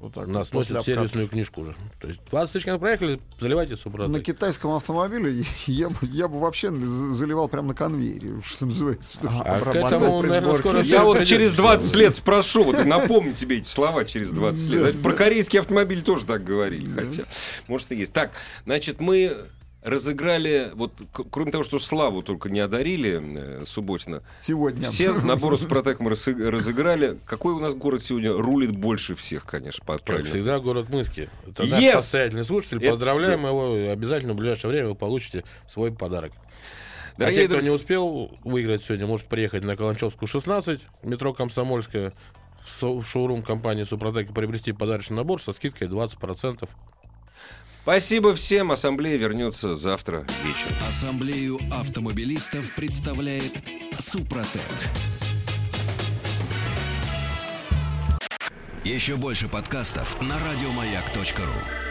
Вот 0.00 0.14
так 0.14 0.28
Нас 0.28 0.52
вот, 0.52 0.60
после 0.60 0.74
носят 0.76 0.88
обкатки. 0.88 0.90
сервисную 0.90 1.28
книжку 1.28 1.60
уже. 1.62 1.74
То 2.00 2.06
есть 2.06 2.20
20 2.30 2.52
тысяч 2.52 2.64
километров 2.64 2.80
проехали, 2.80 3.20
заливайте 3.40 3.72
На 3.72 3.76
Супротек. 3.78 4.22
китайском 4.24 4.70
автомобиле 4.72 5.44
я, 5.66 5.88
бы- 5.90 5.96
я 6.02 6.28
бы 6.28 6.38
вообще 6.38 6.70
за- 6.70 7.12
заливал 7.12 7.48
прямо 7.48 7.68
на 7.68 7.74
конвейере, 7.74 8.40
что 8.44 8.66
называется. 8.66 9.14
что- 9.18 9.28
А 9.28 9.60
к 9.60 9.74
этому, 9.74 10.22
наверное, 10.22 10.58
скоро 10.58 10.80
Я 10.82 11.02
вот 11.02 11.24
через 11.24 11.52
20 11.52 11.94
лет 11.96 12.14
спрошу, 12.14 12.62
вот 12.62 12.84
напомню 12.84 13.34
тебе 13.34 13.58
эти 13.58 13.66
слова 13.66 14.04
через 14.04 14.30
20 14.30 14.66
лет. 14.68 15.02
Про 15.02 15.12
корейские 15.14 15.60
автомобили 15.60 16.00
тоже 16.00 16.26
так 16.26 16.44
говорили, 16.44 16.92
хотя, 16.92 17.24
может, 17.66 17.90
и 17.90 17.96
есть. 17.96 18.12
Так, 18.12 18.32
значит, 18.66 19.00
мы 19.00 19.36
разыграли, 19.88 20.70
вот 20.74 20.92
кроме 21.30 21.50
того, 21.50 21.64
что 21.64 21.78
Славу 21.78 22.22
только 22.22 22.48
не 22.50 22.60
одарили 22.60 23.20
э, 23.22 23.64
Субботина, 23.64 24.22
Сегодня. 24.40 24.86
все 24.86 25.12
наборы 25.12 25.56
Супротек 25.58 26.00
мы 26.00 26.10
разы- 26.12 26.48
разыграли. 26.50 27.18
Какой 27.26 27.54
у 27.54 27.58
нас 27.58 27.74
город 27.74 28.02
сегодня 28.02 28.32
рулит 28.32 28.76
больше 28.76 29.14
всех, 29.14 29.44
конечно, 29.46 29.84
по 29.84 29.98
Как 29.98 30.24
всегда, 30.26 30.60
город 30.60 30.88
Мыски. 30.90 31.28
Это 31.46 31.64
наш 31.66 31.80
Yes! 31.82 31.94
постоянный 31.96 32.44
слушатель. 32.44 32.78
Это- 32.78 32.90
Поздравляем 32.90 33.46
его. 33.46 33.90
Обязательно 33.92 34.32
в 34.34 34.36
ближайшее 34.36 34.70
время 34.70 34.88
вы 34.88 34.94
получите 34.94 35.44
свой 35.68 35.92
подарок. 35.92 36.32
а 36.36 37.18
Дорогие 37.20 37.42
те, 37.42 37.46
кто 37.46 37.54
друзья- 37.54 37.70
не 37.70 37.74
успел 37.74 38.30
выиграть 38.44 38.84
сегодня, 38.84 39.06
может 39.06 39.26
приехать 39.26 39.64
на 39.64 39.76
Каланчевскую 39.76 40.28
16, 40.28 40.80
метро 41.02 41.32
Комсомольская, 41.34 42.12
со- 42.66 42.94
в 42.94 43.04
шоурум 43.04 43.42
компании 43.42 43.84
Супротек 43.84 44.30
и 44.30 44.32
приобрести 44.32 44.72
подарочный 44.72 45.16
набор 45.16 45.42
со 45.42 45.52
скидкой 45.52 45.88
20%. 45.88 46.68
Спасибо 47.88 48.34
всем. 48.34 48.70
Ассамблея 48.70 49.16
вернется 49.16 49.74
завтра 49.74 50.26
вечером. 50.44 50.76
Ассамблею 50.86 51.58
автомобилистов 51.72 52.74
представляет 52.74 53.54
Супротек. 53.98 54.60
Еще 58.84 59.16
больше 59.16 59.48
подкастов 59.48 60.20
на 60.20 60.34
радиомаяк.ру. 60.38 61.87